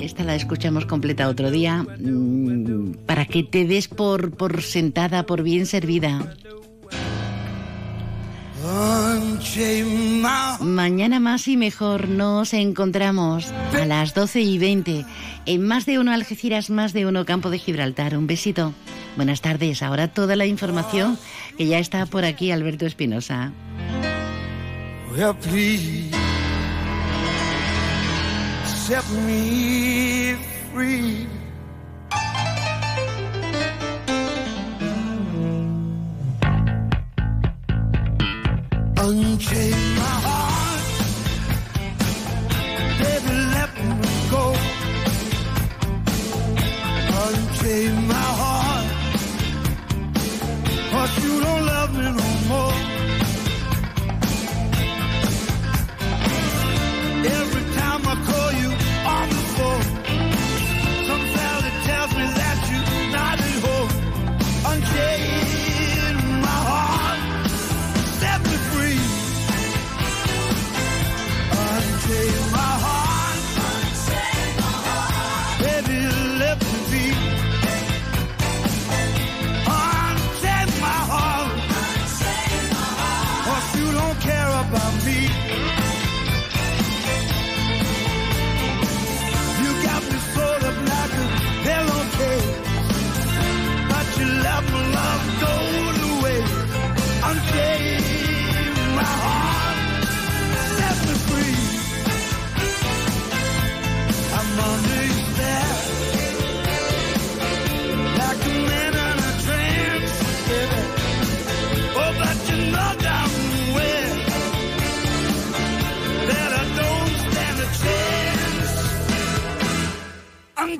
esta 0.00 0.22
la 0.22 0.36
escuchamos 0.36 0.86
completa 0.86 1.28
otro 1.28 1.50
día, 1.50 1.82
mm, 1.82 2.92
para 3.06 3.24
que 3.24 3.42
te 3.42 3.64
des 3.64 3.88
por, 3.88 4.30
por 4.30 4.62
sentada, 4.62 5.26
por 5.26 5.42
bien 5.42 5.66
servida. 5.66 6.36
Mañana 10.60 11.18
más 11.18 11.48
y 11.48 11.56
mejor 11.56 12.08
nos 12.08 12.54
encontramos 12.54 13.50
a 13.74 13.84
las 13.84 14.14
12 14.14 14.42
y 14.42 14.58
20 14.58 15.04
en 15.46 15.66
más 15.66 15.86
de 15.86 15.98
uno 15.98 16.12
Algeciras, 16.12 16.70
más 16.70 16.92
de 16.92 17.06
uno 17.06 17.24
Campo 17.24 17.50
de 17.50 17.58
Gibraltar. 17.58 18.16
Un 18.16 18.28
besito. 18.28 18.74
Buenas 19.16 19.40
tardes. 19.40 19.82
Ahora 19.82 20.08
toda 20.08 20.36
la 20.36 20.46
información 20.46 21.18
que 21.56 21.66
ya 21.66 21.78
está 21.78 22.06
por 22.06 22.24
aquí 22.24 22.50
Alberto 22.50 22.86
Espinosa. 22.86 23.52
Cause 50.90 51.24
you 51.24 51.40
don't 51.40 51.64
love 51.66 51.90
me 51.98 52.06
no 52.20 52.28
more. 52.50 52.74
Every 57.40 57.64
time 57.78 58.02
I 58.12 58.14
call 58.28 58.50
you 58.62 58.70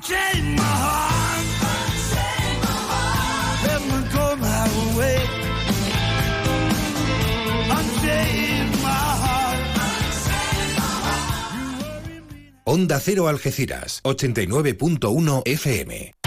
unchain 0.00 0.56
my 0.56 0.62
heart. 0.62 1.46
Unchain 2.10 2.58
my 2.60 2.78
heart. 2.90 3.66
Let 3.66 3.82
me 3.82 3.98
Onda 12.64 12.98
Cero 13.00 13.26
Algeciras, 13.28 14.00
89.1 14.02 15.42
FM. 15.44 16.19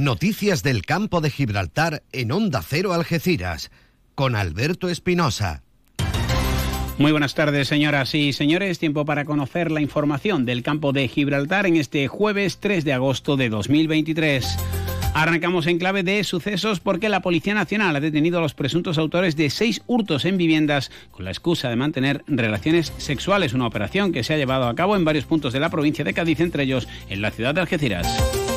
Noticias 0.00 0.62
del 0.62 0.86
campo 0.86 1.20
de 1.20 1.28
Gibraltar 1.28 2.02
en 2.12 2.32
Onda 2.32 2.62
Cero 2.66 2.94
Algeciras, 2.94 3.70
con 4.14 4.34
Alberto 4.34 4.88
Espinosa. 4.88 5.62
Muy 6.96 7.12
buenas 7.12 7.34
tardes, 7.34 7.68
señoras 7.68 8.14
y 8.14 8.32
señores. 8.32 8.78
Tiempo 8.78 9.04
para 9.04 9.26
conocer 9.26 9.70
la 9.70 9.82
información 9.82 10.46
del 10.46 10.62
campo 10.62 10.94
de 10.94 11.06
Gibraltar 11.06 11.66
en 11.66 11.76
este 11.76 12.08
jueves 12.08 12.60
3 12.60 12.86
de 12.86 12.94
agosto 12.94 13.36
de 13.36 13.50
2023. 13.50 14.56
Arrancamos 15.12 15.66
en 15.66 15.78
clave 15.78 16.02
de 16.02 16.24
sucesos 16.24 16.80
porque 16.80 17.10
la 17.10 17.20
Policía 17.20 17.52
Nacional 17.52 17.94
ha 17.94 18.00
detenido 18.00 18.38
a 18.38 18.42
los 18.42 18.54
presuntos 18.54 18.96
autores 18.96 19.36
de 19.36 19.50
seis 19.50 19.82
hurtos 19.86 20.24
en 20.24 20.38
viviendas 20.38 20.90
con 21.10 21.26
la 21.26 21.30
excusa 21.30 21.68
de 21.68 21.76
mantener 21.76 22.24
relaciones 22.26 22.94
sexuales, 22.96 23.52
una 23.52 23.66
operación 23.66 24.12
que 24.12 24.24
se 24.24 24.32
ha 24.32 24.38
llevado 24.38 24.66
a 24.66 24.74
cabo 24.74 24.96
en 24.96 25.04
varios 25.04 25.26
puntos 25.26 25.52
de 25.52 25.60
la 25.60 25.68
provincia 25.68 26.06
de 26.06 26.14
Cádiz, 26.14 26.40
entre 26.40 26.62
ellos 26.62 26.88
en 27.10 27.20
la 27.20 27.32
ciudad 27.32 27.54
de 27.54 27.60
Algeciras. 27.60 28.49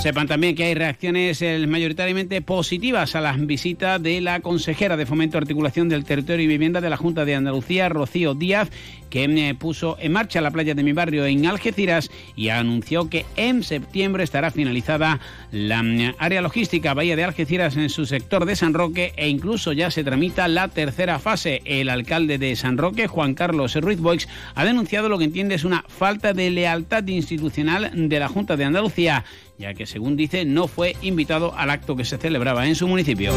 Sepan 0.00 0.28
también 0.28 0.54
que 0.54 0.62
hay 0.62 0.74
reacciones 0.74 1.42
eh, 1.42 1.66
mayoritariamente 1.66 2.40
positivas 2.40 3.16
a 3.16 3.20
la 3.20 3.32
visita 3.32 3.98
de 3.98 4.20
la 4.20 4.38
consejera 4.38 4.96
de 4.96 5.06
Fomento 5.06 5.38
Articulación 5.38 5.88
del 5.88 6.04
Territorio 6.04 6.44
y 6.44 6.46
Vivienda 6.46 6.80
de 6.80 6.88
la 6.88 6.96
Junta 6.96 7.24
de 7.24 7.34
Andalucía, 7.34 7.88
Rocío 7.88 8.34
Díaz, 8.34 8.70
que 9.10 9.24
eh, 9.24 9.54
puso 9.56 9.96
en 9.98 10.12
marcha 10.12 10.40
la 10.40 10.52
playa 10.52 10.74
de 10.74 10.84
mi 10.84 10.92
barrio 10.92 11.26
en 11.26 11.46
Algeciras 11.46 12.10
y 12.36 12.50
anunció 12.50 13.10
que 13.10 13.26
en 13.36 13.64
septiembre 13.64 14.22
estará 14.22 14.52
finalizada 14.52 15.18
la 15.50 15.82
mm, 15.82 16.14
área 16.18 16.42
logística 16.42 16.94
Bahía 16.94 17.16
de 17.16 17.24
Algeciras 17.24 17.76
en 17.76 17.90
su 17.90 18.06
sector 18.06 18.44
de 18.44 18.54
San 18.54 18.74
Roque 18.74 19.12
e 19.16 19.28
incluso 19.28 19.72
ya 19.72 19.90
se 19.90 20.04
tramita 20.04 20.46
la 20.46 20.68
tercera 20.68 21.18
fase. 21.18 21.60
El 21.64 21.88
alcalde 21.88 22.38
de 22.38 22.54
San 22.54 22.78
Roque, 22.78 23.08
Juan 23.08 23.34
Carlos 23.34 23.74
Ruiz 23.74 23.98
Boix, 23.98 24.28
ha 24.54 24.64
denunciado 24.64 25.08
lo 25.08 25.18
que 25.18 25.24
entiende 25.24 25.56
es 25.56 25.64
una 25.64 25.84
falta 25.88 26.32
de 26.34 26.50
lealtad 26.50 27.04
institucional 27.08 27.90
de 28.08 28.20
la 28.20 28.28
Junta 28.28 28.56
de 28.56 28.64
Andalucía 28.64 29.24
ya 29.58 29.74
que 29.74 29.86
según 29.86 30.16
dice 30.16 30.44
no 30.44 30.68
fue 30.68 30.96
invitado 31.02 31.54
al 31.56 31.70
acto 31.70 31.96
que 31.96 32.04
se 32.04 32.18
celebraba 32.18 32.66
en 32.66 32.74
su 32.74 32.88
municipio. 32.88 33.32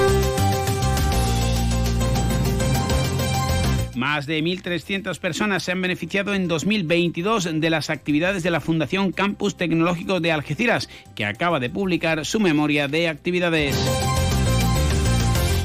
Más 3.96 4.26
de 4.26 4.42
1.300 4.42 5.20
personas 5.20 5.64
se 5.64 5.72
han 5.72 5.82
beneficiado 5.82 6.34
en 6.34 6.48
2022 6.48 7.50
de 7.62 7.70
las 7.70 7.90
actividades 7.90 8.42
de 8.42 8.50
la 8.50 8.60
Fundación 8.60 9.12
Campus 9.12 9.58
Tecnológico 9.58 10.20
de 10.20 10.32
Algeciras, 10.32 10.90
que 11.14 11.26
acaba 11.26 11.60
de 11.60 11.70
publicar 11.70 12.26
su 12.26 12.40
memoria 12.40 12.88
de 12.88 13.10
actividades. 13.10 13.78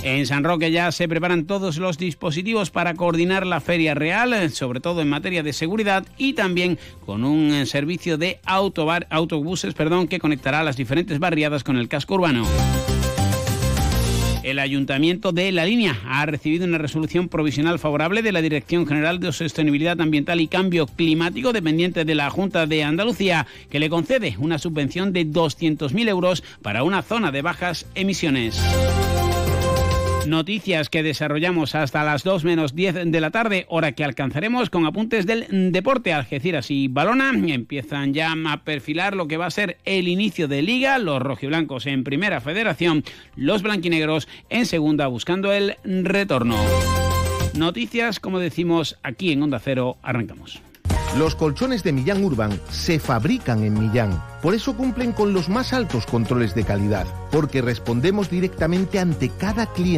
En 0.06 0.24
San 0.24 0.44
Roque 0.44 0.70
ya 0.70 0.92
se 0.92 1.08
preparan 1.08 1.46
todos 1.46 1.78
los 1.78 1.98
dispositivos 1.98 2.70
para 2.70 2.94
coordinar 2.94 3.44
la 3.44 3.60
feria 3.60 3.92
real, 3.92 4.52
sobre 4.52 4.78
todo 4.78 5.02
en 5.02 5.08
materia 5.08 5.42
de 5.42 5.52
seguridad 5.52 6.06
y 6.16 6.34
también 6.34 6.78
con 7.04 7.24
un 7.24 7.52
eh, 7.52 7.66
servicio 7.66 8.16
de 8.16 8.38
autobuses 8.44 9.74
perdón, 9.74 10.06
que 10.06 10.20
conectará 10.20 10.62
las 10.62 10.76
diferentes 10.76 11.18
barriadas 11.18 11.64
con 11.64 11.76
el 11.76 11.88
casco 11.88 12.14
urbano. 12.14 12.46
El 14.44 14.60
Ayuntamiento 14.60 15.32
de 15.32 15.50
La 15.50 15.64
Línea 15.64 15.98
ha 16.06 16.24
recibido 16.24 16.66
una 16.66 16.78
resolución 16.78 17.28
provisional 17.28 17.80
favorable 17.80 18.22
de 18.22 18.30
la 18.30 18.42
Dirección 18.42 18.86
General 18.86 19.18
de 19.18 19.32
Sostenibilidad 19.32 20.00
Ambiental 20.00 20.40
y 20.40 20.46
Cambio 20.46 20.86
Climático, 20.86 21.52
dependiente 21.52 22.04
de 22.04 22.14
la 22.14 22.30
Junta 22.30 22.64
de 22.66 22.84
Andalucía, 22.84 23.48
que 23.70 23.80
le 23.80 23.90
concede 23.90 24.36
una 24.38 24.60
subvención 24.60 25.12
de 25.12 25.26
200.000 25.26 26.08
euros 26.08 26.44
para 26.62 26.84
una 26.84 27.02
zona 27.02 27.32
de 27.32 27.42
bajas 27.42 27.86
emisiones. 27.96 28.62
Noticias 30.26 30.90
que 30.90 31.02
desarrollamos 31.02 31.74
hasta 31.74 32.04
las 32.04 32.24
2 32.24 32.44
menos 32.44 32.74
10 32.74 33.10
de 33.12 33.20
la 33.20 33.30
tarde, 33.30 33.66
hora 33.68 33.92
que 33.92 34.04
alcanzaremos 34.04 34.70
con 34.70 34.84
apuntes 34.84 35.26
del 35.26 35.72
deporte. 35.72 36.12
Algeciras 36.12 36.70
y 36.70 36.88
Balona 36.88 37.30
empiezan 37.30 38.12
ya 38.12 38.34
a 38.46 38.64
perfilar 38.64 39.14
lo 39.14 39.28
que 39.28 39.36
va 39.36 39.46
a 39.46 39.50
ser 39.50 39.78
el 39.84 40.08
inicio 40.08 40.48
de 40.48 40.62
liga. 40.62 40.98
Los 40.98 41.22
rojiblancos 41.22 41.86
en 41.86 42.04
primera 42.04 42.40
federación, 42.40 43.04
los 43.36 43.62
blanquinegros 43.62 44.28
en 44.48 44.66
segunda 44.66 45.06
buscando 45.06 45.52
el 45.52 45.76
retorno. 45.84 46.56
Noticias, 47.54 48.20
como 48.20 48.38
decimos 48.38 48.98
aquí 49.02 49.32
en 49.32 49.42
Onda 49.42 49.60
Cero, 49.60 49.96
arrancamos. 50.02 50.60
Los 51.16 51.34
colchones 51.34 51.82
de 51.82 51.92
Millán 51.92 52.22
Urban 52.22 52.60
se 52.68 52.98
fabrican 52.98 53.64
en 53.64 53.72
Millán. 53.72 54.22
Por 54.42 54.54
eso 54.54 54.76
cumplen 54.76 55.12
con 55.12 55.32
los 55.32 55.48
más 55.48 55.72
altos 55.72 56.04
controles 56.04 56.54
de 56.54 56.64
calidad, 56.64 57.06
porque 57.32 57.62
respondemos 57.62 58.28
directamente 58.28 58.98
ante 58.98 59.30
cada 59.30 59.72
cliente 59.72 59.86